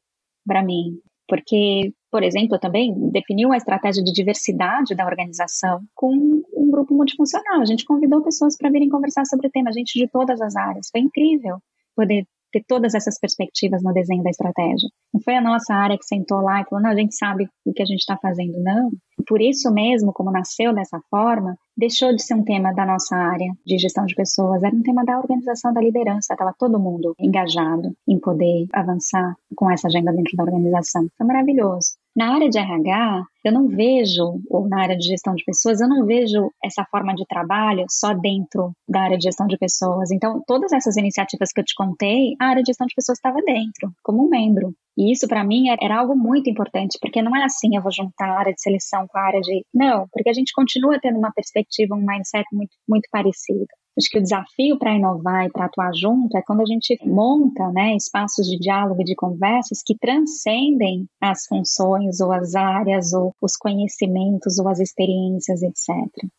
para 0.47 0.63
mim, 0.63 0.99
porque, 1.27 1.93
por 2.11 2.23
exemplo, 2.23 2.57
eu 2.57 2.61
também 2.61 2.95
defini 3.11 3.47
uma 3.47 3.57
estratégia 3.57 4.03
de 4.03 4.13
diversidade 4.13 4.95
da 4.95 5.07
organização 5.07 5.81
com 5.95 6.15
um 6.15 6.71
grupo 6.71 6.95
multifuncional. 6.95 7.61
A 7.61 7.65
gente 7.65 7.85
convidou 7.85 8.23
pessoas 8.23 8.57
para 8.57 8.71
virem 8.71 8.89
conversar 8.89 9.25
sobre 9.25 9.49
o 9.49 9.51
tema, 9.51 9.73
gente 9.73 9.99
de 9.99 10.07
todas 10.09 10.41
as 10.41 10.55
áreas. 10.55 10.89
Foi 10.91 11.01
incrível 11.01 11.59
poder 11.97 12.27
ter 12.55 12.65
todas 12.69 12.95
essas 12.95 13.19
perspectivas 13.19 13.83
no 13.83 13.93
desenho 13.93 14.23
da 14.23 14.31
estratégia. 14.31 14.89
Não 15.13 15.21
foi 15.21 15.35
a 15.35 15.41
nossa 15.41 15.75
área 15.75 15.99
que 15.99 16.07
sentou 16.07 16.41
lá 16.41 16.61
e 16.61 16.65
falou, 16.65 16.83
não, 16.83 16.91
a 16.91 16.97
gente 16.97 17.17
sabe 17.17 17.49
o 17.67 17.73
que 17.73 17.83
a 17.83 17.87
gente 17.87 17.99
está 17.99 18.17
fazendo, 18.17 18.63
não. 18.63 18.91
Por 19.27 19.41
isso 19.41 19.73
mesmo, 19.73 20.13
como 20.13 20.31
nasceu 20.31 20.73
dessa 20.73 21.01
forma, 21.11 21.57
deixou 21.77 22.15
de 22.15 22.23
ser 22.23 22.35
um 22.35 22.45
tema 22.45 22.73
da 22.73 22.87
nossa 22.87 23.17
área 23.17 23.53
de 23.67 23.79
gestão 23.79 24.05
de 24.07 24.15
pessoas, 24.15 24.63
era 24.63 24.75
um 24.75 24.83
tema 24.83 25.05
da 25.05 25.19
organização 25.19 25.73
da 25.73 25.81
liderança, 25.81 26.35
estava 26.35 26.55
todo 26.57 26.79
mundo 26.79 27.15
engajado 27.19 27.93
em 28.07 28.19
poder 28.21 28.67
avançar 28.73 29.35
com 29.57 29.71
essa 29.71 29.89
agenda 29.89 30.13
dentro 30.13 30.37
da 30.37 30.45
organização. 30.45 31.09
Foi 31.17 31.27
maravilhoso. 31.27 32.04
Na 32.17 32.33
área 32.33 32.49
de 32.49 32.59
RH, 32.59 33.25
eu 33.45 33.53
não 33.53 33.67
vejo, 33.67 34.41
ou 34.49 34.69
na 34.69 34.83
área 34.83 34.97
de 34.97 35.05
gestão 35.09 35.35
de 35.35 35.43
pessoas, 35.45 35.81
eu 35.81 35.89
não 35.89 36.07
vejo 36.07 36.49
essa 36.63 36.85
forma 36.85 37.13
de 37.13 37.27
trabalho 37.27 37.85
só 37.89 38.15
dentro 38.15 38.73
da 38.89 39.01
área 39.01 39.19
de 39.19 39.25
gestão 39.25 39.49
de 39.49 39.59
pessoas. 39.59 40.13
Então, 40.13 40.41
todas 40.47 40.73
essas 40.73 40.97
iniciativas 40.97 41.51
que 41.53 41.61
eu 41.61 41.65
te 41.65 41.75
contei, 41.75 42.37
a 42.41 42.47
área 42.47 42.63
de 42.63 42.69
gestão 42.69 42.87
de 42.87 42.95
pessoas 42.95 43.19
estava 43.19 43.43
dentro, 43.45 43.91
como 44.03 44.25
um 44.25 44.29
membro. 44.29 44.73
E 44.97 45.11
isso, 45.11 45.27
para 45.27 45.43
mim, 45.43 45.65
era 45.69 45.99
algo 45.99 46.15
muito 46.15 46.49
importante, 46.49 46.99
porque 47.01 47.21
não 47.21 47.35
é 47.35 47.43
assim, 47.45 47.75
eu 47.75 47.83
vou 47.83 47.93
juntar 47.93 48.29
a 48.29 48.39
área 48.39 48.55
de 48.55 48.63
seleção 48.63 49.07
com 49.09 49.19
a 49.19 49.23
área 49.23 49.41
de. 49.41 49.67
Não, 49.75 50.07
porque 50.13 50.31
a 50.31 50.33
gente 50.33 50.53
continua 50.53 51.01
tendo 51.01 51.19
uma 51.19 51.33
perspectiva, 51.33 51.97
um 51.97 52.07
mindset 52.07 52.47
muito, 52.53 52.77
muito 52.89 53.09
parecido. 53.11 53.67
Acho 53.97 54.09
que 54.11 54.19
o 54.19 54.23
desafio 54.23 54.79
para 54.79 54.97
inovar 54.97 55.47
e 55.47 55.51
para 55.51 55.67
atuar 55.67 55.93
junto 55.95 56.37
é 56.37 56.43
quando 56.43 56.63
a 56.63 56.67
gente 56.67 56.99
monta 57.05 57.71
né, 57.71 57.95
espaços 57.95 58.47
de 58.47 58.59
diálogo 58.59 59.01
e 59.03 59.05
de 59.05 59.15
conversas 59.15 59.83
que 59.85 59.97
transcendem 59.97 61.07
as 61.21 61.47
funções 61.47 62.21
ou 62.21 62.33
as 62.33 62.55
áreas 62.55 63.13
ou 63.13 63.33
os 63.41 63.57
conhecimentos 63.57 64.59
ou 64.59 64.69
as 64.69 64.81
experiências, 64.81 65.63
etc. 65.63 65.89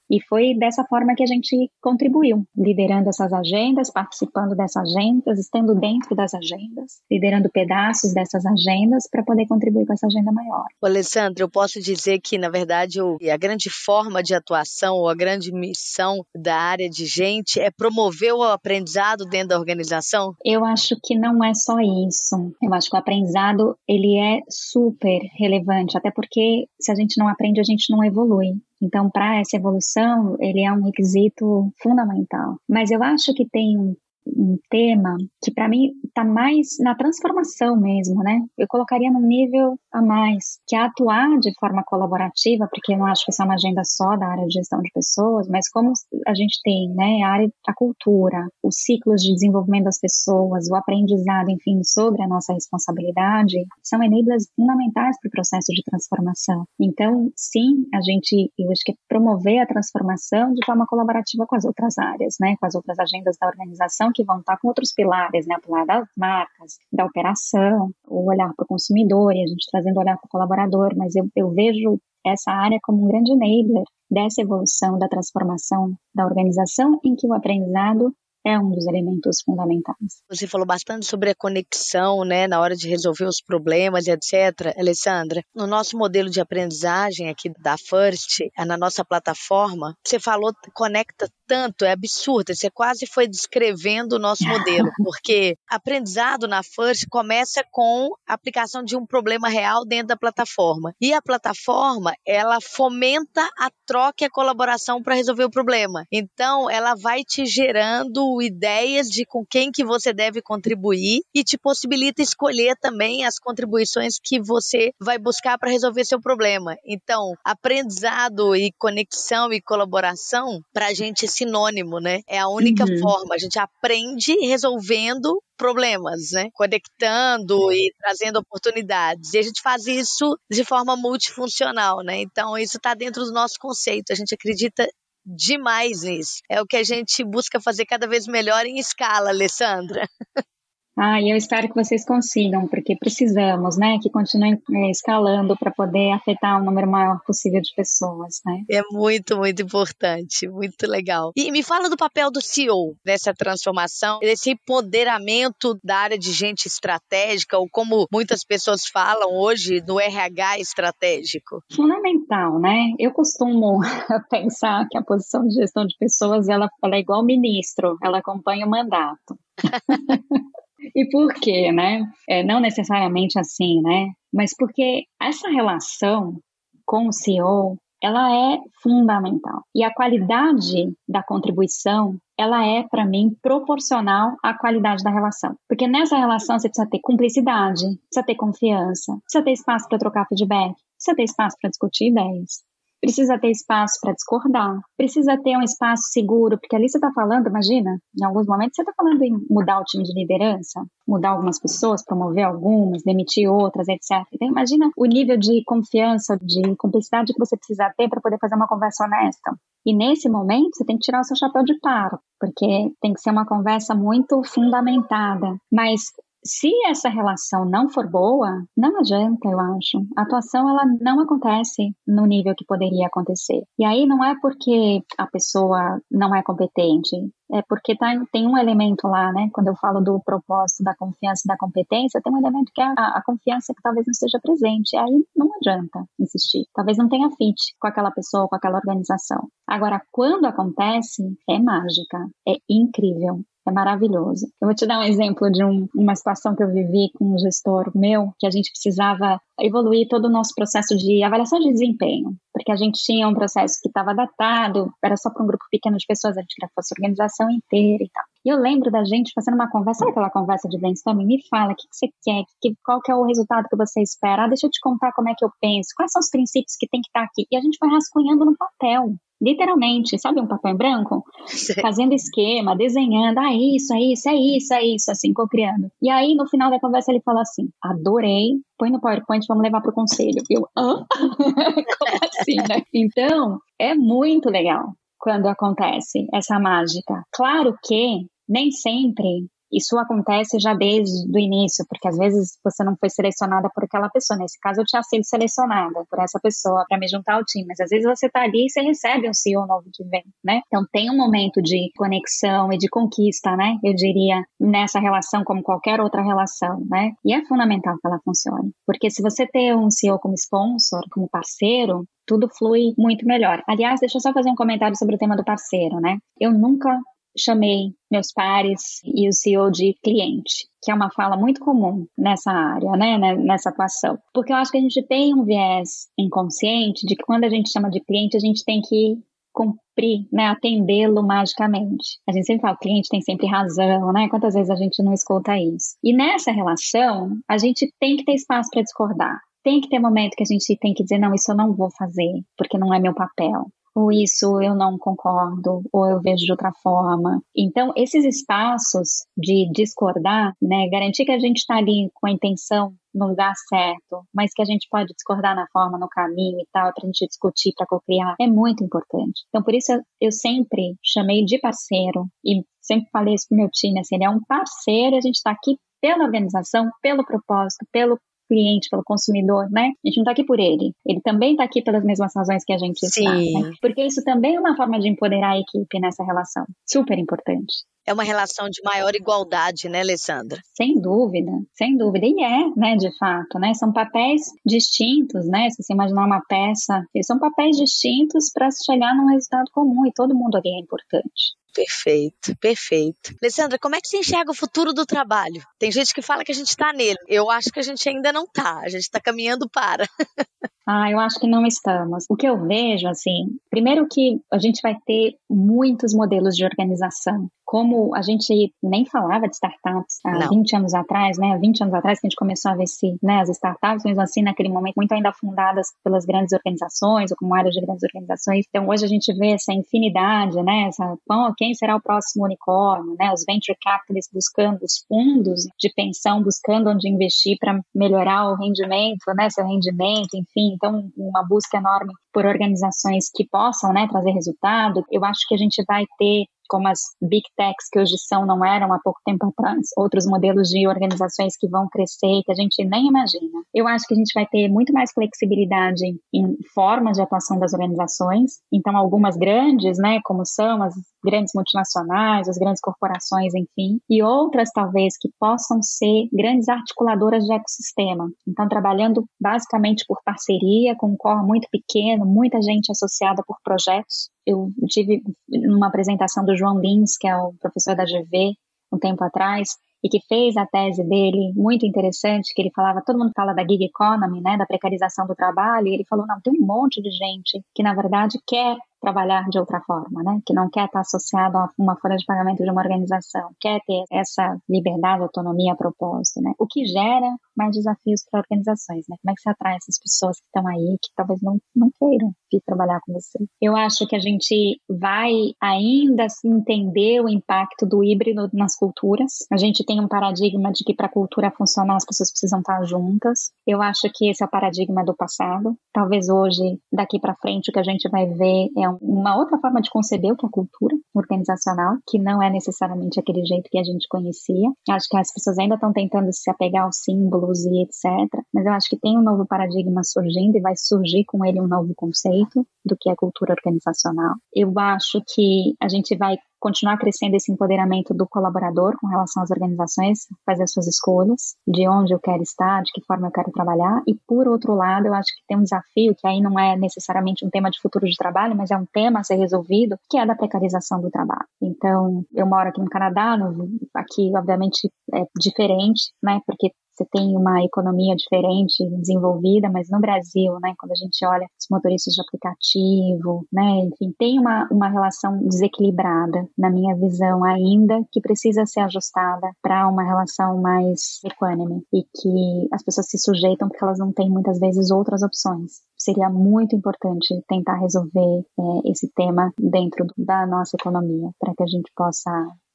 E 0.10 0.22
foi 0.28 0.54
dessa 0.58 0.84
forma 0.84 1.16
que 1.16 1.24
a 1.24 1.28
gente 1.28 1.70
contribuiu, 1.82 2.46
liderando 2.56 3.10
essas 3.10 3.34
agendas, 3.34 3.92
participando 3.92 4.56
dessas 4.56 4.86
agendas, 4.86 5.40
estando 5.40 5.74
dentro 5.76 6.16
das 6.16 6.34
agendas, 6.34 7.02
liderando 7.12 7.50
pedaços 7.50 8.14
dessas 8.14 8.46
agendas 8.46 9.10
para 9.10 9.24
poder 9.24 9.48
contribuir 9.48 9.86
com 9.86 9.94
essa 9.94 10.08
agenda 10.08 10.32
maior. 10.32 10.66
Alessandra, 10.84 11.44
eu 11.44 11.50
posso 11.50 11.80
dizer 11.80 12.20
que, 12.20 12.38
na 12.38 12.50
verdade, 12.50 13.00
a 13.00 13.38
grande 13.38 13.70
forma 13.70 14.22
de 14.22 14.34
atuação 14.34 14.96
ou 14.96 15.10
a 15.10 15.16
grande 15.16 15.52
missão 15.52 16.24
da 16.36 16.56
área 16.56 16.90
de 16.90 17.06
gente 17.06 17.60
é 17.60 17.72
promover 17.72 18.34
o 18.34 18.44
aprendizado 18.44 19.26
dentro 19.26 19.50
da 19.50 19.60
organização? 19.60 20.36
Eu 20.44 20.64
acho 20.64 20.96
que 21.04 21.18
não 21.18 21.44
é 21.44 21.54
só 21.54 21.78
isso. 21.80 22.54
Eu 22.62 22.74
acho 22.74 22.90
que 22.90 22.96
o 22.96 23.00
aprendizado 23.00 23.76
ele 23.88 24.18
é 24.18 24.42
super 24.50 25.20
relevante, 25.38 25.98
até 25.98 26.12
porque 26.12 26.68
se 26.80 26.92
a 26.92 26.96
gente 26.96 27.18
não 27.18 27.28
aprende, 27.28 27.60
a 27.60 27.64
gente 27.64 27.92
não 27.92 28.04
evolui. 28.04 28.54
Então, 28.82 29.10
para 29.10 29.40
essa 29.40 29.56
evolução, 29.56 30.36
ele 30.40 30.62
é 30.62 30.72
um 30.72 30.84
requisito 30.84 31.72
fundamental. 31.82 32.58
Mas 32.70 32.92
eu 32.92 33.02
acho 33.02 33.34
que 33.34 33.48
tem 33.48 33.78
um 33.78 33.96
um 34.26 34.58
tema 34.70 35.16
que 35.44 35.52
para 35.54 35.68
mim 35.68 35.92
está 36.06 36.24
mais 36.24 36.78
na 36.80 36.96
transformação 36.96 37.76
mesmo, 37.80 38.24
né? 38.24 38.42
Eu 38.58 38.68
colocaria 38.68 39.12
num 39.12 39.22
nível 39.22 39.78
a 39.92 40.02
mais, 40.02 40.60
que 40.68 40.76
é 40.76 40.80
atuar 40.80 41.40
de 41.40 41.52
forma 41.60 41.84
colaborativa, 41.84 42.68
porque 42.70 42.94
eu 42.94 42.98
não 42.98 43.06
acho 43.06 43.26
que 43.26 43.32
isso 43.32 43.42
é 43.42 43.46
uma 43.46 43.56
agenda 43.56 43.82
só 43.84 44.16
da 44.18 44.28
área 44.28 44.46
de 44.46 44.54
gestão 44.54 44.82
de 44.82 44.92
pessoas, 44.92 45.48
mas 45.48 45.70
como 45.70 45.94
a 46.28 46.34
gente 46.34 46.60
tem, 46.64 46.90
né, 46.96 47.22
a 47.24 47.30
área 47.30 47.50
da 47.68 47.74
cultura, 47.74 48.48
os 48.64 48.76
ciclos 48.78 49.22
de 49.22 49.34
desenvolvimento 49.34 49.86
das 49.86 50.00
pessoas, 50.00 50.68
o 50.70 50.76
aprendizado, 50.76 51.50
enfim, 51.50 51.84
sobre 51.84 52.22
a 52.24 52.28
nossa 52.28 52.54
responsabilidade, 52.54 53.58
são 53.84 54.02
enablers 54.04 54.48
fundamentais 54.56 55.18
para 55.20 55.30
o 55.30 55.32
processo 55.32 55.72
de 55.72 55.84
transformação. 55.84 56.66
Então, 56.80 57.32
sim, 57.36 57.86
a 57.94 58.02
gente, 58.02 58.52
eu 58.58 58.72
acho 58.72 58.82
que 58.86 58.92
é 58.92 58.96
promover 59.08 59.60
a 59.60 59.68
transformação 59.68 60.54
de 60.54 60.66
forma 60.66 60.86
colaborativa 60.88 61.46
com 61.46 61.56
as 61.56 61.66
outras 61.66 61.98
áreas, 61.98 62.36
né, 62.40 62.56
com 62.60 62.66
as 62.66 62.76
outras 62.76 62.98
agendas 63.00 63.38
da 63.40 63.48
organização 63.48 64.12
que 64.16 64.24
vão 64.24 64.40
estar 64.40 64.58
com 64.58 64.70
outros 64.70 64.94
pilares, 64.94 65.46
né, 65.46 65.56
o 65.58 65.62
pilar 65.62 65.86
das 65.86 66.08
marcas, 66.18 66.78
da 66.92 67.06
operação, 67.06 67.92
o 68.08 68.30
olhar 68.30 68.54
para 68.56 68.64
o 68.64 68.68
consumidor 68.68 69.34
e 69.34 69.44
a 69.44 69.48
gente 69.48 69.68
trazendo 69.70 69.98
o 69.98 70.00
olhar 70.00 70.18
para 70.18 70.26
o 70.26 70.30
colaborador, 70.30 70.96
mas 70.96 71.16
eu, 71.16 71.28
eu 71.36 71.52
vejo 71.52 72.00
essa 72.26 72.52
área 72.52 72.80
como 72.82 73.04
um 73.04 73.08
grande 73.08 73.32
enabler 73.32 73.84
dessa 74.10 74.42
evolução, 74.42 74.98
da 74.98 75.08
transformação 75.08 75.94
da 76.14 76.26
organização, 76.26 77.00
em 77.04 77.16
que 77.16 77.28
o 77.28 77.34
aprendizado 77.34 78.14
é 78.46 78.60
um 78.60 78.70
dos 78.70 78.86
elementos 78.86 79.42
fundamentais. 79.44 80.22
Você 80.30 80.46
falou 80.46 80.68
bastante 80.68 81.06
sobre 81.08 81.32
a 81.32 81.36
conexão, 81.36 82.24
né, 82.24 82.48
na 82.48 82.60
hora 82.62 82.76
de 82.76 82.88
resolver 82.88 83.26
os 83.26 83.42
problemas 83.42 84.08
etc. 84.08 84.78
Alessandra, 84.78 85.42
no 85.54 85.66
nosso 85.66 85.98
modelo 85.98 86.30
de 86.30 86.40
aprendizagem 86.40 87.28
aqui 87.28 87.52
da 87.60 87.76
First, 87.78 88.44
na 88.66 88.78
nossa 88.78 89.04
plataforma, 89.04 89.96
você 90.06 90.20
falou 90.20 90.54
conecta 90.74 91.28
tanto, 91.48 91.86
é 91.86 91.92
absurdo. 91.92 92.54
Você 92.54 92.70
quase 92.70 93.06
foi 93.06 93.28
descrevendo 93.28 94.16
o 94.16 94.20
nosso 94.20 94.46
modelo, 94.46 94.90
porque 95.04 95.58
aprendizado 95.68 96.48
na 96.48 96.62
First 96.64 97.06
começa 97.10 97.64
com 97.72 98.10
a 98.28 98.34
aplicação 98.34 98.84
de 98.84 98.96
um 98.96 99.06
problema 99.06 99.48
real 99.48 99.86
dentro 99.86 100.08
da 100.08 100.18
plataforma. 100.18 100.94
E 101.00 101.14
a 101.14 101.22
plataforma, 101.22 102.14
ela 102.26 102.60
fomenta 102.62 103.48
a 103.58 103.70
troca 103.86 104.24
e 104.24 104.26
a 104.26 104.30
colaboração 104.30 105.02
para 105.02 105.16
resolver 105.16 105.46
o 105.46 105.50
problema. 105.50 106.06
Então, 106.12 106.70
ela 106.70 106.96
vai 106.96 107.24
te 107.24 107.46
gerando 107.46 108.42
ideias 108.42 109.08
de 109.08 109.26
com 109.26 109.46
quem 109.46 109.72
que 109.72 109.84
você 109.84 110.14
deve 110.14 110.42
contribuir 110.42 111.22
e 111.34 111.44
te 111.44 111.58
possibilita 111.58 112.22
escolher 112.22 112.76
também 112.80 113.26
as 113.26 113.40
contribuições 113.40 114.20
que 114.22 114.42
você 114.42 114.92
vai 115.00 115.18
buscar 115.18 115.58
para 115.58 115.72
resolver 115.72 116.06
seu 116.06 116.20
problema. 116.20 116.76
Então, 116.86 117.34
aprendizado 117.44 118.56
e 118.56 118.72
conexão 118.78 119.52
e 119.52 119.62
colaboração 119.62 120.62
para 120.74 120.88
a 120.88 120.94
gente 120.94 121.28
sinônimo, 121.36 122.00
né? 122.00 122.22
É 122.28 122.40
a 122.40 122.48
única 122.48 122.84
uhum. 122.84 123.00
forma. 123.00 123.36
A 123.36 123.38
gente 123.38 123.60
aprende 123.60 124.34
resolvendo 124.48 125.42
problemas, 125.58 126.32
né? 126.32 126.50
Conectando 126.54 127.72
e 127.72 127.94
trazendo 128.00 128.40
oportunidades. 128.40 129.34
E 129.34 129.38
a 129.38 129.42
gente 129.42 129.62
faz 129.62 129.86
isso 129.88 130.38
de 130.50 130.64
forma 130.64 130.96
multifuncional, 130.96 132.04
né? 132.04 132.22
Então, 132.22 132.58
isso 132.58 132.78
está 132.78 132.94
dentro 132.94 133.24
do 133.24 133.32
nosso 133.32 133.56
conceito. 133.60 134.12
A 134.12 134.16
gente 134.16 134.34
acredita 134.34 134.88
demais 135.26 136.04
nisso. 136.04 136.42
É 136.50 136.62
o 136.62 136.66
que 136.66 136.78
a 136.78 136.84
gente 136.84 137.24
busca 137.24 137.60
fazer 137.60 137.86
cada 137.86 138.08
vez 138.08 138.28
melhor 138.28 138.66
em 138.66 138.78
escala, 138.78 139.30
Alessandra. 139.30 140.08
Ah, 140.98 141.22
e 141.22 141.30
eu 141.30 141.36
espero 141.36 141.68
que 141.68 141.76
vocês 141.76 142.06
consigam, 142.06 142.68
porque 142.68 142.96
precisamos, 142.98 143.78
né, 143.78 144.00
que 144.02 144.10
continuem 144.10 144.62
é, 144.74 144.90
escalando 144.90 145.58
para 145.58 145.72
poder 145.72 146.12
afetar 146.12 146.62
o 146.62 146.64
número 146.64 146.90
maior 146.90 147.20
possível 147.26 147.62
de 147.62 147.74
pessoas, 147.76 148.40
né? 148.46 148.64
É 148.70 148.82
muito, 148.92 149.36
muito 149.36 149.62
importante, 149.62 150.48
muito 150.48 150.88
legal. 150.88 151.32
E 151.36 151.52
me 151.52 151.64
fala 151.64 151.90
do 151.90 151.98
papel 151.98 152.32
do 152.32 152.42
CEO 152.42 152.96
nessa 153.06 153.34
transformação, 153.34 154.20
desse 154.20 154.52
empoderamento 154.52 155.78
da 155.84 155.98
área 155.98 156.18
de 156.18 156.32
gente 156.32 156.66
estratégica, 156.68 157.58
ou 157.58 157.68
como 157.70 158.08
muitas 158.12 158.46
pessoas 158.46 158.88
falam 158.88 159.34
hoje, 159.34 159.82
do 159.82 160.00
RH 160.00 160.60
estratégico. 160.60 161.62
Fundamental, 161.74 162.58
né? 162.60 162.92
Eu 162.98 163.12
costumo 163.12 163.80
pensar 164.30 164.88
que 164.90 164.98
a 164.98 165.04
posição 165.04 165.46
de 165.46 165.56
gestão 165.56 165.86
de 165.86 165.96
pessoas, 166.00 166.48
ela, 166.48 166.70
ela 166.82 166.96
é 166.96 167.00
igual 167.00 167.24
ministro, 167.24 167.98
ela 168.02 168.20
acompanha 168.20 168.66
o 168.66 168.70
mandato. 168.70 169.38
E 170.96 171.10
por 171.10 171.34
quê, 171.34 171.72
né? 171.72 172.04
É, 172.28 172.44
não 172.44 172.60
necessariamente 172.60 173.40
assim, 173.40 173.82
né? 173.82 174.10
Mas 174.34 174.54
porque 174.58 175.06
essa 175.22 175.50
relação 175.50 176.38
com 176.86 177.08
o 177.08 177.14
CEO, 177.14 177.78
ela 178.02 178.32
é 178.32 178.60
fundamental. 178.82 179.64
E 179.74 179.84
a 179.84 179.94
qualidade 179.94 180.94
da 181.08 181.24
contribuição, 181.24 182.18
ela 182.38 182.66
é, 182.66 182.84
para 182.84 183.06
mim, 183.06 183.36
proporcional 183.42 184.36
à 184.44 184.54
qualidade 184.54 185.04
da 185.04 185.10
relação. 185.10 185.56
Porque 185.68 185.88
nessa 185.88 186.18
relação 186.18 186.60
você 186.60 186.70
precisa 186.70 186.90
ter 186.90 187.00
cumplicidade, 187.02 187.82
precisa 187.82 188.26
ter 188.26 188.36
confiança, 188.36 189.18
precisa 189.24 189.44
ter 189.44 189.52
espaço 189.54 189.88
para 189.90 189.98
trocar 189.98 190.28
feedback, 190.28 190.76
precisa 190.98 191.16
ter 191.16 191.24
espaço 191.24 191.58
para 191.60 191.70
discutir 191.70 192.10
ideias, 192.12 192.64
precisa 193.06 193.38
ter 193.40 193.52
espaço 193.52 194.00
para 194.02 194.14
discordar, 194.14 194.80
precisa 194.98 195.38
ter 195.38 195.56
um 195.56 195.62
espaço 195.62 196.04
seguro, 196.12 196.58
porque 196.60 196.76
ali 196.76 196.90
você 196.90 196.98
está 196.98 197.12
falando, 197.14 197.48
imagina, 197.48 198.00
em 198.20 198.26
alguns 198.26 198.48
momentos 198.48 198.76
você 198.76 198.82
está 198.82 198.94
falando 198.98 199.22
em 199.22 199.32
mudar 199.50 199.80
o 199.80 199.84
time 199.84 200.04
de 200.04 200.14
liderança, 200.14 200.84
mudar 201.08 201.30
algumas 201.30 201.60
pessoas, 201.60 202.04
promover 202.04 202.44
algumas, 202.44 203.04
demitir 203.04 203.50
outras, 203.50 203.88
etc. 203.88 204.26
Então 204.34 204.48
imagina 204.48 204.90
o 204.98 205.06
nível 205.06 205.38
de 205.38 205.64
confiança, 205.66 206.38
de 206.42 206.76
cumplicidade 206.78 207.32
que 207.32 207.40
você 207.40 207.56
precisa 207.56 207.94
ter 207.96 208.10
para 208.10 208.22
poder 208.22 208.38
fazer 208.40 208.56
uma 208.56 208.68
conversa 208.68 209.06
honesta. 209.06 209.52
E 209.86 209.96
nesse 209.96 210.28
momento 210.28 210.72
você 210.74 210.84
tem 210.84 210.98
que 210.98 211.04
tirar 211.04 211.22
o 211.22 211.24
seu 211.24 211.38
chapéu 211.38 211.64
de 211.64 211.78
paro, 211.80 212.18
porque 212.40 212.92
tem 213.00 213.14
que 213.14 213.22
ser 213.22 213.30
uma 213.30 213.46
conversa 213.46 213.94
muito 213.94 214.42
fundamentada. 214.44 215.56
Mas 215.72 216.02
se 216.46 216.70
essa 216.88 217.10
relação 217.10 217.66
não 217.66 217.90
for 217.90 218.10
boa, 218.10 218.64
não 218.78 219.00
adianta, 219.00 219.50
eu 219.50 219.60
acho. 219.60 220.06
A 220.16 220.22
atuação 220.22 220.70
ela 220.70 220.84
não 221.02 221.20
acontece 221.20 221.92
no 222.08 222.26
nível 222.26 222.54
que 222.56 222.66
poderia 222.66 223.08
acontecer. 223.08 223.64
E 223.80 223.84
aí 223.84 224.06
não 224.06 224.24
é 224.24 224.36
porque 224.40 225.02
a 225.18 225.26
pessoa 225.26 226.00
não 226.12 226.36
é 226.36 226.44
competente, 226.44 227.16
é 227.52 227.62
porque 227.68 227.98
tá, 227.98 228.14
tem 228.32 228.48
um 228.48 228.58
elemento 228.58 229.08
lá, 229.08 229.32
né? 229.32 229.50
Quando 229.54 229.68
eu 229.68 229.76
falo 229.76 230.02
do 230.02 230.22
propósito 230.24 230.84
da 230.84 230.96
confiança 230.96 231.42
e 231.46 231.48
da 231.48 231.58
competência, 231.58 232.22
tem 232.24 232.34
um 232.34 232.38
elemento 232.38 232.72
que 232.74 232.82
é 232.82 232.86
a, 232.86 233.18
a 233.18 233.24
confiança 233.26 233.74
que 233.74 233.82
talvez 233.82 234.06
não 234.06 234.12
esteja 234.12 234.40
presente. 234.42 234.96
Aí 234.98 235.26
não 235.36 235.50
adianta 235.56 236.06
insistir. 236.20 236.66
Talvez 236.74 236.98
não 236.98 237.10
tenha 237.10 237.30
fit 237.32 237.76
com 237.80 237.88
aquela 237.88 238.12
pessoa, 238.12 238.48
com 238.48 238.56
aquela 238.56 238.78
organização. 238.78 239.48
Agora, 239.68 240.02
quando 240.12 240.46
acontece, 240.46 241.24
é 241.50 241.60
mágica, 241.60 242.20
é 242.48 242.58
incrível. 242.70 243.44
É 243.68 243.72
maravilhoso. 243.72 244.46
Eu 244.62 244.68
vou 244.68 244.76
te 244.76 244.86
dar 244.86 245.00
um 245.00 245.04
exemplo 245.04 245.52
de 245.52 245.64
um, 245.64 245.88
uma 245.96 246.16
situação 246.16 246.56
que 246.56 246.64
eu 246.64 246.72
vivi 246.72 247.10
com 247.16 247.34
um 247.34 247.40
gestor 247.40 247.92
meu, 247.96 248.32
que 248.40 248.46
a 248.46 248.52
gente 248.52 248.72
precisava 248.72 249.40
evoluir 249.60 250.08
todo 250.08 250.26
o 250.26 250.32
nosso 250.32 250.54
processo 250.54 250.96
de 250.96 251.24
avaliação 251.24 251.60
de 251.60 251.72
desempenho, 251.72 252.36
porque 252.54 252.72
a 252.72 252.76
gente 252.76 253.04
tinha 253.04 253.28
um 253.28 253.34
processo 253.34 253.80
que 253.82 253.88
estava 253.88 254.14
datado, 254.14 254.94
era 255.04 255.18
só 255.18 255.32
para 255.32 255.44
um 255.44 255.48
grupo 255.48 255.66
pequeno 255.72 255.98
de 255.98 256.06
pessoas, 256.06 256.38
a 256.38 256.42
gente 256.42 256.54
queria 256.54 256.68
que 256.68 256.76
fosse 256.76 256.94
organização 256.96 257.50
inteira 257.50 258.04
e 258.04 258.10
tal. 258.14 258.35
E 258.46 258.50
eu 258.50 258.60
lembro 258.60 258.92
da 258.92 259.04
gente 259.04 259.32
fazendo 259.34 259.56
uma 259.56 259.70
conversa, 259.70 260.00
sabe 260.00 260.12
aquela 260.12 260.30
conversa 260.30 260.70
de 260.70 260.78
brainstorming? 260.78 261.26
Me 261.26 261.40
fala, 261.50 261.74
o 261.74 261.76
que, 261.76 261.88
que 261.88 261.96
você 261.96 262.08
quer, 262.24 262.44
que, 262.62 262.76
qual 262.86 263.02
que 263.02 263.12
é 263.12 263.16
o 263.16 263.26
resultado 263.26 263.68
que 263.68 263.76
você 263.76 264.02
espera? 264.02 264.44
Ah, 264.44 264.48
deixa 264.48 264.68
eu 264.68 264.72
te 264.72 264.80
contar 264.80 265.12
como 265.14 265.30
é 265.30 265.34
que 265.36 265.44
eu 265.44 265.50
penso, 265.60 265.90
quais 265.96 266.12
são 266.12 266.20
os 266.20 266.30
princípios 266.30 266.76
que 266.80 266.88
tem 266.88 267.02
que 267.02 267.08
estar 267.08 267.24
aqui. 267.24 267.48
E 267.52 267.58
a 267.58 267.62
gente 267.62 267.78
foi 267.80 267.90
rascunhando 267.90 268.46
no 268.46 268.56
papel 268.56 269.16
literalmente, 269.42 270.18
sabe, 270.20 270.40
um 270.40 270.48
papel 270.48 270.74
em 270.74 270.78
branco? 270.78 271.24
Sim. 271.48 271.74
Fazendo 271.82 272.14
esquema, 272.14 272.76
desenhando, 272.76 273.40
ah, 273.40 273.54
isso, 273.54 273.94
é 273.94 274.00
isso, 274.00 274.30
é 274.30 274.36
isso, 274.36 274.74
é 274.74 274.84
isso, 274.84 275.12
assim, 275.12 275.34
co-criando. 275.34 275.90
E 276.02 276.10
aí, 276.10 276.36
no 276.36 276.48
final 276.48 276.70
da 276.70 276.80
conversa, 276.80 277.12
ele 277.12 277.22
fala 277.22 277.42
assim: 277.42 277.68
adorei, 277.84 278.52
põe 278.78 278.92
no 278.92 279.02
PowerPoint, 279.02 279.46
vamos 279.48 279.64
levar 279.64 279.82
para 279.82 279.92
o 279.92 279.96
conselho. 279.96 280.42
Eu, 280.50 280.68
hã? 280.78 281.04
Como 281.10 282.20
assim, 282.24 282.56
né? 282.70 282.84
Então, 282.94 283.60
é 283.80 283.96
muito 283.96 284.50
legal 284.50 284.94
quando 285.20 285.48
acontece 285.48 286.28
essa 286.34 286.60
mágica. 286.60 287.24
Claro 287.34 287.76
que 287.84 288.28
nem 288.48 288.72
sempre 288.72 289.48
isso 289.72 289.98
acontece 289.98 290.58
já 290.60 290.74
desde 290.74 291.28
o 291.30 291.40
início, 291.40 291.86
porque 291.90 292.08
às 292.08 292.18
vezes 292.18 292.58
você 292.64 292.84
não 292.84 292.96
foi 292.98 293.10
selecionada 293.10 293.70
por 293.74 293.84
aquela 293.84 294.10
pessoa. 294.10 294.40
Nesse 294.40 294.60
caso, 294.60 294.82
eu 294.82 294.86
tinha 294.86 295.04
sido 295.04 295.26
selecionada 295.26 296.06
por 296.10 296.20
essa 296.20 296.40
pessoa 296.42 296.86
para 296.88 296.98
me 296.98 297.08
juntar 297.08 297.36
ao 297.36 297.44
time, 297.44 297.66
mas 297.68 297.80
às 297.80 297.90
vezes 297.90 298.06
você 298.06 298.28
está 298.28 298.44
ali 298.44 298.66
e 298.66 298.70
você 298.70 298.82
recebe 298.82 299.30
um 299.30 299.34
CEO 299.34 299.66
novo 299.66 299.90
que 299.92 300.04
vem, 300.06 300.24
né? 300.44 300.62
Então 300.68 300.86
tem 300.92 301.10
um 301.10 301.18
momento 301.18 301.62
de 301.62 301.92
conexão 301.98 302.72
e 302.72 302.78
de 302.78 302.88
conquista, 302.88 303.56
né? 303.56 303.78
Eu 303.84 303.94
diria, 303.94 304.44
nessa 304.60 305.00
relação 305.00 305.44
como 305.44 305.62
qualquer 305.62 306.00
outra 306.00 306.22
relação, 306.22 306.80
né? 306.90 307.12
E 307.26 307.34
é 307.34 307.46
fundamental 307.46 307.96
que 307.96 308.08
ela 308.08 308.20
funcione, 308.24 308.72
porque 308.86 309.10
se 309.10 309.22
você 309.22 309.46
ter 309.46 309.76
um 309.76 309.90
CEO 309.90 310.20
como 310.20 310.36
sponsor, 310.36 311.02
como 311.12 311.30
parceiro, 311.30 312.06
tudo 312.26 312.48
flui 312.58 312.94
muito 312.98 313.26
melhor. 313.26 313.62
Aliás, 313.68 314.00
deixa 314.00 314.18
eu 314.18 314.22
só 314.22 314.34
fazer 314.34 314.50
um 314.50 314.56
comentário 314.56 314.98
sobre 314.98 315.16
o 315.16 315.18
tema 315.18 315.36
do 315.36 315.44
parceiro, 315.44 316.00
né? 316.00 316.18
Eu 316.40 316.52
nunca 316.52 316.90
chamei 317.38 317.94
meus 318.12 318.32
pares 318.32 319.02
e 319.04 319.28
o 319.28 319.34
CEO 319.34 319.70
de 319.72 319.96
cliente, 320.04 320.68
que 320.82 320.92
é 320.92 320.94
uma 320.94 321.12
fala 321.12 321.36
muito 321.36 321.60
comum 321.60 322.06
nessa 322.18 322.52
área, 322.52 322.92
né, 322.92 323.18
né, 323.18 323.36
nessa 323.36 323.70
atuação. 323.70 324.18
Porque 324.34 324.52
eu 324.52 324.58
acho 324.58 324.72
que 324.72 324.78
a 324.78 324.82
gente 324.82 325.02
tem 325.08 325.34
um 325.34 325.44
viés 325.44 326.08
inconsciente 326.18 327.06
de 327.06 327.16
que 327.16 327.24
quando 327.24 327.44
a 327.44 327.50
gente 327.50 327.72
chama 327.72 327.90
de 327.90 328.00
cliente, 328.00 328.38
a 328.38 328.40
gente 328.40 328.64
tem 328.64 328.82
que 328.82 329.18
cumprir, 329.56 330.28
né, 330.32 330.48
atendê-lo 330.48 331.24
magicamente. 331.24 332.20
A 332.28 332.34
gente 332.34 332.46
sempre 332.46 332.62
fala, 332.62 332.76
o 332.76 332.80
cliente 332.80 333.08
tem 333.10 333.22
sempre 333.22 333.48
razão, 333.48 334.12
né? 334.12 334.28
Quantas 334.30 334.54
vezes 334.54 334.70
a 334.70 334.76
gente 334.76 335.02
não 335.02 335.14
escuta 335.14 335.58
isso? 335.58 335.96
E 336.04 336.14
nessa 336.14 336.52
relação, 336.52 337.32
a 337.48 337.58
gente 337.58 337.90
tem 338.00 338.18
que 338.18 338.26
ter 338.26 338.34
espaço 338.34 338.70
para 338.70 338.82
discordar. 338.82 339.40
Tem 339.64 339.80
que 339.80 339.88
ter 339.88 339.98
momento 339.98 340.36
que 340.36 340.44
a 340.44 340.46
gente 340.46 340.78
tem 340.78 340.94
que 340.94 341.04
dizer, 341.04 341.18
não, 341.18 341.34
isso 341.34 341.52
eu 341.52 341.56
não 341.56 341.74
vou 341.74 341.90
fazer, 341.98 342.44
porque 342.58 342.78
não 342.78 342.94
é 342.94 343.00
meu 343.00 343.16
papel 343.16 343.68
ou 343.96 344.12
isso 344.12 344.62
eu 344.62 344.76
não 344.76 344.98
concordo, 344.98 345.82
ou 345.92 346.06
eu 346.06 346.22
vejo 346.22 346.44
de 346.44 346.52
outra 346.52 346.72
forma. 346.84 347.42
Então, 347.56 347.94
esses 347.96 348.26
espaços 348.26 349.26
de 349.38 349.70
discordar, 349.72 350.54
né, 350.62 350.90
garantir 350.90 351.24
que 351.24 351.32
a 351.32 351.40
gente 351.40 351.60
está 351.60 351.78
ali 351.78 352.10
com 352.14 352.28
a 352.28 352.32
intenção 352.32 352.94
no 353.14 353.28
lugar 353.28 353.54
certo, 353.70 354.28
mas 354.34 354.52
que 354.54 354.62
a 354.62 354.66
gente 354.66 354.88
pode 354.92 355.14
discordar 355.14 355.56
na 355.56 355.66
forma, 355.72 355.98
no 355.98 356.10
caminho 356.10 356.60
e 356.60 356.68
tal, 356.74 356.94
para 356.94 357.04
a 357.04 357.08
gente 357.08 357.26
discutir, 357.26 357.72
para 357.78 357.88
co-criar, 357.88 358.36
é 358.40 358.48
muito 358.48 358.84
importante. 358.84 359.46
Então, 359.48 359.64
por 359.64 359.74
isso, 359.74 359.94
eu, 360.20 360.32
sempre 360.32 360.96
chamei 361.02 361.46
de 361.46 361.58
parceiro 361.60 362.28
e 362.44 362.62
sempre 362.82 363.10
falei 363.12 363.36
isso 363.36 363.46
pro 363.48 363.58
meu 363.58 363.70
time, 363.72 364.02
assim, 364.02 364.16
ele 364.16 364.26
é 364.26 364.30
um 364.30 364.44
parceiro, 364.46 365.16
a 365.16 365.22
gente 365.22 365.36
está 365.36 365.52
aqui 365.52 365.78
pela 366.02 366.26
organização, 366.26 366.90
pelo 367.02 367.26
propósito, 367.26 367.86
pelo 367.92 368.20
cliente, 368.48 368.88
pelo 368.90 369.04
consumidor, 369.04 369.70
né? 369.72 369.92
A 370.04 370.08
gente 370.08 370.18
não 370.18 370.24
está 370.24 370.32
aqui 370.32 370.44
por 370.44 370.60
ele. 370.60 370.94
Ele 371.06 371.22
também 371.22 371.52
está 371.52 371.64
aqui 371.64 371.82
pelas 371.82 372.04
mesmas 372.04 372.32
razões 372.36 372.64
que 372.64 372.74
a 372.74 372.78
gente 372.78 373.00
Sim. 373.08 373.28
está. 373.28 373.60
Né? 373.60 373.72
Porque 373.82 374.04
isso 374.06 374.24
também 374.24 374.56
é 374.56 374.60
uma 374.60 374.76
forma 374.76 375.00
de 375.00 375.10
empoderar 375.10 375.52
a 375.52 375.60
equipe 375.60 376.00
nessa 376.00 376.24
relação. 376.24 376.66
Super 376.86 377.18
importante 377.18 377.86
é 378.06 378.14
uma 378.14 378.24
relação 378.24 378.70
de 378.70 378.82
maior 378.84 379.16
igualdade, 379.16 379.90
né, 379.90 380.02
Alessandra? 380.02 380.62
Sem 380.76 381.00
dúvida, 381.00 381.52
sem 381.74 381.98
dúvida. 381.98 382.26
E 382.26 382.44
é, 382.44 382.70
né, 382.76 382.96
de 382.96 383.16
fato, 383.18 383.58
né? 383.60 383.74
São 383.74 383.92
papéis 383.92 384.44
distintos, 384.66 385.48
né? 385.48 385.70
Se 385.72 385.82
você 385.84 385.94
imaginar 385.94 386.26
uma 386.26 386.42
peça, 386.48 387.04
são 387.24 387.40
papéis 387.40 387.78
distintos 387.78 388.52
para 388.54 388.70
chegar 388.86 389.16
num 389.16 389.28
resultado 389.28 389.70
comum 389.72 390.06
e 390.06 390.14
todo 390.14 390.36
mundo 390.36 390.56
ali 390.56 390.70
é 390.70 390.80
importante. 390.80 391.56
Perfeito, 391.74 392.56
perfeito. 392.58 393.36
Alessandra, 393.42 393.78
como 393.78 393.96
é 393.96 394.02
que 394.02 394.08
você 394.08 394.20
enxerga 394.20 394.50
o 394.50 394.56
futuro 394.56 394.94
do 394.94 395.06
trabalho? 395.06 395.62
Tem 395.78 395.92
gente 395.92 396.14
que 396.14 396.22
fala 396.22 396.44
que 396.46 396.52
a 396.54 396.56
gente 396.56 396.70
está 396.70 396.94
nele. 396.94 397.20
Eu 397.28 397.52
acho 397.52 397.70
que 397.70 397.80
a 397.80 397.84
gente 397.84 398.08
ainda 398.08 398.32
não 398.32 398.46
está. 398.46 398.80
A 398.80 398.88
gente 398.88 399.02
está 399.02 399.20
caminhando 399.20 399.70
para. 399.70 400.08
Ah, 400.88 401.10
eu 401.10 401.20
acho 401.20 401.40
que 401.40 401.48
não 401.48 401.66
estamos. 401.66 402.26
O 402.30 402.36
que 402.36 402.48
eu 402.48 402.62
vejo, 402.62 403.08
assim, 403.08 403.58
primeiro 403.72 404.08
que 404.08 404.40
a 404.54 404.60
gente 404.60 404.82
vai 404.84 404.96
ter 405.06 405.36
muitos 405.50 406.14
modelos 406.14 406.56
de 406.56 406.64
organização. 406.64 407.50
Como 407.66 408.16
a 408.16 408.22
gente 408.22 408.72
nem 408.84 409.06
falava 409.08 409.48
de 409.48 409.56
startups 409.56 410.20
há 410.24 410.32
não. 410.32 410.50
20 410.50 410.76
anos 410.76 410.94
atrás, 410.94 411.40
né? 411.40 411.54
Há 411.54 411.58
20 411.58 411.82
anos 411.82 411.94
atrás 411.96 412.20
que 412.20 412.28
a 412.28 412.30
gente 412.30 412.38
começou 412.38 412.72
a 412.72 412.76
ver 412.76 412.86
se 412.86 413.18
né, 413.24 413.40
as 413.40 413.50
startups, 413.50 414.06
mesmo 414.06 414.22
assim, 414.22 414.44
naquele 414.44 414.70
momento, 414.70 414.96
muito 414.98 415.12
ainda 415.12 415.34
fundadas 415.34 415.88
pelas 416.04 416.26
grandes 416.26 416.54
organizações 416.54 417.32
ou 417.32 417.38
como 417.38 417.56
áreas 417.56 417.74
de 417.74 417.82
grandes 417.82 418.04
organizações. 418.04 418.66
Então, 418.70 418.88
hoje 418.88 419.04
a 419.04 419.08
gente 419.08 419.34
vê 419.34 419.54
essa 419.54 419.74
infinidade, 419.74 420.62
né? 420.62 420.84
Essa, 420.88 421.18
bom, 421.28 421.52
quem 421.58 421.74
será 421.74 421.96
o 421.96 422.02
próximo 422.02 422.46
unicórnio, 422.46 423.16
né? 423.20 423.34
Os 423.34 423.44
venture 423.48 423.78
capitalists 423.84 424.32
buscando 424.32 424.84
os 424.84 425.04
fundos 425.08 425.64
de 425.80 425.92
pensão, 425.96 426.44
buscando 426.44 426.92
onde 426.92 427.10
investir 427.10 427.58
para 427.60 427.82
melhorar 427.96 428.52
o 428.52 428.56
rendimento, 428.56 429.26
né? 429.36 429.50
Seu 429.50 429.66
rendimento, 429.66 430.36
enfim 430.36 430.75
então 430.76 431.10
uma 431.18 431.44
busca 431.48 431.78
enorme 431.78 432.14
por 432.34 432.46
organizações 432.46 433.30
que 433.34 433.48
possam 433.50 433.94
né, 433.94 434.08
trazer 434.10 434.32
resultado. 434.32 435.04
Eu 435.12 435.24
acho 435.26 435.48
que 435.48 435.56
a 435.56 435.58
gente 435.58 435.84
vai 435.88 436.04
ter 436.20 436.46
como 436.68 436.88
as 436.88 437.00
big 437.22 437.44
techs 437.56 437.88
que 437.92 438.00
hoje 438.00 438.18
são, 438.18 438.46
não 438.46 438.64
eram 438.64 438.92
há 438.94 439.00
pouco 439.00 439.20
tempo 439.26 439.48
atrás, 439.48 439.88
outros 439.98 440.26
modelos 440.26 440.70
de 440.70 440.88
organizações 440.88 441.58
que 441.58 441.68
vão 441.68 441.88
crescer 441.90 442.42
que 442.44 442.52
a 442.52 442.56
gente 442.56 442.84
nem 442.86 443.08
imagina. 443.08 443.62
Eu 443.74 443.88
acho 443.88 444.08
que 444.08 444.14
a 444.14 444.18
gente 444.18 444.34
vai 444.34 444.46
ter 444.46 444.70
muito 444.70 444.94
mais 444.94 445.12
flexibilidade 445.12 446.06
em 446.34 446.58
formas 446.74 447.18
de 447.18 447.24
atuação 447.24 447.60
das 447.60 447.74
organizações. 447.74 448.60
Então, 448.72 448.96
algumas 448.98 449.38
grandes, 449.38 449.98
né, 449.98 450.20
como 450.24 450.46
são 450.46 450.82
as 450.84 450.94
grandes 451.24 451.54
multinacionais, 451.56 452.48
as 452.48 452.58
grandes 452.58 452.82
corporações, 452.82 453.54
enfim, 453.54 454.00
e 454.10 454.22
outras 454.22 454.70
talvez 454.72 455.18
que 455.20 455.30
possam 455.40 455.82
ser 455.82 456.30
grandes 456.32 456.70
articuladoras 456.70 457.44
de 457.44 457.54
ecossistema. 457.54 458.30
Então, 458.48 458.68
trabalhando 458.68 459.26
basicamente 459.40 460.06
por 460.08 460.20
parceria, 460.24 460.96
com 460.96 461.08
um 461.08 461.18
core 461.18 461.46
muito 461.46 461.68
pequeno, 461.72 462.26
muita 462.26 462.62
gente 462.62 462.92
associada 462.92 463.44
por 463.46 463.58
projetos. 463.64 464.30
Eu 464.46 464.72
tive 464.88 465.22
uma 465.50 465.88
apresentação 465.88 466.46
do 466.46 466.56
João 466.56 466.80
Lins, 466.80 467.18
que 467.18 467.28
é 467.28 467.36
o 467.36 467.54
professor 467.60 467.96
da 467.96 468.04
GV, 468.04 468.54
um 468.92 469.00
tempo 469.00 469.24
atrás, 469.24 469.70
e 470.04 470.10
que 470.10 470.20
fez 470.28 470.56
a 470.56 470.68
tese 470.68 471.04
dele 471.04 471.52
muito 471.56 471.86
interessante, 471.86 472.54
que 472.54 472.62
ele 472.62 472.72
falava, 472.76 473.02
todo 473.04 473.18
mundo 473.18 473.32
fala 473.36 473.54
da 473.54 473.64
gig 473.64 473.86
economy, 473.86 474.40
né, 474.40 474.56
da 474.56 474.66
precarização 474.66 475.26
do 475.26 475.34
trabalho, 475.34 475.88
e 475.88 475.96
ele 475.96 476.06
falou, 476.08 476.28
não, 476.28 476.40
tem 476.42 476.54
um 476.54 476.66
monte 476.66 477.02
de 477.02 477.10
gente 477.10 477.60
que 477.74 477.82
na 477.82 477.94
verdade 477.94 478.38
quer 478.46 478.78
trabalhar 479.06 479.48
de 479.50 479.60
outra 479.60 479.80
forma, 479.82 480.24
né? 480.24 480.40
Que 480.44 480.54
não 480.54 480.68
quer 480.68 480.86
estar 480.86 481.02
associado 481.02 481.58
a 481.58 481.70
uma 481.78 481.96
folha 481.98 482.18
de 482.18 482.26
pagamento 482.26 482.64
de 482.64 482.72
uma 482.72 482.82
organização, 482.82 483.52
quer 483.60 483.80
ter 483.86 484.04
essa 484.12 484.58
liberdade, 484.68 485.22
autonomia, 485.22 485.76
propósito, 485.76 486.42
né? 486.42 486.54
O 486.58 486.66
que 486.66 486.86
gera 486.88 487.36
mais 487.56 487.76
desafios 487.76 488.24
para 488.30 488.40
organizações, 488.40 489.06
né? 489.08 489.16
Como 489.22 489.32
é 489.32 489.34
que 489.36 489.42
você 489.42 489.50
atrai 489.52 489.76
essas 489.76 490.00
pessoas 490.00 490.38
que 490.40 490.46
estão 490.48 490.68
aí, 490.68 490.98
que 491.00 491.10
talvez 491.16 491.40
não, 491.44 491.58
não 491.76 491.90
queiram 492.00 492.32
vir 492.52 492.62
trabalhar 492.66 493.00
com 493.06 493.14
você? 493.14 493.38
Eu 493.62 493.76
acho 493.76 494.08
que 494.08 494.16
a 494.16 494.20
gente 494.20 494.82
vai 494.90 495.32
ainda 495.62 496.26
entender 496.44 497.22
o 497.22 497.30
impacto 497.30 497.86
do 497.86 498.04
híbrido 498.04 498.50
nas 498.54 498.76
culturas. 498.76 499.46
A 499.52 499.58
gente 499.58 499.86
tem 499.86 500.02
um 500.02 500.08
paradigma 500.08 500.72
de 500.72 500.84
que 500.84 500.96
para 500.96 501.06
a 501.06 501.12
cultura 501.12 501.52
funcionar 501.52 501.96
as 501.96 502.06
pessoas 502.06 502.32
precisam 502.32 502.60
estar 502.60 502.84
juntas. 502.86 503.52
Eu 503.68 503.84
acho 503.84 504.10
que 504.16 504.30
esse 504.30 504.44
é 504.44 504.48
o 504.48 504.50
paradigma 504.50 505.06
do 505.06 505.16
passado. 505.16 505.76
Talvez 505.94 506.28
hoje, 506.28 506.80
daqui 506.92 507.20
para 507.20 507.36
frente, 507.36 507.70
o 507.70 507.74
que 507.74 507.80
a 507.80 507.84
gente 507.84 508.10
vai 508.10 508.26
ver 508.26 508.70
é 508.78 508.90
uma 509.02 509.38
outra 509.38 509.58
forma 509.60 509.82
de 509.82 509.90
conceber 509.90 510.32
o 510.32 510.38
que 510.38 510.46
é 510.46 510.50
cultura 510.50 510.96
organizacional, 511.14 511.98
que 512.08 512.20
não 512.20 512.42
é 512.42 512.50
necessariamente 512.50 513.20
aquele 513.20 513.46
jeito 513.46 513.70
que 513.70 513.80
a 513.80 513.84
gente 513.84 514.08
conhecia. 514.08 514.70
Acho 514.90 515.08
que 515.10 515.18
as 515.18 515.34
pessoas 515.34 515.58
ainda 515.58 515.76
estão 515.76 515.92
tentando 515.94 516.32
se 516.32 516.50
apegar 516.50 516.86
aos 516.86 516.98
símbolos 516.98 517.66
e 517.66 517.84
etc. 517.84 518.30
Mas 518.54 518.66
eu 518.66 518.74
acho 518.74 518.90
que 518.90 519.00
tem 519.00 519.18
um 519.18 519.24
novo 519.24 519.46
paradigma 519.46 520.04
surgindo 520.04 520.58
e 520.58 520.62
vai 520.62 520.74
surgir 520.76 521.26
com 521.26 521.46
ele 521.46 521.62
um 521.62 521.68
novo 521.68 521.94
conceito 521.96 522.66
do 522.86 522.96
que 523.00 523.10
é 523.10 523.16
cultura 523.16 523.54
organizacional. 523.54 524.36
Eu 524.54 524.72
acho 524.78 525.22
que 525.34 525.76
a 525.82 525.88
gente 525.88 526.16
vai 526.16 526.38
continuar 526.66 526.98
crescendo 526.98 527.36
esse 527.36 527.52
empoderamento 527.52 528.12
do 528.12 528.28
colaborador 528.28 528.98
com 529.00 529.06
relação 529.06 529.44
às 529.44 529.52
organizações, 529.52 530.26
fazer 530.44 530.64
as 530.64 530.72
suas 530.72 530.88
escolhas, 530.88 531.54
de 531.68 531.88
onde 531.88 532.12
eu 532.12 532.20
quero 532.20 532.42
estar, 532.42 532.82
de 532.82 532.92
que 532.92 533.06
forma 533.06 533.28
eu 533.28 533.32
quero 533.32 533.52
trabalhar. 533.52 534.02
E 534.08 534.16
por 534.28 534.48
outro 534.48 534.74
lado, 534.74 535.06
eu 535.06 535.14
acho 535.14 535.28
que 535.28 535.44
tem 535.48 535.60
um 535.60 535.62
desafio 535.62 536.16
que 536.16 536.28
aí 536.28 536.42
não 536.42 536.60
é 536.60 536.76
necessariamente 536.76 537.46
um 537.46 537.52
tema 537.52 537.70
de 537.70 537.80
futuro 537.80 538.08
de 538.08 538.18
trabalho, 538.18 538.56
mas 538.56 538.72
é 538.72 538.78
um 538.78 538.86
tema 538.92 539.20
a 539.20 539.24
ser 539.24 539.36
resolvido, 539.36 539.96
que 540.10 540.18
é 540.18 540.26
da 540.26 540.34
precarização 540.34 541.00
do 541.00 541.12
trabalho. 541.12 541.46
Então, 541.62 542.26
eu 542.34 542.48
moro 542.48 542.68
aqui 542.68 542.82
no 542.82 542.90
Canadá, 542.90 543.38
no, 543.38 543.70
aqui 543.94 544.32
obviamente 544.36 544.90
é 545.14 545.24
diferente, 545.40 546.14
né, 546.24 546.42
porque 546.48 546.72
você 546.96 547.06
tem 547.12 547.36
uma 547.36 547.64
economia 547.64 548.16
diferente, 548.16 548.90
desenvolvida, 548.98 549.70
mas 549.70 549.90
no 549.90 550.00
Brasil, 550.00 550.58
né, 550.62 550.74
quando 550.80 550.94
a 550.94 550.96
gente 550.96 551.26
olha 551.26 551.46
os 551.60 551.68
motoristas 551.70 552.14
de 552.14 552.22
aplicativo, 552.22 553.46
né, 553.52 553.86
enfim, 553.86 554.14
tem 554.18 554.40
uma, 554.40 554.68
uma 554.72 554.90
relação 554.90 555.38
desequilibrada, 555.46 556.48
na 556.58 556.70
minha 556.70 556.96
visão 556.96 557.44
ainda, 557.44 558.02
que 558.12 558.22
precisa 558.22 558.66
ser 558.66 558.80
ajustada 558.82 559.52
para 559.62 559.88
uma 559.90 560.04
relação 560.04 560.62
mais 560.62 561.20
equânime 561.26 561.84
e 561.94 562.04
que 562.04 562.68
as 562.72 562.84
pessoas 562.84 563.08
se 563.10 563.18
sujeitam 563.18 563.68
porque 563.68 563.84
elas 563.84 564.00
não 564.00 564.14
têm 564.14 564.30
muitas 564.30 564.60
vezes 564.60 564.90
outras 564.90 565.22
opções. 565.22 565.82
Seria 565.98 566.30
muito 566.30 566.76
importante 566.76 567.28
tentar 567.48 567.80
resolver 567.80 568.46
é, 568.60 568.92
esse 568.92 569.12
tema 569.16 569.52
dentro 569.60 570.06
da 570.18 570.46
nossa 570.46 570.78
economia, 570.80 571.30
para 571.40 571.54
que 571.56 571.64
a 571.64 571.68
gente 571.68 571.92
possa 571.96 572.32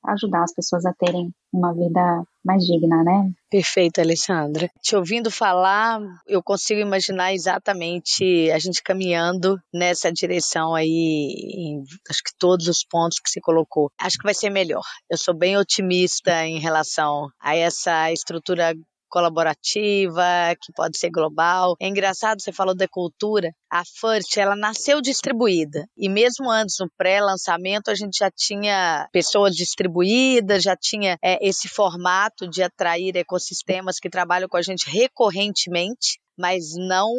ajudar 0.06 0.42
as 0.42 0.54
pessoas 0.54 0.84
a 0.86 0.92
terem 0.92 1.30
uma 1.52 1.72
vida 1.72 2.24
mais 2.44 2.64
digna, 2.64 3.02
né? 3.04 3.30
Perfeito, 3.50 4.00
Alexandra. 4.00 4.70
Te 4.80 4.96
ouvindo 4.96 5.30
falar, 5.30 6.00
eu 6.26 6.42
consigo 6.42 6.80
imaginar 6.80 7.34
exatamente 7.34 8.50
a 8.50 8.58
gente 8.58 8.82
caminhando 8.82 9.58
nessa 9.72 10.12
direção 10.12 10.74
aí, 10.74 11.34
em, 11.54 11.82
acho 12.08 12.22
que 12.22 12.32
todos 12.38 12.66
os 12.66 12.84
pontos 12.84 13.18
que 13.18 13.28
você 13.28 13.40
colocou. 13.40 13.90
Acho 14.00 14.16
que 14.16 14.24
vai 14.24 14.34
ser 14.34 14.50
melhor. 14.50 14.82
Eu 15.10 15.18
sou 15.18 15.34
bem 15.34 15.56
otimista 15.56 16.46
em 16.46 16.58
relação 16.58 17.28
a 17.40 17.54
essa 17.56 18.10
estrutura 18.12 18.74
colaborativa, 19.10 20.24
que 20.60 20.72
pode 20.72 20.98
ser 20.98 21.10
global. 21.10 21.76
É 21.80 21.88
engraçado, 21.88 22.40
você 22.40 22.52
falou 22.52 22.74
da 22.74 22.88
cultura. 22.88 23.52
A 23.70 23.82
First, 23.84 24.36
ela 24.38 24.56
nasceu 24.56 25.00
distribuída. 25.00 25.86
E 25.96 26.08
mesmo 26.08 26.50
antes, 26.50 26.76
no 26.80 26.88
pré-lançamento, 26.96 27.90
a 27.90 27.94
gente 27.94 28.18
já 28.18 28.30
tinha 28.30 29.08
pessoas 29.12 29.54
distribuídas, 29.54 30.62
já 30.62 30.76
tinha 30.76 31.18
é, 31.22 31.46
esse 31.46 31.68
formato 31.68 32.48
de 32.48 32.62
atrair 32.62 33.16
ecossistemas 33.16 33.98
que 33.98 34.08
trabalham 34.08 34.48
com 34.48 34.56
a 34.56 34.62
gente 34.62 34.88
recorrentemente 34.88 36.18
mas 36.38 36.74
não 36.74 37.12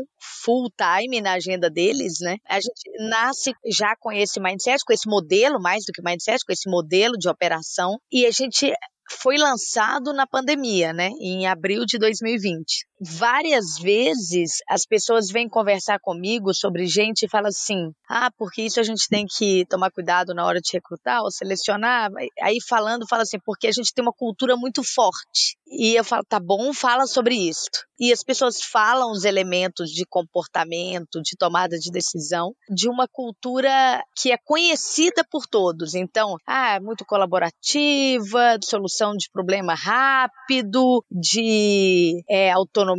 full 0.44 0.68
time 0.76 1.22
na 1.22 1.34
agenda 1.34 1.70
deles, 1.70 2.14
né? 2.22 2.38
A 2.50 2.56
gente 2.56 3.08
nasce 3.08 3.54
já 3.68 3.96
com 4.00 4.12
esse 4.12 4.40
mindset, 4.40 4.84
com 4.84 4.92
esse 4.92 5.08
modelo, 5.08 5.62
mais 5.62 5.86
do 5.86 5.94
que 5.94 6.02
mindset, 6.02 6.44
com 6.44 6.52
esse 6.52 6.68
modelo 6.68 7.14
de 7.20 7.30
operação, 7.30 8.00
e 8.12 8.26
a 8.26 8.32
gente 8.32 8.74
foi 9.20 9.38
lançado 9.38 10.14
na 10.14 10.26
pandemia, 10.26 10.94
né, 10.94 11.10
em 11.20 11.48
abril 11.48 11.86
de 11.86 11.98
2020. 11.98 12.86
Várias 13.02 13.80
vezes 13.80 14.58
as 14.70 14.86
pessoas 14.86 15.32
vêm 15.32 15.50
conversar 15.50 16.00
comigo 16.00 16.54
sobre 16.54 16.86
gente 16.86 17.24
e 17.24 17.30
falam 17.30 17.50
assim: 17.50 17.92
ah, 18.08 18.30
porque 18.38 18.62
isso 18.62 18.80
a 18.80 18.84
gente 18.84 19.08
tem 19.10 19.26
que 19.26 19.66
tomar 19.68 19.92
cuidado 19.92 20.34
na 20.34 20.46
hora 20.46 20.62
de 20.62 20.72
recrutar 20.72 21.22
ou 21.24 21.32
selecionar. 21.32 22.12
Aí 22.42 22.58
falando, 22.68 23.08
fala 23.08 23.24
assim, 23.24 23.40
porque 23.44 23.68
a 23.68 23.72
gente 23.72 23.94
tem 23.94 24.04
uma 24.04 24.14
cultura 24.14 24.56
muito 24.56 24.84
forte. 24.84 25.58
E 25.68 25.96
eu 25.96 26.04
falo, 26.04 26.24
tá 26.28 26.40
bom, 26.40 26.74
fala 26.74 27.08
sobre 27.08 27.34
isso. 27.36 27.70
E 27.98 28.12
as 28.12 28.24
pessoas 28.24 28.62
falam 28.62 29.12
os 29.12 29.24
elementos 29.24 29.90
de 29.92 30.06
comportamento, 30.06 31.22
de 31.22 31.38
tomada 31.38 31.78
de 31.78 31.92
decisão, 31.92 32.54
de 32.70 32.90
uma 32.90 33.08
cultura 33.08 34.04
que 34.18 34.32
é 34.32 34.38
conhecida 34.44 35.24
por 35.32 35.48
todos. 35.48 35.94
Então, 35.94 36.36
ah, 36.46 36.80
muito 36.82 37.06
colaborativa, 37.06 38.58
de 38.60 38.66
solução 38.66 39.14
de 39.16 39.30
problema 39.32 39.74
rápido, 39.74 41.06
de 41.10 42.24
é, 42.30 42.52
autonomia, 42.52 42.91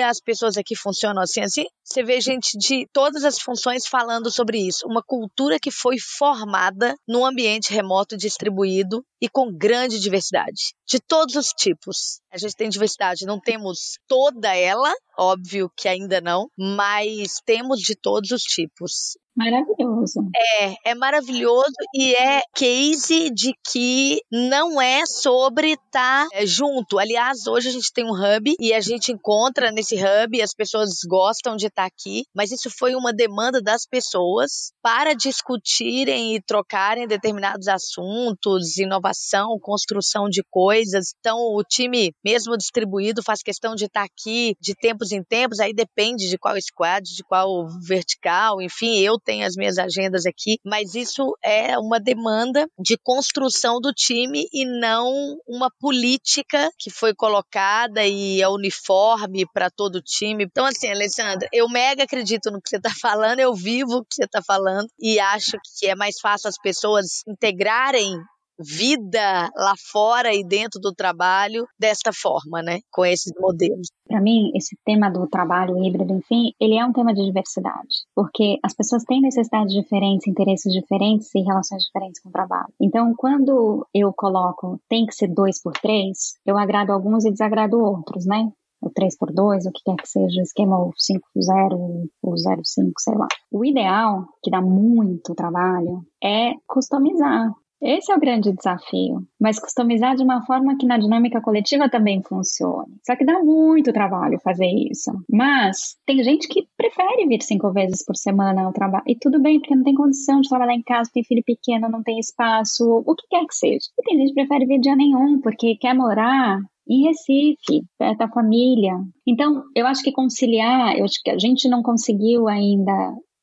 as 0.00 0.20
pessoas 0.20 0.56
aqui 0.56 0.76
funcionam 0.76 1.22
assim, 1.22 1.40
assim. 1.40 1.64
Você 1.86 2.02
vê 2.02 2.20
gente 2.20 2.58
de 2.58 2.84
todas 2.92 3.22
as 3.22 3.38
funções 3.38 3.86
falando 3.86 4.28
sobre 4.28 4.58
isso. 4.58 4.84
Uma 4.88 5.04
cultura 5.06 5.56
que 5.60 5.70
foi 5.70 5.98
formada 6.00 6.96
num 7.06 7.24
ambiente 7.24 7.72
remoto 7.72 8.16
distribuído 8.16 9.04
e 9.22 9.28
com 9.28 9.52
grande 9.52 10.00
diversidade, 10.00 10.74
de 10.86 10.98
todos 11.00 11.36
os 11.36 11.50
tipos. 11.50 12.20
A 12.32 12.38
gente 12.38 12.56
tem 12.56 12.68
diversidade, 12.68 13.24
não 13.24 13.40
temos 13.40 13.98
toda 14.08 14.54
ela, 14.54 14.92
óbvio 15.16 15.70
que 15.76 15.88
ainda 15.88 16.20
não, 16.20 16.48
mas 16.58 17.40
temos 17.46 17.80
de 17.80 17.94
todos 17.94 18.32
os 18.32 18.42
tipos. 18.42 19.16
Maravilhoso. 19.36 20.20
É, 20.34 20.90
é 20.90 20.94
maravilhoso 20.94 21.74
e 21.94 22.14
é 22.14 22.40
case 22.54 23.30
de 23.30 23.52
que 23.70 24.18
não 24.32 24.80
é 24.80 25.04
sobre 25.04 25.72
estar 25.72 26.26
tá 26.26 26.28
é, 26.32 26.46
junto. 26.46 26.98
Aliás, 26.98 27.46
hoje 27.46 27.68
a 27.68 27.72
gente 27.72 27.92
tem 27.92 28.04
um 28.04 28.14
hub 28.14 28.54
e 28.58 28.72
a 28.72 28.80
gente 28.80 29.12
encontra 29.12 29.70
nesse 29.70 29.96
hub, 29.96 30.40
as 30.40 30.54
pessoas 30.54 31.00
gostam 31.06 31.54
de 31.54 31.68
estar 31.76 31.82
tá 31.82 31.86
aqui, 31.86 32.24
mas 32.34 32.50
isso 32.50 32.70
foi 32.70 32.94
uma 32.94 33.12
demanda 33.12 33.60
das 33.60 33.86
pessoas 33.86 34.72
para 34.82 35.14
discutirem 35.14 36.34
e 36.34 36.42
trocarem 36.42 37.06
determinados 37.06 37.68
assuntos, 37.68 38.78
inovação, 38.78 39.58
construção 39.60 40.28
de 40.28 40.42
coisas. 40.50 41.14
Então, 41.20 41.36
o 41.36 41.62
time, 41.62 42.12
mesmo 42.24 42.56
distribuído, 42.56 43.22
faz 43.22 43.42
questão 43.42 43.74
de 43.74 43.84
estar 43.84 44.00
tá 44.00 44.06
aqui 44.06 44.54
de 44.60 44.74
tempos 44.74 45.12
em 45.12 45.22
tempos, 45.22 45.60
aí 45.60 45.74
depende 45.74 46.28
de 46.28 46.38
qual 46.38 46.56
squad, 46.60 47.04
de 47.04 47.22
qual 47.24 47.66
vertical, 47.86 48.62
enfim, 48.62 48.98
eu 49.00 49.18
tenho 49.22 49.46
as 49.46 49.54
minhas 49.54 49.78
agendas 49.78 50.24
aqui, 50.24 50.58
mas 50.64 50.94
isso 50.94 51.36
é 51.42 51.78
uma 51.78 52.00
demanda 52.00 52.66
de 52.78 52.96
construção 53.02 53.80
do 53.80 53.92
time 53.92 54.46
e 54.52 54.64
não 54.64 55.36
uma 55.46 55.70
política 55.78 56.70
que 56.78 56.90
foi 56.90 57.14
colocada 57.14 58.06
e 58.06 58.40
é 58.40 58.48
uniforme 58.48 59.44
para 59.52 59.70
todo 59.70 59.96
o 59.96 60.02
time. 60.02 60.44
Então, 60.44 60.64
assim, 60.64 60.88
Alessandra, 60.88 61.48
eu 61.52 61.65
mega 61.68 62.04
acredito 62.04 62.50
no 62.50 62.60
que 62.60 62.68
você 62.68 62.76
está 62.76 62.90
falando, 63.00 63.40
eu 63.40 63.54
vivo 63.54 63.98
o 63.98 64.02
que 64.02 64.14
você 64.14 64.24
está 64.24 64.40
falando 64.46 64.88
e 64.98 65.18
acho 65.18 65.58
que 65.78 65.86
é 65.86 65.94
mais 65.94 66.16
fácil 66.20 66.48
as 66.48 66.58
pessoas 66.58 67.22
integrarem 67.26 68.12
vida 68.58 69.50
lá 69.54 69.74
fora 69.90 70.34
e 70.34 70.42
dentro 70.42 70.80
do 70.80 70.92
trabalho 70.92 71.66
desta 71.78 72.10
forma, 72.12 72.62
né? 72.62 72.80
Com 72.90 73.04
esses 73.04 73.32
modelos. 73.38 73.88
Para 74.08 74.20
mim, 74.20 74.50
esse 74.54 74.76
tema 74.84 75.10
do 75.10 75.26
trabalho 75.26 75.82
híbrido, 75.84 76.14
enfim, 76.14 76.52
ele 76.60 76.76
é 76.76 76.84
um 76.84 76.92
tema 76.92 77.12
de 77.12 77.24
diversidade, 77.24 78.04
porque 78.14 78.58
as 78.62 78.74
pessoas 78.74 79.04
têm 79.04 79.20
necessidades 79.20 79.74
diferentes, 79.74 80.26
interesses 80.26 80.72
diferentes 80.72 81.34
e 81.34 81.40
relações 81.40 81.82
diferentes 81.84 82.20
com 82.20 82.28
o 82.28 82.32
trabalho. 82.32 82.72
Então, 82.80 83.12
quando 83.16 83.86
eu 83.92 84.12
coloco 84.12 84.80
tem 84.88 85.06
que 85.06 85.14
ser 85.14 85.28
dois 85.28 85.60
por 85.60 85.72
três, 85.74 86.34
eu 86.46 86.56
agrado 86.56 86.92
alguns 86.92 87.24
e 87.24 87.30
desagrado 87.30 87.78
outros, 87.78 88.24
né? 88.26 88.50
O 88.80 88.90
3x2, 88.90 89.66
o 89.66 89.72
que 89.72 89.82
quer 89.84 89.96
que 89.96 90.08
seja, 90.08 90.42
esquema 90.42 90.76
5x0 90.76 92.08
ou 92.22 92.34
0x5, 92.34 92.92
sei 92.98 93.14
lá. 93.14 93.28
O 93.50 93.64
ideal, 93.64 94.24
que 94.42 94.50
dá 94.50 94.60
muito 94.60 95.34
trabalho, 95.34 96.02
é 96.22 96.52
customizar. 96.66 97.52
Esse 97.82 98.10
é 98.10 98.16
o 98.16 98.20
grande 98.20 98.52
desafio, 98.52 99.22
mas 99.38 99.60
customizar 99.60 100.16
de 100.16 100.22
uma 100.22 100.44
forma 100.46 100.78
que 100.78 100.86
na 100.86 100.96
dinâmica 100.96 101.42
coletiva 101.42 101.90
também 101.90 102.22
funcione. 102.22 102.96
Só 103.04 103.14
que 103.14 103.24
dá 103.24 103.38
muito 103.40 103.92
trabalho 103.92 104.40
fazer 104.40 104.66
isso. 104.90 105.12
Mas 105.30 105.94
tem 106.06 106.22
gente 106.22 106.48
que 106.48 106.66
prefere 106.74 107.26
vir 107.26 107.42
cinco 107.42 107.70
vezes 107.72 108.02
por 108.02 108.16
semana 108.16 108.62
ao 108.62 108.72
trabalho. 108.72 109.04
E 109.06 109.14
tudo 109.14 109.40
bem, 109.42 109.60
porque 109.60 109.76
não 109.76 109.84
tem 109.84 109.94
condição 109.94 110.40
de 110.40 110.48
trabalhar 110.48 110.74
em 110.74 110.82
casa, 110.82 111.10
tem 111.12 111.22
filho 111.22 111.42
pequeno, 111.44 111.90
não 111.90 112.02
tem 112.02 112.18
espaço, 112.18 113.04
o 113.06 113.14
que 113.14 113.26
quer 113.28 113.44
que 113.46 113.54
seja. 113.54 113.86
E 113.98 114.02
tem 114.02 114.18
gente 114.18 114.28
que 114.28 114.46
prefere 114.46 114.64
vir 114.64 114.80
dia 114.80 114.96
nenhum, 114.96 115.40
porque 115.42 115.76
quer 115.76 115.94
morar 115.94 116.58
em 116.88 117.06
Recife, 117.06 117.84
perto 117.98 118.18
da 118.18 118.28
família. 118.28 118.92
Então, 119.26 119.64
eu 119.74 119.86
acho 119.86 120.02
que 120.02 120.12
conciliar, 120.12 120.96
eu 120.96 121.04
acho 121.04 121.20
que 121.22 121.30
a 121.30 121.38
gente 121.38 121.68
não 121.68 121.82
conseguiu 121.82 122.48
ainda, 122.48 122.92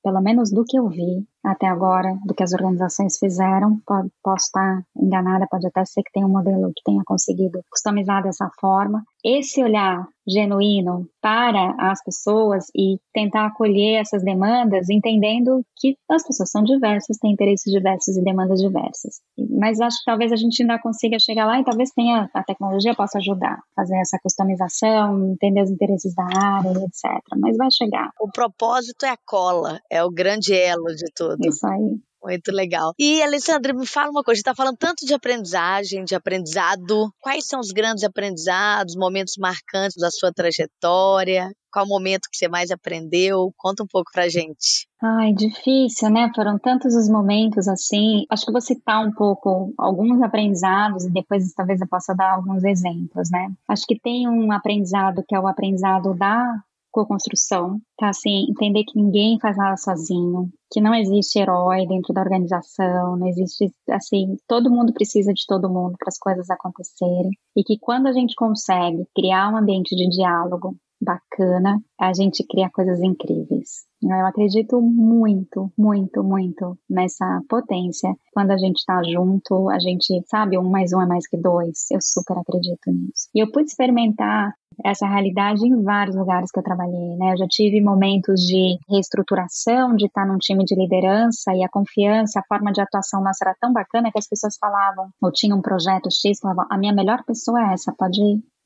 pelo 0.04 0.22
menos 0.22 0.52
do 0.52 0.64
que 0.64 0.78
eu 0.78 0.88
vi, 0.88 1.26
até 1.44 1.68
agora 1.68 2.18
do 2.26 2.34
que 2.34 2.44
as 2.44 2.54
organizações 2.54 3.18
fizeram. 3.18 3.80
Posso 4.24 4.46
estar 4.46 4.82
enganada, 4.96 5.48
pode 5.50 5.68
até 5.68 5.84
ser 5.86 6.04
que 6.04 6.12
tenha 6.14 6.26
um 6.26 6.32
modelo 6.32 6.72
que 6.76 6.84
tenha 6.86 7.04
conseguido 7.06 7.60
customizar 7.70 8.24
dessa 8.24 8.50
forma. 8.60 9.04
Esse 9.24 9.64
olhar 9.64 10.06
genuíno 10.28 11.08
para 11.22 11.76
as 11.80 12.02
pessoas 12.04 12.66
e 12.76 12.98
tentar 13.14 13.48
acolher 13.48 14.00
essas 14.00 14.24
demandas, 14.24 14.90
entendendo 14.90 15.66
que 15.78 15.98
as 16.10 16.26
pessoas 16.26 16.50
são 16.50 16.64
diversas, 16.64 17.18
têm 17.18 17.32
interesses 17.32 17.72
diversos 17.72 18.16
e 18.16 18.24
demandas 18.24 18.62
diversas. 18.62 19.20
Mas 19.38 19.82
acho 19.82 19.98
que 19.98 20.06
talvez 20.06 20.32
a 20.32 20.38
gente 20.38 20.62
ainda 20.62 20.80
consiga 20.80 21.20
chegar 21.20 21.46
lá 21.46 21.60
e 21.60 21.64
talvez 21.64 21.92
tenha 21.92 22.30
a 22.34 22.44
tecnologia 22.44 22.96
possa 22.96 23.18
ajudar 23.18 23.54
a 23.54 23.82
fazer 23.82 23.98
essa 23.98 24.18
customização, 24.22 25.34
entender 25.34 25.64
os 25.64 25.72
interesses 25.72 26.14
da 26.16 26.24
área, 26.24 26.70
etc. 26.70 27.22
Mas 27.38 27.58
vai 27.58 27.70
chegar. 27.72 28.10
O 28.20 28.32
propósito 28.32 29.06
é 29.06 29.10
a 29.10 29.18
cola, 29.26 29.80
é 29.92 30.04
o 30.04 30.10
grande 30.10 30.54
elo 30.54 30.88
de 30.96 31.12
tudo 31.14 31.24
tudo. 31.24 31.48
Isso 31.48 31.66
aí. 31.68 32.00
Muito 32.24 32.52
legal. 32.52 32.94
E, 32.98 33.22
Alessandra, 33.22 33.74
me 33.74 33.86
fala 33.86 34.10
uma 34.10 34.24
coisa: 34.24 34.38
você 34.38 34.42
está 34.42 34.56
falando 34.56 34.78
tanto 34.78 35.06
de 35.06 35.14
aprendizagem, 35.14 36.06
de 36.06 36.16
aprendizado. 36.16 37.12
Quais 37.20 37.46
são 37.46 37.60
os 37.60 37.72
grandes 37.72 38.04
aprendizados, 38.04 38.96
momentos 38.96 39.36
marcantes 39.38 39.98
da 40.00 40.10
sua 40.10 40.32
trajetória? 40.32 41.52
Qual 41.72 41.86
o 41.86 41.90
momento 41.90 42.30
que 42.32 42.38
você 42.38 42.48
mais 42.48 42.70
aprendeu? 42.70 43.52
Conta 43.58 43.84
um 43.84 43.88
pouco 43.88 44.12
pra 44.14 44.30
gente. 44.30 44.88
Ai, 45.02 45.34
difícil, 45.34 46.10
né? 46.12 46.32
Foram 46.34 46.58
tantos 46.60 46.96
os 46.96 47.10
momentos 47.10 47.68
assim. 47.68 48.26
Acho 48.30 48.46
que 48.46 48.52
vou 48.52 48.62
citar 48.62 49.06
um 49.06 49.12
pouco 49.12 49.74
alguns 49.78 50.22
aprendizados 50.22 51.04
e 51.04 51.12
depois 51.12 51.52
talvez 51.54 51.82
eu 51.82 51.88
possa 51.88 52.14
dar 52.14 52.36
alguns 52.36 52.64
exemplos, 52.64 53.30
né? 53.32 53.50
Acho 53.68 53.86
que 53.88 54.00
tem 54.00 54.30
um 54.30 54.52
aprendizado 54.52 55.24
que 55.28 55.36
é 55.36 55.40
o 55.40 55.48
aprendizado 55.48 56.14
da 56.14 56.64
co-construção, 56.94 57.82
tá? 57.98 58.10
Assim, 58.10 58.46
entender 58.50 58.84
que 58.84 58.96
ninguém 58.96 59.40
faz 59.40 59.58
nada 59.58 59.76
sozinho, 59.76 60.50
que 60.72 60.80
não 60.80 60.94
existe 60.94 61.40
herói 61.40 61.88
dentro 61.88 62.14
da 62.14 62.22
organização, 62.22 63.18
não 63.18 63.28
existe, 63.28 63.74
assim, 63.90 64.38
todo 64.48 64.70
mundo 64.70 64.94
precisa 64.94 65.34
de 65.34 65.44
todo 65.48 65.70
mundo 65.70 65.96
para 65.98 66.10
as 66.10 66.20
coisas 66.20 66.50
acontecerem. 66.50 67.32
E 67.58 67.64
que 67.64 67.78
quando 67.80 68.08
a 68.08 68.14
gente 68.14 68.36
consegue 68.36 69.06
criar 69.16 69.52
um 69.52 69.58
ambiente 69.58 69.96
de 69.96 70.08
diálogo 70.08 70.76
bacana, 71.04 71.80
a 72.00 72.14
gente 72.14 72.46
cria 72.48 72.70
coisas 72.72 73.02
incríveis. 73.02 73.86
Eu 74.02 74.26
acredito 74.26 74.82
muito, 74.82 75.72
muito, 75.78 76.24
muito 76.24 76.78
nessa 76.90 77.42
potência. 77.48 78.14
Quando 78.34 78.52
a 78.52 78.58
gente 78.58 78.80
está 78.80 79.02
junto, 79.04 79.70
a 79.70 79.80
gente 79.80 80.22
sabe, 80.28 80.58
um 80.58 80.70
mais 80.70 80.92
um 80.92 81.02
é 81.02 81.06
mais 81.06 81.28
que 81.28 81.38
dois. 81.38 81.90
Eu 81.90 82.00
super 82.02 82.38
acredito 82.38 82.92
nisso. 82.92 83.30
E 83.34 83.40
eu 83.42 83.50
pude 83.52 83.70
experimentar 83.70 84.54
essa 84.84 85.08
realidade 85.08 85.66
em 85.66 85.84
vários 85.84 86.16
lugares 86.16 86.52
que 86.52 86.60
eu 86.60 86.64
trabalhei, 86.64 87.16
né? 87.18 87.34
Eu 87.34 87.38
já 87.38 87.48
tive 87.48 87.80
momentos 87.82 88.42
de 88.42 88.78
reestruturação, 88.90 89.96
de 89.96 90.06
estar 90.06 90.26
num 90.26 90.38
time 90.38 90.66
de 90.66 90.76
liderança 90.76 91.54
e 91.54 91.64
a 91.64 91.70
confiança, 91.70 92.40
a 92.40 92.44
forma 92.48 92.72
de 92.72 92.82
atuação 92.82 93.22
nossa 93.22 93.46
era 93.46 93.56
tão 93.60 93.72
bacana 93.72 94.12
que 94.12 94.18
as 94.18 94.28
pessoas 94.28 94.58
falavam, 94.58 95.10
ou 95.22 95.32
tinha 95.32 95.56
um 95.56 95.62
projeto 95.62 96.10
X, 96.12 96.40
falavam, 96.40 96.66
a 96.70 96.78
minha 96.78 96.94
melhor 96.94 97.24
pessoa 97.24 97.60
é 97.60 97.74
essa, 97.74 97.94
pode 97.98 98.20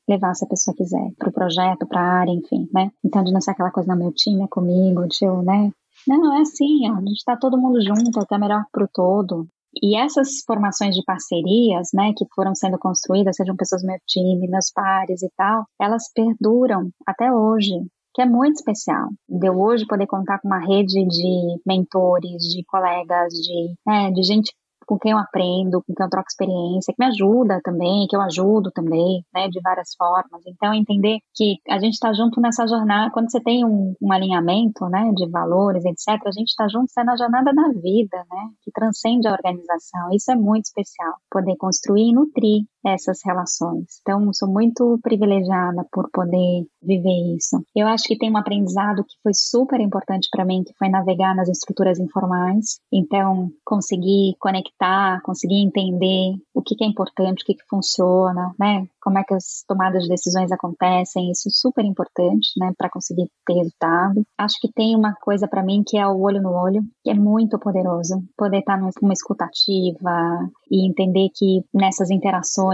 levar 0.08 0.34
se 0.34 0.44
a 0.44 0.48
pessoa 0.48 0.74
quiser, 0.74 1.12
para 1.18 1.28
o 1.28 1.32
projeto, 1.32 1.86
para 1.86 2.00
a 2.00 2.20
área, 2.20 2.32
enfim, 2.32 2.68
né? 2.72 2.90
Então, 3.04 3.22
de 3.22 3.32
não 3.32 3.40
ser 3.40 3.52
aquela 3.52 3.70
coisa, 3.70 3.88
não, 3.88 3.98
meu 3.98 4.12
time 4.12 4.42
é 4.42 4.48
comigo, 4.48 5.02
eu, 5.22 5.42
né? 5.42 5.70
Não, 6.06 6.36
é 6.36 6.40
assim, 6.40 6.90
ó, 6.90 6.94
a 6.94 7.00
gente 7.00 7.18
está 7.18 7.36
todo 7.36 7.60
mundo 7.60 7.80
junto, 7.82 8.18
é 8.18 8.22
o 8.22 8.26
que 8.26 8.34
é 8.34 8.38
melhor 8.38 8.64
para 8.72 8.84
o 8.84 8.88
todo. 8.92 9.46
E 9.82 9.96
essas 9.96 10.42
formações 10.46 10.94
de 10.94 11.04
parcerias, 11.04 11.90
né, 11.92 12.12
que 12.16 12.24
foram 12.34 12.54
sendo 12.54 12.78
construídas, 12.78 13.36
sejam 13.36 13.54
pessoas 13.54 13.82
do 13.82 13.86
meu 13.86 13.98
time, 14.06 14.48
meus 14.48 14.72
pares 14.72 15.22
e 15.22 15.30
tal, 15.36 15.66
elas 15.80 16.10
perduram 16.14 16.90
até 17.06 17.30
hoje, 17.30 17.74
que 18.14 18.22
é 18.22 18.26
muito 18.26 18.56
especial. 18.56 19.08
De 19.28 19.50
hoje 19.50 19.86
poder 19.86 20.06
contar 20.06 20.40
com 20.40 20.48
uma 20.48 20.64
rede 20.64 21.04
de 21.06 21.60
mentores, 21.66 22.42
de 22.42 22.64
colegas, 22.66 23.32
de, 23.34 23.74
né, 23.86 24.10
de 24.10 24.22
gente 24.22 24.52
com 24.88 24.98
quem 24.98 25.12
eu 25.12 25.18
aprendo, 25.18 25.82
com 25.86 25.94
quem 25.94 26.04
eu 26.04 26.10
troco 26.10 26.28
experiência, 26.28 26.94
que 26.94 27.04
me 27.04 27.10
ajuda 27.10 27.60
também, 27.62 28.06
que 28.08 28.16
eu 28.16 28.22
ajudo 28.22 28.70
também, 28.72 29.22
né, 29.34 29.46
de 29.48 29.60
várias 29.60 29.94
formas. 29.94 30.42
Então, 30.46 30.72
entender 30.72 31.18
que 31.34 31.56
a 31.68 31.78
gente 31.78 31.92
está 31.92 32.12
junto 32.14 32.40
nessa 32.40 32.66
jornada, 32.66 33.12
quando 33.12 33.30
você 33.30 33.40
tem 33.40 33.66
um, 33.66 33.94
um, 34.00 34.12
alinhamento, 34.12 34.86
né, 34.88 35.12
de 35.14 35.28
valores, 35.30 35.84
etc., 35.84 36.18
a 36.26 36.32
gente 36.32 36.48
está 36.48 36.66
junto 36.68 36.88
é 36.98 37.04
na 37.04 37.16
jornada 37.16 37.52
da 37.52 37.68
vida, 37.68 38.16
né, 38.16 38.48
que 38.62 38.72
transcende 38.72 39.28
a 39.28 39.32
organização. 39.32 40.08
Isso 40.12 40.32
é 40.32 40.34
muito 40.34 40.64
especial, 40.64 41.14
poder 41.30 41.54
construir 41.56 42.08
e 42.08 42.14
nutrir 42.14 42.62
essas 42.86 43.20
relações. 43.24 43.98
Então, 44.00 44.32
sou 44.32 44.48
muito 44.48 44.98
privilegiada 45.02 45.86
por 45.92 46.08
poder 46.10 46.66
viver 46.82 47.36
isso. 47.36 47.62
Eu 47.74 47.86
acho 47.86 48.04
que 48.04 48.16
tem 48.16 48.30
um 48.30 48.36
aprendizado 48.36 49.04
que 49.04 49.16
foi 49.22 49.32
super 49.34 49.80
importante 49.80 50.28
para 50.30 50.44
mim, 50.44 50.62
que 50.64 50.74
foi 50.78 50.88
navegar 50.88 51.34
nas 51.34 51.48
estruturas 51.48 51.98
informais. 51.98 52.78
Então, 52.92 53.50
conseguir 53.64 54.34
conectar, 54.38 55.20
conseguir 55.22 55.62
entender 55.62 56.36
o 56.54 56.62
que, 56.62 56.74
que 56.74 56.84
é 56.84 56.86
importante, 56.86 57.42
o 57.42 57.46
que, 57.46 57.54
que 57.54 57.68
funciona, 57.68 58.52
né? 58.58 58.86
Como 59.02 59.18
é 59.18 59.24
que 59.24 59.34
as 59.34 59.64
tomadas 59.66 60.02
de 60.02 60.08
decisões 60.08 60.52
acontecem, 60.52 61.30
isso 61.30 61.48
é 61.48 61.52
super 61.52 61.84
importante, 61.84 62.50
né, 62.58 62.72
para 62.76 62.90
conseguir 62.90 63.30
ter 63.46 63.54
resultado. 63.54 64.22
Acho 64.36 64.60
que 64.60 64.70
tem 64.70 64.94
uma 64.94 65.14
coisa 65.14 65.48
para 65.48 65.62
mim 65.62 65.82
que 65.86 65.96
é 65.96 66.06
o 66.06 66.20
olho 66.20 66.42
no 66.42 66.50
olho, 66.50 66.82
que 67.02 67.10
é 67.10 67.14
muito 67.14 67.58
poderoso. 67.58 68.22
Poder 68.36 68.58
estar 68.58 68.78
numa 68.78 69.12
escutativa 69.12 70.50
e 70.70 70.86
entender 70.86 71.28
que 71.34 71.62
nessas 71.72 72.10
interações 72.10 72.67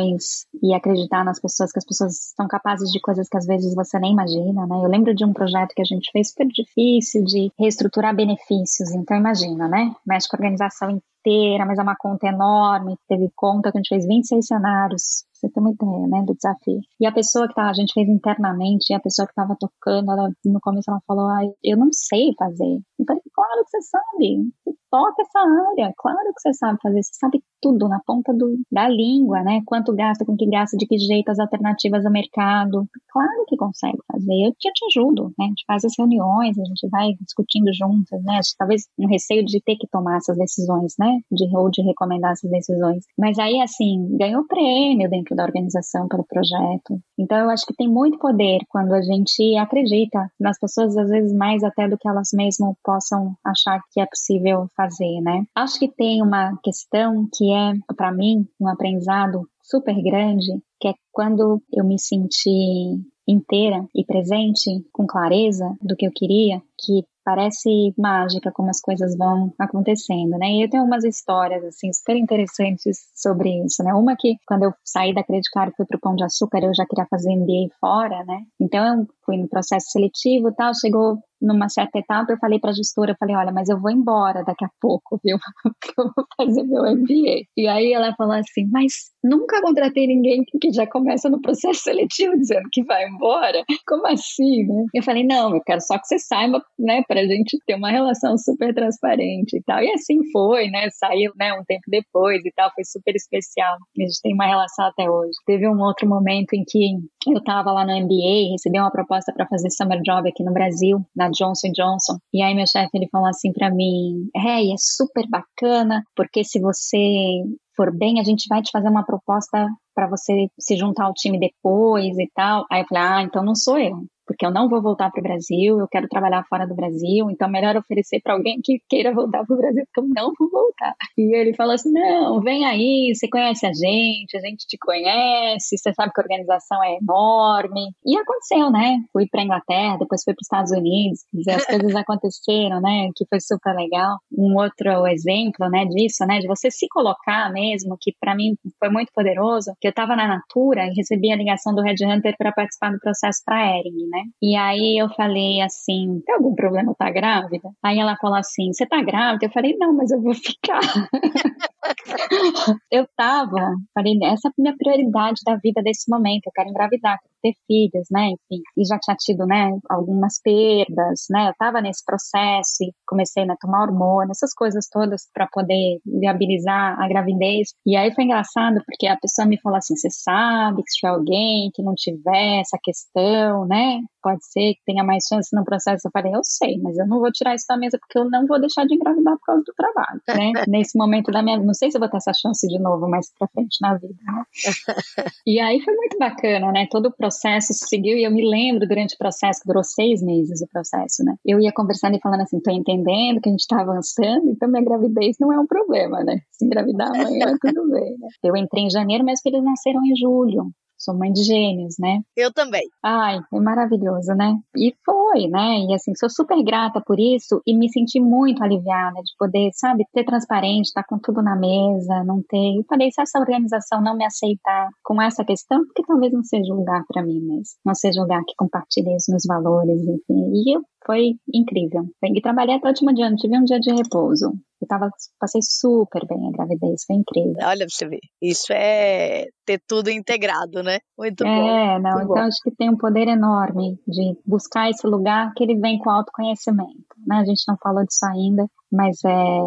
e 0.63 0.75
acreditar 0.75 1.25
nas 1.25 1.41
pessoas, 1.41 1.73
que 1.73 1.79
as 1.79 1.85
pessoas 1.85 2.33
são 2.37 2.47
capazes 2.47 2.91
de 2.91 3.01
coisas 3.01 3.29
que 3.29 3.37
às 3.37 3.47
vezes 3.47 3.75
você 3.75 3.99
nem 3.99 4.13
imagina, 4.13 4.67
né? 4.67 4.77
Eu 4.77 4.89
lembro 4.89 5.15
de 5.15 5.25
um 5.25 5.33
projeto 5.33 5.75
que 5.75 5.83
a 5.83 5.85
gente 5.85 6.11
fez 6.13 6.29
super 6.29 6.47
difícil 6.49 7.25
de 7.25 7.51
reestruturar 7.59 8.15
benefícios. 8.15 8.91
Então 8.93 9.17
imagina, 9.17 9.69
né? 9.69 9.95
Mexe 10.07 10.29
com 10.29 10.37
a 10.37 10.39
organização 10.39 11.01
inteira, 11.25 11.65
mas 11.67 11.79
é 11.79 11.83
uma 11.83 11.97
conta 11.97 12.27
enorme. 12.29 12.97
Teve 13.09 13.31
conta 13.35 13.73
que 13.73 13.79
a 13.79 13.81
gente 13.81 13.89
fez 13.89 14.07
26 14.07 14.47
cenários 14.47 15.25
você 15.45 15.51
ter 15.51 15.61
uma 15.61 15.71
ideia, 15.71 16.07
né, 16.09 16.23
do 16.27 16.35
desafio. 16.35 16.81
E 17.01 17.07
a 17.07 17.13
pessoa 17.13 17.49
que 17.49 17.55
tá, 17.55 17.69
a 17.69 17.75
gente 17.75 17.93
fez 17.93 18.09
internamente, 18.09 18.91
e 18.91 18.95
a 18.95 19.01
pessoa 19.01 19.27
que 19.27 19.33
estava 19.33 19.57
tocando, 19.59 20.11
ela, 20.11 20.31
no 20.45 20.61
começo 20.61 20.91
ela 20.91 21.01
falou, 21.07 21.27
ah, 21.27 21.43
eu 21.63 21.77
não 21.77 21.89
sei 21.93 22.33
fazer. 22.39 22.81
Eu 22.99 23.05
falei, 23.07 23.23
claro 23.33 23.65
que 23.65 23.71
você 23.71 23.83
sabe, 23.83 24.53
você 24.65 24.77
toca 24.91 25.23
essa 25.23 25.41
área, 25.41 25.93
claro 25.99 26.33
que 26.35 26.41
você 26.41 26.55
sabe 26.55 26.79
fazer, 26.83 27.03
você 27.03 27.15
sabe 27.15 27.43
tudo 27.61 27.89
na 27.89 28.01
ponta 28.07 28.33
do, 28.33 28.59
da 28.71 28.89
língua, 28.89 29.43
né, 29.43 29.61
quanto 29.67 29.95
gasta, 29.95 30.25
com 30.25 30.37
que 30.37 30.47
gasta, 30.49 30.77
de 30.77 30.87
que 30.87 30.99
jeito, 30.99 31.31
as 31.31 31.39
alternativas 31.39 32.07
ao 32.07 32.13
mercado, 32.13 32.87
claro 33.11 33.45
que 33.49 33.57
consegue 33.57 33.99
fazer, 34.11 34.47
eu 34.47 34.53
te, 34.53 34.71
te 34.73 34.85
ajudo, 34.87 35.33
né, 35.39 35.47
a 35.47 35.49
gente 35.49 35.65
faz 35.67 35.85
as 35.85 35.93
reuniões, 35.99 36.59
a 36.59 36.65
gente 36.65 36.89
vai 36.89 37.15
discutindo 37.21 37.73
juntas, 37.73 38.23
né, 38.23 38.39
talvez 38.57 38.87
um 38.99 39.09
receio 39.09 39.45
de 39.45 39.61
ter 39.63 39.77
que 39.77 39.89
tomar 39.89 40.19
essas 40.19 40.37
decisões, 40.37 40.95
né, 40.99 41.14
de, 41.31 41.57
ou 41.57 41.71
de 41.71 41.83
recomendar 41.83 42.33
essas 42.33 42.51
decisões, 42.51 43.05
mas 43.19 43.39
aí, 43.39 43.61
assim, 43.61 44.17
ganhou 44.17 44.47
prêmio 44.47 45.09
dentro 45.09 45.35
da 45.35 45.45
organização, 45.45 46.09
pelo 46.09 46.25
projeto. 46.25 47.01
Então, 47.19 47.39
eu 47.39 47.51
acho 47.51 47.67
que 47.67 47.75
tem 47.75 47.89
muito 47.89 48.19
poder 48.19 48.61
quando 48.69 48.93
a 48.93 49.03
gente 49.03 49.57
acredita 49.57 50.31
nas 50.39 50.59
pessoas, 50.59 50.97
às 50.97 51.09
vezes 51.09 51.33
mais 51.33 51.63
até 51.63 51.89
do 51.89 51.99
que 51.99 52.09
elas 52.09 52.31
mesmas 52.33 52.75
possam 52.83 53.35
achar 53.45 53.81
que 53.93 54.01
é 54.01 54.07
possível 54.07 54.67
fazer, 54.77 55.21
né? 55.21 55.45
Acho 55.55 55.79
que 55.79 55.89
tem 55.89 56.23
uma 56.23 56.57
questão 56.63 57.27
que 57.35 57.53
é, 57.53 57.73
para 57.97 58.13
mim, 58.13 58.47
um 58.61 58.69
aprendizado 58.69 59.49
super 59.63 59.95
grande, 60.03 60.53
que 60.81 60.89
é 60.89 60.95
quando 61.13 61.63
eu 61.73 61.85
me 61.85 61.99
senti 61.99 63.01
inteira 63.27 63.87
e 63.95 64.05
presente, 64.05 64.85
com 64.93 65.07
clareza 65.07 65.77
do 65.81 65.97
que 65.97 66.07
eu 66.07 66.13
queria, 66.13 66.61
que 66.79 67.05
parece 67.25 67.95
mágica 67.97 68.53
como 68.53 68.69
as 68.69 68.81
coisas 68.81 69.17
vão 69.17 69.53
acontecendo, 69.59 70.37
né? 70.37 70.47
E 70.53 70.63
eu 70.63 70.69
tenho 70.69 70.85
umas 70.85 71.05
histórias 71.05 71.65
assim 71.65 71.91
super 71.93 72.17
interessantes 72.17 72.99
sobre 73.15 73.65
isso, 73.65 73.83
né? 73.83 73.95
Uma 73.95 74.15
que 74.15 74.37
quando 74.47 74.65
eu 74.65 74.75
saí 74.85 75.15
da 75.15 75.25
Credit 75.25 75.51
Card 75.51 75.75
fui 75.75 75.87
pro 75.87 75.99
Pão 75.99 76.15
de 76.15 76.23
Açúcar, 76.23 76.63
eu 76.63 76.75
já 76.75 76.85
queria 76.87 77.07
fazer 77.07 77.35
MBA 77.35 77.75
fora, 77.81 78.23
né? 78.25 78.43
Então 78.61 79.01
eu 79.01 79.07
fui 79.25 79.39
no 79.39 79.49
processo 79.49 79.91
seletivo 79.91 80.51
e 80.51 80.55
tal, 80.55 80.75
chegou 80.75 81.19
numa 81.45 81.69
certa 81.69 81.99
etapa, 81.99 82.33
eu 82.33 82.39
falei 82.39 82.59
para 82.59 82.71
a 82.71 82.75
gestora, 82.75 83.13
eu 83.13 83.17
falei, 83.19 83.37
olha, 83.37 83.53
mas 83.53 83.69
eu 83.69 83.79
vou 83.79 83.91
embora 83.91 84.43
daqui 84.45 84.65
a 84.65 84.71
pouco, 84.81 85.21
viu? 85.23 85.37
Porque 85.63 85.93
eu 85.99 86.11
vou 86.17 86.27
fazer 86.37 86.63
meu 86.65 86.83
MBA. 86.85 87.45
E 87.57 87.69
aí 87.69 87.93
ela 87.93 88.15
falou 88.17 88.35
assim, 88.35 88.67
mas 88.73 89.13
nunca 89.23 89.61
contratei 89.61 90.07
ninguém 90.07 90.45
que 90.61 90.73
já 90.73 90.87
começa 90.87 91.29
no 91.29 91.41
processo 91.41 91.83
seletivo 91.83 92.37
dizendo 92.37 92.69
que 92.73 92.83
vai 92.85 93.07
embora. 93.07 93.63
Como 93.87 94.07
assim, 94.07 94.65
né? 94.65 94.85
Eu 94.95 95.03
falei, 95.03 95.25
não, 95.25 95.55
eu 95.55 95.63
quero 95.65 95.81
só 95.81 95.99
que 95.99 96.07
você 96.07 96.19
saiba, 96.19 96.63
né, 96.79 97.03
pra 97.07 97.25
gente 97.27 97.59
ter 97.67 97.75
uma 97.75 97.91
relação 97.91 98.37
super 98.39 98.75
transparente 98.75 99.57
e 99.57 99.63
tal. 99.63 99.83
E 99.83 99.93
assim 99.93 100.19
foi, 100.33 100.69
né? 100.69 100.89
Saiu, 100.91 101.33
né, 101.39 101.53
um 101.53 101.65
tempo 101.65 101.83
depois 101.89 102.45
e 102.45 102.53
tal, 102.53 102.71
foi 102.75 102.85
super 102.85 103.15
especial. 103.15 103.75
A 103.75 104.03
gente 104.03 104.21
tem 104.23 104.35
uma 104.35 104.47
relação 104.47 104.87
até 104.87 105.09
hoje. 105.09 105.33
Teve 105.47 105.69
um 105.69 105.81
outro 105.81 106.09
momento 106.09 106.55
em 106.55 106.65
que 106.67 106.97
eu 107.33 107.43
tava 107.43 107.73
lá 107.73 107.85
no 107.85 107.93
MBA, 107.93 108.53
recebi 108.53 108.79
uma 108.79 108.91
proposta 108.91 109.33
para 109.33 109.47
fazer 109.47 109.71
summer 109.71 110.01
job 110.03 110.29
aqui 110.29 110.43
no 110.43 110.53
Brasil, 110.53 111.05
na 111.15 111.29
Johnson 111.31 111.71
Johnson. 111.73 112.19
E 112.33 112.43
aí 112.43 112.55
meu 112.55 112.67
chefe 112.67 112.91
ele 112.95 113.09
falou 113.11 113.29
assim 113.29 113.53
para 113.53 113.71
mim: 113.71 114.29
"Hey, 114.37 114.73
é 114.73 114.77
super 114.79 115.29
bacana, 115.29 116.03
porque 116.17 116.45
se 116.45 116.61
você 116.61 117.43
for 117.77 117.97
bem, 117.97 118.21
a 118.21 118.25
gente 118.25 118.47
vai 118.49 118.63
te 118.63 118.71
fazer 118.71 118.89
uma 118.89 119.05
proposta 119.05 119.67
para 119.95 120.09
você 120.09 120.49
se 120.59 120.77
juntar 120.77 121.07
ao 121.07 121.15
time 121.15 121.39
depois 121.39 122.19
e 122.19 122.31
tal". 122.35 122.65
Aí 122.71 122.83
eu 122.83 122.87
falei: 122.87 123.05
"Ah, 123.05 123.23
então 123.23 123.45
não 123.45 123.55
sou 123.55 123.79
eu" 123.79 124.05
porque 124.27 124.47
eu 124.47 124.51
não 124.51 124.69
vou 124.69 124.83
voltar 124.83 125.11
para 125.11 125.21
o 125.21 125.23
Brasil, 125.23 125.79
eu 125.79 125.89
quero 125.89 126.09
trabalhar 126.09 126.45
fora 126.49 126.67
do 126.67 126.75
Brasil, 126.75 127.31
então 127.31 127.49
melhor 127.49 127.77
oferecer 127.77 128.21
para 128.23 128.35
alguém 128.35 128.61
que 128.63 128.79
queira 128.89 129.13
voltar 129.13 129.45
para 129.45 129.55
o 129.55 129.59
Brasil, 129.59 129.85
porque 129.87 130.01
eu 130.01 130.15
não 130.15 130.33
vou 130.39 130.51
voltar. 130.51 130.95
E 131.17 131.35
ele 131.37 131.55
falou 131.55 131.75
assim: 131.75 131.91
não, 131.93 132.41
vem 132.41 132.65
aí, 132.65 133.13
você 133.15 133.29
conhece 133.29 133.67
a 133.67 133.73
gente, 133.73 134.37
a 134.37 134.41
gente 134.41 134.67
te 134.67 134.77
conhece, 134.79 135.77
você 135.77 135.93
sabe 135.93 136.13
que 136.13 136.21
a 136.21 136.25
organização 136.25 136.83
é 136.83 136.97
enorme. 136.97 137.91
E 138.05 138.17
aconteceu, 138.17 138.71
né? 138.71 138.99
Fui 139.13 139.27
para 139.29 139.43
Inglaterra, 139.43 139.99
depois 139.99 140.23
fui 140.25 140.35
para 140.35 140.41
os 140.41 140.47
Estados 140.47 140.73
Unidos, 140.73 141.21
as 141.49 141.67
coisas 141.67 141.95
aconteceram, 141.95 142.81
né? 142.81 143.09
Que 143.15 143.25
foi 143.29 143.41
super 143.41 143.75
legal. 143.75 144.19
Um 144.37 144.57
outro 144.57 145.07
exemplo, 145.07 145.69
né, 145.69 145.85
disso, 145.87 146.25
né, 146.27 146.39
de 146.39 146.47
você 146.47 146.71
se 146.71 146.87
colocar 146.89 147.53
mesmo, 147.53 147.97
que 148.01 148.13
para 148.21 148.35
mim 148.35 148.55
foi 148.79 148.89
muito 148.89 149.11
poderoso, 149.13 149.73
que 149.81 149.87
eu 149.87 149.91
estava 149.91 150.17
na 150.17 150.27
Natura 150.27 150.87
e 150.87 150.95
recebi 150.95 151.33
a 151.33 151.37
ligação 151.37 151.75
do 151.75 151.83
Red 151.83 152.05
Hunter 152.05 152.35
para 152.37 152.53
participar 152.53 152.91
do 152.91 152.99
processo 152.99 153.43
para 153.45 153.79
Ering, 153.79 154.09
né? 154.15 154.23
E 154.41 154.57
aí 154.57 154.97
eu 154.97 155.09
falei 155.11 155.61
assim: 155.61 156.23
tem 156.25 156.35
algum 156.37 156.55
problema 156.55 156.95
tá 156.97 157.11
grávida? 157.11 157.69
Aí 157.83 157.99
ela 157.99 158.17
falou 158.17 158.37
assim: 158.37 158.73
você 158.73 158.87
tá 158.87 159.03
grávida? 159.03 159.47
Eu 159.47 159.51
falei: 159.51 159.77
não, 159.77 159.93
mas 159.93 160.13
eu 160.13 160.23
vou 160.23 160.35
ficar. 160.35 160.81
eu 162.91 163.07
tava, 163.17 163.75
falei: 163.93 164.17
essa 164.23 164.49
é 164.49 164.51
a 164.51 164.55
minha 164.57 164.77
prioridade 164.77 165.41
da 165.45 165.57
vida 165.57 165.83
desse 165.83 166.09
momento, 166.09 166.47
eu 166.47 166.53
quero 166.55 166.69
engravidar, 166.69 167.19
ter 167.45 167.53
filhos, 167.67 168.09
né? 168.11 168.29
Enfim, 168.29 168.63
e 168.79 168.85
já 168.87 168.99
tinha 168.99 169.15
tido, 169.17 169.47
né, 169.47 169.71
algumas 169.91 170.41
perdas, 170.43 171.27
né? 171.31 171.51
Eu 171.51 171.55
tava 171.59 171.83
nesse 171.83 172.03
processo 172.05 172.83
e 172.83 172.93
comecei 173.07 173.45
né, 173.45 173.53
a 173.53 173.57
tomar 173.57 173.83
hormônio, 173.83 174.31
essas 174.31 174.55
coisas 174.55 174.89
todas 174.91 175.29
para 175.33 175.47
poder 175.53 175.99
viabilizar 176.07 176.99
a 176.99 177.07
gravidez. 177.07 177.75
E 177.87 177.97
aí 177.97 178.13
foi 178.15 178.25
engraçado 178.25 178.81
porque 178.87 179.07
a 179.07 179.19
pessoa 179.19 179.47
me 179.47 179.61
falou 179.61 179.77
assim: 179.77 179.95
você 179.97 180.09
sabe 180.11 180.83
que 180.83 180.91
se 180.91 180.99
tiver 180.99 181.13
alguém 181.13 181.71
que 181.75 181.83
não 181.83 181.95
tiver 181.95 182.61
essa 182.61 182.79
questão, 182.83 183.67
né? 183.67 184.01
Pode 184.25 184.43
ser 184.47 184.75
que 184.75 184.81
tenha 184.87 185.05
mais 185.05 185.25
chance 185.29 185.55
no 185.55 185.63
processo. 185.63 186.09
Eu 186.09 186.11
falei, 186.11 186.35
eu 186.35 186.41
sei, 186.43 186.79
mas 186.79 186.97
eu 186.97 187.07
não 187.07 187.21
vou 187.21 187.31
tirar 187.31 187.55
isso 187.55 187.67
da 187.69 187.77
mesa 187.77 187.99
porque 187.99 188.19
eu 188.19 188.25
não 188.25 188.47
vou 188.47 188.59
deixar 188.59 188.87
de 188.87 188.95
engravidar 188.95 189.37
por 189.37 189.45
causa 189.45 189.63
do 189.63 189.75
trabalho, 189.77 190.21
né? 190.27 190.53
Nesse 190.67 190.97
momento 190.97 191.31
da 191.31 191.43
minha 191.43 191.57
vida, 191.57 191.67
não 191.67 191.75
sei 191.75 191.91
se 191.91 191.99
eu 191.99 192.01
vou 192.01 192.09
ter 192.09 192.17
essa 192.17 192.33
chance 192.33 192.67
de 192.67 192.79
novo 192.79 193.07
mais 193.07 193.31
pra 193.39 193.47
frente 193.49 193.77
na 193.83 193.95
vida, 193.99 194.15
né? 194.25 194.45
e 195.47 195.61
aí 195.61 195.79
foi 195.83 195.95
muito 195.95 196.19
bacana, 196.19 196.73
né? 196.73 196.87
Todo 196.91 197.07
o 197.07 197.13
processo 197.15 197.75
seguiu 197.75 198.17
e 198.17 198.25
eu 198.25 198.31
me 198.31 198.49
lembro 198.49 198.89
durante 198.89 199.15
o 199.15 199.19
processo, 199.19 199.61
que 199.61 199.67
durou 199.67 199.85
seis 199.85 200.23
meses 200.23 200.63
o 200.63 200.69
processo, 200.69 201.23
né? 201.23 201.35
Eu 201.45 201.61
ia 201.61 201.73
conversando 201.73 202.17
e 202.17 202.21
falando 202.21 202.41
assim, 202.41 202.61
tô 202.61 202.71
entendendo 202.71 203.43
que 203.43 203.51
a 203.51 203.53
gente 203.53 203.67
tá 203.67 203.83
avançando, 203.83 204.49
então 204.49 204.71
minha 204.71 204.83
gravidez 204.83 205.37
não 205.39 205.53
é 205.53 205.61
um 205.61 205.67
problema, 205.67 206.25
né? 206.25 206.39
Se 206.51 206.65
engravidar 206.65 207.09
amanhã, 207.09 207.55
tudo 207.61 207.91
bem, 207.91 208.17
né? 208.19 208.29
Eu 208.43 208.57
entrei 208.57 208.85
em 208.85 208.91
janeiro, 208.91 209.23
meus 209.23 209.41
filhos 209.43 209.63
nasceram 209.63 210.01
em 210.05 210.17
julho 210.17 210.73
sou 211.05 211.17
mãe 211.17 211.33
de 211.33 211.43
gêmeos, 211.43 211.95
né? 211.99 212.21
Eu 212.37 212.53
também. 212.53 212.83
Ai, 213.03 213.39
foi 213.51 213.61
maravilhoso, 213.61 214.35
né? 214.35 214.57
E 214.77 214.95
foi, 215.05 215.47
né? 215.49 215.81
E 215.89 215.95
assim, 215.95 216.15
sou 216.17 216.31
super 216.31 216.63
grata 216.63 217.01
por 217.01 217.19
isso 217.19 217.61
e 217.67 217.77
me 217.77 217.91
senti 217.91 218.21
muito 218.21 218.63
aliviada 218.63 219.21
de 219.23 219.33
poder, 219.39 219.71
sabe, 219.75 220.05
ter 220.13 220.25
transparente, 220.25 220.87
estar 220.87 221.03
tá 221.03 221.07
com 221.09 221.19
tudo 221.19 221.43
na 221.43 221.57
mesa, 221.57 222.25
não 222.25 222.43
ter. 222.49 222.77
Eu 222.77 222.85
falei, 222.89 223.11
se 223.11 223.21
essa 223.21 223.39
organização 223.39 224.01
não 224.01 224.17
me 224.17 224.25
aceitar 224.25 224.89
com 225.03 225.21
essa 225.21 225.45
questão, 225.45 225.85
porque 225.85 226.03
talvez 226.07 226.33
não 226.33 226.43
seja 226.43 226.73
um 226.73 226.79
lugar 226.79 227.03
para 227.07 227.23
mim 227.23 227.41
mesmo, 227.41 227.77
não 227.85 227.95
seja 227.95 228.21
um 228.21 228.25
lugar 228.25 228.43
que 228.47 228.55
compartilhe 228.57 229.15
os 229.15 229.27
meus 229.29 229.45
valores, 229.47 230.01
enfim. 230.01 230.51
E 230.55 230.77
eu 230.77 230.83
foi 231.07 231.35
incrível. 231.53 232.05
E 232.23 232.41
trabalhei 232.41 232.77
até 232.77 232.87
o 232.87 232.91
último 232.91 233.15
dia, 233.15 233.29
não 233.29 233.37
tive 233.37 233.59
um 233.59 233.65
dia 233.65 233.79
de 233.79 233.93
repouso. 233.93 234.53
Eu 234.81 234.89
tava, 234.89 235.09
passei 235.39 235.61
super 235.63 236.27
bem 236.27 236.49
a 236.49 236.51
gravidez, 236.51 237.05
foi 237.07 237.17
incrível. 237.17 237.55
Olha 237.63 237.87
pra 237.87 237.89
você 237.89 238.07
ver, 238.07 238.21
isso 238.43 238.73
é 238.73 239.47
ter 239.65 239.81
tudo 239.87 240.11
integrado, 240.11 240.83
né? 240.83 240.99
Muito 241.19 241.45
é, 241.45 241.47
bom. 241.47 241.69
É, 241.69 241.99
não, 242.01 242.11
então 242.17 242.27
bom. 242.27 242.39
acho 242.39 242.59
que 242.63 242.75
tem 242.75 242.91
um 242.91 242.97
poder 242.97 243.29
enorme 243.29 243.99
de 244.07 244.37
buscar 244.45 244.91
esse 244.91 245.07
lugar 245.07 245.53
que 245.55 245.65
ele 245.65 245.77
vem 245.77 245.99
com 245.99 246.11
autoconhecimento, 246.11 247.15
né? 247.27 247.37
A 247.37 247.45
gente 247.45 247.63
não 247.67 247.77
falou 247.83 248.05
disso 248.05 248.27
ainda, 248.27 248.67
mas 248.93 249.19
é 249.25 249.59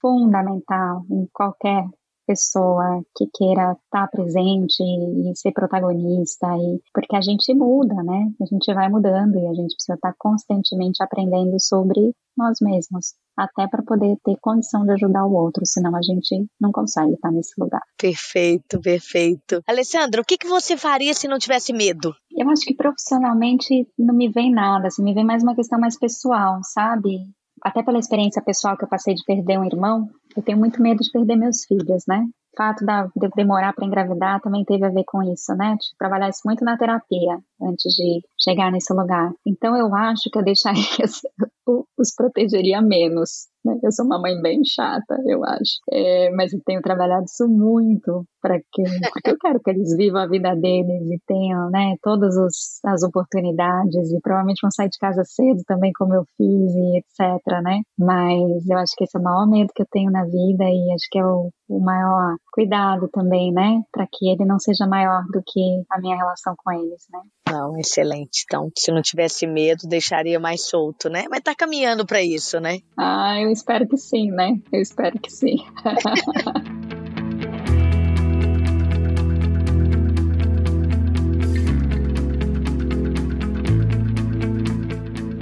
fundamental 0.00 1.02
em 1.10 1.26
qualquer 1.32 1.84
pessoa 2.30 3.02
que 3.16 3.26
queira 3.34 3.76
estar 3.84 4.06
presente 4.06 4.80
e 4.80 5.36
ser 5.36 5.50
protagonista, 5.50 6.46
e, 6.56 6.80
porque 6.94 7.16
a 7.16 7.20
gente 7.20 7.52
muda, 7.52 7.94
né? 8.04 8.30
A 8.40 8.44
gente 8.44 8.72
vai 8.72 8.88
mudando 8.88 9.34
e 9.34 9.48
a 9.48 9.54
gente 9.54 9.74
precisa 9.74 9.94
estar 9.94 10.14
constantemente 10.16 11.02
aprendendo 11.02 11.58
sobre 11.58 12.14
nós 12.38 12.58
mesmos 12.62 13.14
até 13.36 13.66
para 13.66 13.82
poder 13.82 14.16
ter 14.24 14.36
condição 14.40 14.84
de 14.84 14.92
ajudar 14.92 15.26
o 15.26 15.34
outro, 15.34 15.66
senão 15.66 15.96
a 15.96 16.02
gente 16.02 16.46
não 16.60 16.70
consegue 16.70 17.14
estar 17.14 17.32
nesse 17.32 17.52
lugar. 17.58 17.82
Perfeito, 17.98 18.80
perfeito. 18.80 19.60
Alessandra, 19.66 20.20
o 20.20 20.24
que, 20.24 20.38
que 20.38 20.46
você 20.46 20.76
faria 20.76 21.14
se 21.14 21.26
não 21.26 21.38
tivesse 21.38 21.72
medo? 21.72 22.14
Eu 22.30 22.48
acho 22.48 22.64
que 22.64 22.74
profissionalmente 22.74 23.88
não 23.98 24.14
me 24.14 24.28
vem 24.28 24.52
nada, 24.52 24.86
assim, 24.86 25.02
me 25.02 25.14
vem 25.14 25.24
mais 25.24 25.42
uma 25.42 25.56
questão 25.56 25.80
mais 25.80 25.98
pessoal, 25.98 26.60
sabe? 26.62 27.18
Até 27.62 27.82
pela 27.82 27.98
experiência 27.98 28.42
pessoal 28.42 28.76
que 28.76 28.84
eu 28.84 28.88
passei 28.88 29.14
de 29.14 29.24
perder 29.24 29.58
um 29.58 29.64
irmão, 29.64 30.08
eu 30.36 30.42
tenho 30.42 30.58
muito 30.58 30.80
medo 30.82 30.98
de 30.98 31.10
perder 31.10 31.36
meus 31.36 31.64
filhos, 31.64 32.04
né? 32.06 32.24
O 32.52 32.56
fato 32.56 32.84
de 32.84 33.26
eu 33.26 33.30
demorar 33.36 33.72
para 33.72 33.86
engravidar 33.86 34.40
também 34.40 34.64
teve 34.64 34.84
a 34.84 34.90
ver 34.90 35.04
com 35.04 35.22
isso, 35.22 35.54
né? 35.54 35.76
De 35.76 35.96
trabalhar 35.98 36.28
isso 36.28 36.42
muito 36.44 36.64
na 36.64 36.76
terapia 36.76 37.38
antes 37.62 37.94
de 37.94 38.22
chegar 38.38 38.72
nesse 38.72 38.92
lugar. 38.92 39.32
Então 39.46 39.76
eu 39.76 39.94
acho 39.94 40.28
que 40.30 40.38
eu 40.38 40.44
deixaria 40.44 40.82
os 41.96 42.14
protegeria 42.14 42.82
menos. 42.82 43.48
Né? 43.64 43.78
Eu 43.82 43.92
sou 43.92 44.06
uma 44.06 44.18
mãe 44.18 44.40
bem 44.40 44.64
chata, 44.64 45.16
eu 45.26 45.44
acho. 45.44 45.78
É, 45.92 46.30
mas 46.30 46.52
eu 46.52 46.60
tenho 46.64 46.80
trabalhado 46.80 47.24
isso 47.24 47.48
muito 47.48 48.24
para 48.40 48.58
que 48.58 48.82
porque 49.12 49.30
eu 49.30 49.38
quero 49.38 49.60
que 49.60 49.70
eles 49.70 49.94
vivam 49.96 50.22
a 50.22 50.26
vida 50.26 50.54
deles 50.56 51.10
e 51.10 51.20
tenham, 51.26 51.70
né, 51.70 51.94
todas 52.02 52.36
os, 52.36 52.80
as 52.84 53.02
oportunidades 53.02 54.10
e 54.12 54.20
provavelmente 54.20 54.62
vão 54.62 54.70
sair 54.70 54.88
de 54.88 54.98
casa 54.98 55.22
cedo 55.24 55.62
também, 55.66 55.92
como 55.92 56.14
eu 56.14 56.24
fiz 56.36 56.74
e 56.74 56.98
etc, 56.98 57.62
né? 57.62 57.80
Mas 57.98 58.66
eu 58.68 58.78
acho 58.78 58.94
que 58.96 59.04
esse 59.04 59.16
é 59.16 59.20
o 59.20 59.22
maior 59.22 59.46
medo 59.46 59.72
que 59.74 59.82
eu 59.82 59.86
tenho 59.90 60.10
na 60.10 60.24
vida 60.24 60.64
e 60.64 60.92
acho 60.94 61.06
que 61.10 61.18
é 61.18 61.24
o, 61.24 61.50
o 61.68 61.80
maior 61.80 62.36
cuidado 62.52 63.08
também, 63.12 63.52
né, 63.52 63.82
para 63.92 64.06
que 64.10 64.28
ele 64.28 64.44
não 64.44 64.58
seja 64.58 64.86
maior 64.86 65.22
do 65.32 65.42
que 65.46 65.82
a 65.90 66.00
minha 66.00 66.16
relação 66.16 66.54
com 66.56 66.72
eles, 66.72 67.06
né? 67.12 67.20
Não, 67.50 67.76
excelente. 67.78 68.44
Então, 68.44 68.70
se 68.76 68.92
não 68.92 69.02
tivesse 69.02 69.46
medo, 69.46 69.88
deixaria 69.88 70.38
mais 70.38 70.62
solto, 70.62 71.08
né? 71.08 71.24
Mas 71.28 71.40
tá 71.40 71.52
caminhando 71.54 72.06
para 72.06 72.22
isso, 72.22 72.60
né? 72.60 72.78
Ah, 72.96 73.40
eu 73.40 73.50
espero 73.50 73.88
que 73.88 73.96
sim, 73.96 74.30
né? 74.30 74.56
Eu 74.72 74.80
espero 74.80 75.18
que 75.18 75.30
sim. 75.30 75.56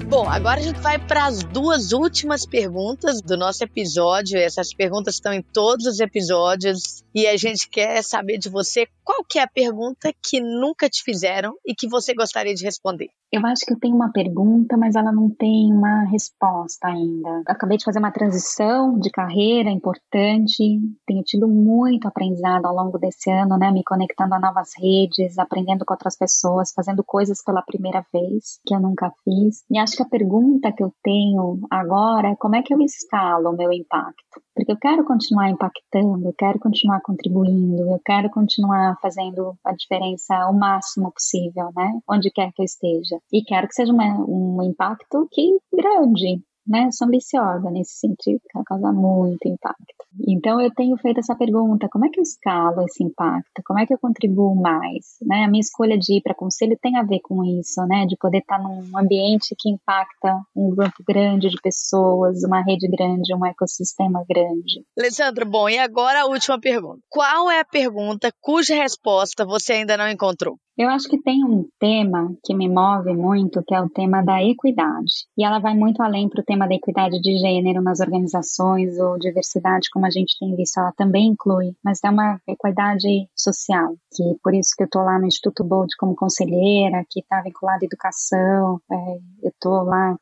Bom, 0.09 0.27
agora 0.27 0.59
a 0.59 0.63
gente 0.63 0.81
vai 0.81 0.99
para 0.99 1.27
as 1.27 1.45
duas 1.45 1.93
últimas 1.93 2.47
perguntas 2.47 3.21
do 3.21 3.37
nosso 3.37 3.63
episódio. 3.63 4.39
Essas 4.39 4.73
perguntas 4.73 5.17
estão 5.17 5.35
em 5.35 5.43
todos 5.43 5.85
os 5.85 6.01
episódios 6.01 7.05
e 7.15 7.27
a 7.27 7.37
gente 7.37 7.69
quer 7.69 8.03
saber 8.03 8.39
de 8.39 8.49
você 8.49 8.87
qual 9.05 9.25
que 9.25 9.39
é 9.39 9.43
a 9.43 9.49
pergunta 9.49 10.13
que 10.23 10.41
nunca 10.41 10.89
te 10.89 11.03
fizeram 11.03 11.55
e 11.67 11.75
que 11.75 11.89
você 11.89 12.15
gostaria 12.15 12.55
de 12.55 12.65
responder. 12.65 13.09
Eu 13.31 13.45
acho 13.47 13.65
que 13.67 13.75
eu 13.75 13.79
tenho 13.79 13.95
uma 13.95 14.11
pergunta, 14.11 14.77
mas 14.77 14.95
ela 14.95 15.13
não 15.13 15.29
tem 15.29 15.73
uma 15.73 16.05
resposta 16.05 16.89
ainda. 16.89 17.43
acabei 17.47 17.77
de 17.77 17.85
fazer 17.85 17.99
uma 17.99 18.11
transição 18.11 18.99
de 18.99 19.11
carreira 19.11 19.71
importante, 19.71 20.81
tenho 21.07 21.23
tido 21.23 21.47
muito 21.47 22.09
aprendizado 22.09 22.65
ao 22.65 22.75
longo 22.75 22.99
desse 22.99 23.31
ano, 23.31 23.59
né? 23.59 23.71
Me 23.71 23.85
conectando 23.85 24.35
a 24.35 24.41
novas 24.41 24.71
redes, 24.79 25.39
aprendendo 25.39 25.85
com 25.85 25.93
outras 25.93 26.17
pessoas, 26.17 26.73
fazendo 26.73 27.05
coisas 27.05 27.43
pela 27.45 27.63
primeira 27.63 28.05
vez 28.13 28.61
que 28.67 28.75
eu 28.75 28.81
nunca 28.81 29.13
fiz. 29.25 29.63
E 29.71 29.79
acho 29.79 29.97
que 29.97 30.03
a 30.03 30.09
pergunta 30.09 30.73
que 30.73 30.83
eu 30.83 30.93
tenho 31.03 31.61
agora 31.71 32.29
é 32.29 32.37
como 32.37 32.57
é 32.57 32.63
que 32.63 32.73
eu 32.73 32.81
escalo 32.81 33.51
o 33.51 33.57
meu 33.57 33.73
impacto? 33.73 34.41
Porque 34.59 34.73
eu 34.73 34.77
quero 34.77 35.05
continuar 35.05 35.51
impactando, 35.51 36.27
eu 36.27 36.35
quero 36.37 36.59
continuar 36.59 37.01
contribuindo, 37.01 37.81
eu 37.81 38.01
quero 38.05 38.29
continuar 38.29 38.99
fazendo 39.01 39.57
a 39.65 39.73
diferença 39.73 40.35
o 40.51 40.53
máximo 40.53 41.13
possível, 41.13 41.71
né? 41.77 42.01
Onde 42.11 42.29
quer 42.29 42.51
que 42.53 42.61
eu 42.61 42.65
esteja. 42.65 43.21
E 43.33 43.45
quero 43.45 43.69
que 43.69 43.75
seja 43.75 43.93
uma, 43.93 44.19
um 44.27 44.61
impacto 44.65 45.29
que 45.31 45.61
grande, 45.73 46.43
né? 46.69 46.91
Sou 46.93 47.09
ambiciosa 47.09 47.71
nesse 47.71 47.99
sentido, 47.99 48.41
que 48.41 48.62
causa 48.64 48.93
muito 48.93 49.49
impacto. 49.49 49.99
Então 50.27 50.61
eu 50.61 50.71
tenho 50.75 50.97
feito 50.97 51.21
essa 51.21 51.35
pergunta: 51.35 51.89
como 51.91 52.07
é 52.07 52.11
que 52.11 52.21
eu 52.21 52.23
escalo 52.23 52.83
esse 52.83 53.03
impacto? 53.03 53.62
Como 53.64 53.79
é 53.79 53.87
que 53.87 53.95
eu 53.95 53.99
contribuo 53.99 54.55
mais? 54.55 55.16
Né? 55.23 55.45
A 55.45 55.49
minha 55.49 55.61
escolha 55.61 55.97
de 55.99 56.19
ir 56.19 56.23
para 56.23 56.35
conselho 56.35 56.79
tem 56.81 56.97
a 56.97 57.03
ver 57.03 57.21
com 57.21 57.45
isso, 57.45 57.81
né? 57.87 58.05
De 58.07 58.16
poder 58.16 58.39
estar 58.39 58.59
num 58.59 58.97
ambiente 58.97 59.55
que 59.59 59.71
impacta 59.71 60.41
um 60.55 60.71
grupo 60.71 61.03
grande 61.07 61.49
de 61.49 61.57
pessoas, 61.62 62.43
uma 62.45 62.62
rede 62.62 62.89
grande, 62.89 63.35
um 63.35 63.47
ecossistema 63.47 64.25
grande. 64.29 64.85
Alessandra, 64.99 65.45
bom, 65.45 65.69
e 65.69 65.79
agora 65.79 66.23
a 66.23 66.27
última 66.27 66.61
pergunta. 66.61 67.01
Qual 67.09 67.51
é 67.51 67.61
a 67.61 67.64
pergunta 67.64 68.33
cuja 68.41 68.75
resposta 68.75 69.45
você 69.45 69.75
ainda 69.75 69.97
não 69.97 70.09
encontrou? 70.09 70.57
Eu 70.79 70.89
acho 70.89 71.09
que 71.09 71.21
tem 71.21 71.45
um 71.45 71.66
tema 71.81 72.33
que 72.45 72.55
me 72.55 72.69
move 72.69 73.12
muito, 73.12 73.64
que 73.66 73.75
é 73.75 73.81
o 73.81 73.89
tema 73.89 74.23
da 74.23 74.41
equidade. 74.45 75.27
E 75.37 75.45
ela 75.45 75.59
vai 75.59 75.75
muito 75.75 76.01
além 76.01 76.29
para 76.29 76.41
o 76.41 76.45
tema 76.45 76.58
da 76.67 76.75
equidade 76.75 77.21
de 77.21 77.39
gênero 77.39 77.83
nas 77.83 78.01
organizações 78.01 78.99
ou 78.99 79.19
diversidade, 79.19 79.91
como 79.93 80.07
a 80.07 80.11
gente 80.11 80.39
tem 80.39 80.55
visto, 80.57 80.79
ela 80.79 80.93
também 80.93 81.29
inclui, 81.29 81.75
mas 81.85 82.01
é 82.05 82.11
uma 82.11 82.41
equidade 82.47 83.29
social, 83.37 83.95
que 84.15 84.23
por 84.43 84.55
isso 84.55 84.71
que 84.77 84.83
eu 84.83 84.87
estou 84.87 85.03
lá 85.03 85.19
no 85.19 85.27
Instituto 85.27 85.63
Bold 85.63 85.95
como 85.99 86.17
conselheira, 86.17 87.05
que 87.09 87.21
está 87.21 87.43
vinculada 87.43 87.81
à 87.83 87.87
educação, 87.87 88.81
é, 88.91 89.19
eu 89.43 89.51
estou 89.51 89.83
lá 89.83 90.17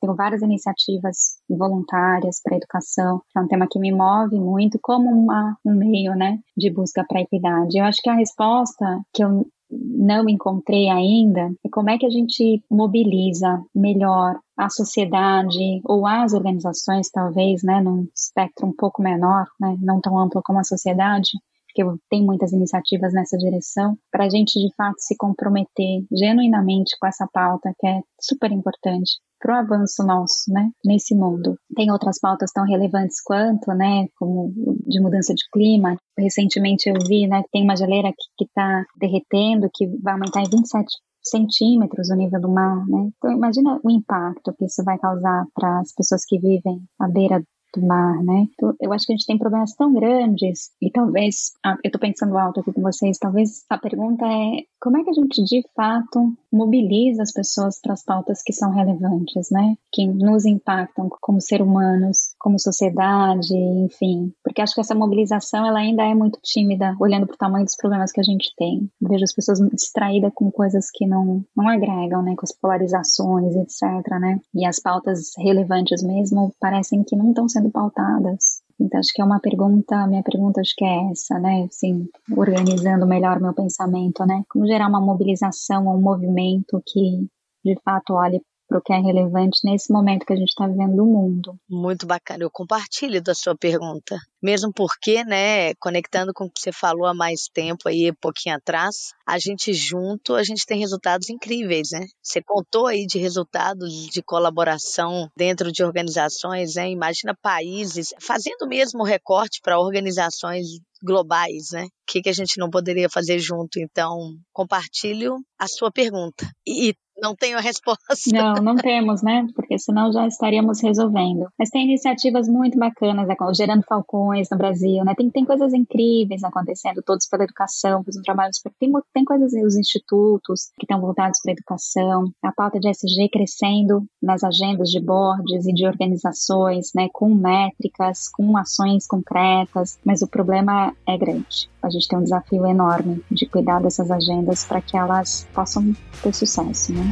tenho 0.00 0.14
várias 0.14 0.42
iniciativas 0.42 1.38
voluntárias 1.48 2.40
para 2.42 2.54
a 2.54 2.58
educação, 2.58 3.20
que 3.30 3.38
é 3.38 3.42
um 3.42 3.48
tema 3.48 3.66
que 3.70 3.78
me 3.78 3.92
move 3.92 4.38
muito 4.38 4.78
como 4.80 5.10
uma, 5.10 5.56
um 5.64 5.74
meio 5.74 6.14
né, 6.14 6.38
de 6.56 6.70
busca 6.70 7.04
para 7.06 7.18
a 7.18 7.22
equidade. 7.22 7.78
Eu 7.78 7.84
acho 7.84 8.00
que 8.00 8.10
a 8.10 8.14
resposta 8.14 9.00
que 9.12 9.22
eu 9.22 9.46
não 9.70 10.28
encontrei 10.28 10.88
ainda 10.88 11.50
é 11.64 11.68
como 11.70 11.90
é 11.90 11.98
que 11.98 12.06
a 12.06 12.10
gente 12.10 12.62
mobiliza 12.70 13.62
melhor 13.74 14.38
a 14.58 14.68
sociedade 14.68 15.80
ou 15.84 16.04
as 16.06 16.32
organizações, 16.32 17.08
talvez, 17.10 17.62
né, 17.62 17.80
num 17.80 18.08
espectro 18.14 18.66
um 18.66 18.74
pouco 18.76 19.00
menor, 19.00 19.46
né, 19.60 19.76
não 19.80 20.00
tão 20.00 20.18
amplo 20.18 20.42
como 20.44 20.58
a 20.58 20.64
sociedade, 20.64 21.30
porque 21.66 21.98
tem 22.10 22.24
muitas 22.24 22.52
iniciativas 22.52 23.12
nessa 23.12 23.38
direção, 23.38 23.96
para 24.10 24.24
a 24.24 24.28
gente 24.28 24.58
de 24.58 24.74
fato 24.74 24.96
se 24.98 25.16
comprometer 25.16 26.04
genuinamente 26.10 26.96
com 26.98 27.06
essa 27.06 27.28
pauta 27.32 27.72
que 27.78 27.86
é 27.86 28.00
super 28.20 28.50
importante 28.50 29.12
para 29.40 29.54
o 29.54 29.58
avanço 29.58 30.04
nosso, 30.04 30.52
né, 30.52 30.68
nesse 30.84 31.14
mundo. 31.14 31.56
Tem 31.76 31.92
outras 31.92 32.18
pautas 32.18 32.50
tão 32.50 32.64
relevantes 32.64 33.22
quanto, 33.22 33.72
né, 33.72 34.08
como 34.18 34.52
de 34.84 35.00
mudança 35.00 35.32
de 35.32 35.44
clima. 35.52 35.96
Recentemente 36.18 36.88
eu 36.88 36.94
vi, 37.06 37.28
né, 37.28 37.42
que 37.44 37.50
tem 37.52 37.62
uma 37.62 37.76
geleira 37.76 38.12
que 38.36 38.44
está 38.44 38.84
derretendo, 38.98 39.70
que 39.72 39.86
vai 40.02 40.14
aumentar 40.14 40.40
em 40.40 40.50
27 40.50 40.88
centímetros 41.30 42.10
o 42.10 42.14
nível 42.14 42.40
do 42.40 42.48
mar, 42.48 42.86
né? 42.86 43.10
Então 43.16 43.32
imagina 43.32 43.80
o 43.82 43.90
impacto 43.90 44.54
que 44.54 44.64
isso 44.66 44.82
vai 44.84 44.98
causar 44.98 45.46
para 45.54 45.80
as 45.80 45.92
pessoas 45.94 46.24
que 46.24 46.38
vivem 46.38 46.80
à 46.98 47.08
beira 47.08 47.42
do 47.74 47.86
mar, 47.86 48.22
né? 48.22 48.46
Então, 48.52 48.74
eu 48.80 48.92
acho 48.92 49.06
que 49.06 49.12
a 49.12 49.16
gente 49.16 49.26
tem 49.26 49.38
problemas 49.38 49.74
tão 49.74 49.92
grandes 49.92 50.70
e 50.80 50.90
talvez, 50.90 51.52
ah, 51.64 51.76
eu 51.84 51.88
estou 51.88 52.00
pensando 52.00 52.36
alto 52.36 52.60
aqui 52.60 52.72
com 52.72 52.82
vocês, 52.82 53.18
talvez 53.18 53.64
a 53.68 53.78
pergunta 53.78 54.24
é 54.26 54.62
como 54.80 54.96
é 54.96 55.04
que 55.04 55.10
a 55.10 55.12
gente 55.12 55.42
de 55.44 55.62
fato 55.74 56.32
mobiliza 56.52 57.22
as 57.22 57.32
pessoas 57.32 57.80
para 57.80 57.92
as 57.92 58.04
pautas 58.04 58.42
que 58.42 58.52
são 58.52 58.70
relevantes, 58.70 59.50
né? 59.50 59.76
Que 59.92 60.06
nos 60.06 60.44
impactam 60.46 61.08
como 61.20 61.40
ser 61.40 61.60
humanos, 61.60 62.34
como 62.38 62.58
sociedade, 62.58 63.54
enfim. 63.54 64.32
Porque 64.42 64.62
acho 64.62 64.74
que 64.74 64.80
essa 64.80 64.94
mobilização 64.94 65.66
ela 65.66 65.80
ainda 65.80 66.04
é 66.04 66.14
muito 66.14 66.38
tímida, 66.42 66.96
olhando 67.00 67.26
para 67.26 67.34
o 67.34 67.38
tamanho 67.38 67.64
dos 67.64 67.76
problemas 67.76 68.12
que 68.12 68.20
a 68.20 68.24
gente 68.24 68.52
tem. 68.56 68.88
vejo 69.00 69.24
as 69.24 69.34
pessoas 69.34 69.58
distraídas 69.72 70.32
com 70.34 70.50
coisas 70.50 70.86
que 70.92 71.06
não, 71.06 71.44
não 71.56 71.68
agregam, 71.68 72.22
né? 72.22 72.34
Com 72.36 72.44
as 72.44 72.52
polarizações, 72.52 73.54
etc, 73.56 73.82
né? 74.20 74.40
E 74.54 74.64
as 74.64 74.80
pautas 74.80 75.32
relevantes 75.38 76.02
mesmo 76.02 76.52
parecem 76.60 77.02
que 77.02 77.16
não 77.16 77.30
estão 77.30 77.48
sendo 77.48 77.57
pautadas. 77.70 78.62
Então, 78.80 79.00
acho 79.00 79.12
que 79.12 79.20
é 79.20 79.24
uma 79.24 79.40
pergunta, 79.40 80.06
minha 80.06 80.22
pergunta 80.22 80.60
acho 80.60 80.74
que 80.76 80.84
é 80.84 81.10
essa, 81.10 81.38
né? 81.38 81.66
Assim, 81.68 82.06
organizando 82.36 83.06
melhor 83.06 83.40
meu 83.40 83.52
pensamento, 83.52 84.24
né? 84.24 84.42
Como 84.48 84.66
gerar 84.66 84.88
uma 84.88 85.00
mobilização, 85.00 85.88
um 85.88 86.00
movimento 86.00 86.80
que 86.86 87.26
de 87.64 87.76
fato 87.84 88.14
olhe 88.14 88.40
para 88.68 88.78
o 88.78 88.82
que 88.82 88.92
é 88.92 88.98
relevante 88.98 89.60
nesse 89.64 89.90
momento 89.90 90.26
que 90.26 90.32
a 90.32 90.36
gente 90.36 90.50
está 90.50 90.66
vivendo 90.66 90.94
no 90.94 91.06
mundo. 91.06 91.58
Muito 91.68 92.06
bacana, 92.06 92.44
eu 92.44 92.50
compartilho 92.50 93.22
da 93.22 93.34
sua 93.34 93.56
pergunta. 93.56 94.16
Mesmo 94.42 94.72
porque, 94.72 95.24
né, 95.24 95.74
conectando 95.76 96.32
com 96.32 96.44
o 96.44 96.50
que 96.50 96.60
você 96.60 96.70
falou 96.70 97.06
há 97.06 97.14
mais 97.14 97.48
tempo 97.52 97.88
aí, 97.88 98.12
pouquinho 98.20 98.54
atrás, 98.54 99.12
a 99.26 99.38
gente 99.38 99.72
junto, 99.72 100.34
a 100.34 100.44
gente 100.44 100.64
tem 100.66 100.78
resultados 100.78 101.28
incríveis, 101.30 101.88
né? 101.92 102.06
Você 102.22 102.40
contou 102.42 102.86
aí 102.86 103.06
de 103.06 103.18
resultados 103.18 104.06
de 104.06 104.22
colaboração 104.22 105.28
dentro 105.36 105.72
de 105.72 105.82
organizações, 105.82 106.74
né? 106.74 106.90
Imagina 106.90 107.34
países 107.42 108.14
fazendo 108.20 108.68
mesmo 108.68 109.02
recorte 109.02 109.60
para 109.62 109.80
organizações 109.80 110.66
globais, 111.02 111.70
né? 111.72 111.84
O 111.84 111.88
que, 112.06 112.22
que 112.22 112.28
a 112.28 112.32
gente 112.34 112.58
não 112.58 112.70
poderia 112.70 113.08
fazer 113.08 113.38
junto? 113.38 113.78
Então, 113.78 114.16
compartilho 114.52 115.36
a 115.58 115.66
sua 115.66 115.90
pergunta. 115.90 116.48
E 116.66 116.94
não 117.20 117.34
tenho 117.34 117.58
a 117.58 117.60
resposta. 117.60 118.04
Não, 118.32 118.54
não 118.54 118.76
temos, 118.76 119.22
né? 119.22 119.46
Porque 119.54 119.78
senão 119.78 120.12
já 120.12 120.26
estaríamos 120.26 120.80
resolvendo. 120.82 121.48
Mas 121.58 121.70
tem 121.70 121.84
iniciativas 121.84 122.48
muito 122.48 122.78
bacanas, 122.78 123.26
né? 123.26 123.34
gerando 123.54 123.82
falcões 123.82 124.48
no 124.50 124.56
Brasil, 124.56 125.04
né? 125.04 125.14
Tem, 125.16 125.30
tem 125.30 125.44
coisas 125.44 125.72
incríveis 125.72 126.44
acontecendo, 126.44 127.02
todos 127.02 127.26
pela 127.26 127.44
educação, 127.44 128.02
fazendo 128.04 128.22
trabalhos. 128.22 128.60
Tem, 128.78 128.90
tem 129.12 129.24
coisas, 129.24 129.52
os 129.52 129.76
institutos 129.76 130.70
que 130.78 130.84
estão 130.84 131.00
voltados 131.00 131.40
para 131.42 131.52
a 131.52 131.54
educação, 131.54 132.30
a 132.42 132.52
pauta 132.52 132.78
de 132.78 132.88
SG 132.88 133.28
crescendo 133.32 134.04
nas 134.22 134.42
agendas 134.44 134.90
de 134.90 135.00
boards 135.00 135.66
e 135.66 135.72
de 135.72 135.86
organizações, 135.86 136.90
né? 136.94 137.08
Com 137.12 137.34
métricas, 137.34 138.28
com 138.28 138.56
ações 138.56 139.06
concretas, 139.06 139.98
mas 140.04 140.22
o 140.22 140.28
problema 140.28 140.94
é 141.06 141.16
grande. 141.16 141.68
A 141.82 141.90
gente 141.90 142.08
tem 142.08 142.18
um 142.18 142.22
desafio 142.22 142.66
enorme 142.66 143.22
de 143.30 143.46
cuidar 143.46 143.80
dessas 143.80 144.10
agendas 144.10 144.64
para 144.64 144.80
que 144.80 144.96
elas 144.96 145.48
possam 145.54 145.92
ter 146.22 146.34
sucesso, 146.34 146.92
né? 146.92 147.07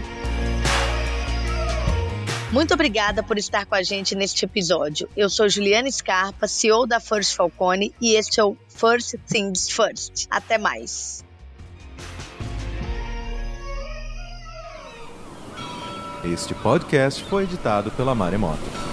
Muito 2.52 2.72
obrigada 2.72 3.22
por 3.22 3.36
estar 3.38 3.66
com 3.66 3.74
a 3.74 3.82
gente 3.82 4.14
neste 4.14 4.44
episódio. 4.44 5.08
Eu 5.16 5.28
sou 5.28 5.48
Juliana 5.48 5.90
Scarpa, 5.90 6.46
CEO 6.46 6.86
da 6.86 7.00
First 7.00 7.34
Falcone, 7.34 7.92
e 8.00 8.14
este 8.14 8.40
é 8.40 8.44
o 8.44 8.56
First 8.68 9.16
Things 9.26 9.68
First. 9.68 10.26
Até 10.30 10.56
mais. 10.56 11.24
Este 16.24 16.54
podcast 16.54 17.22
foi 17.24 17.44
editado 17.44 17.90
pela 17.90 18.14
Maremoto. 18.14 18.85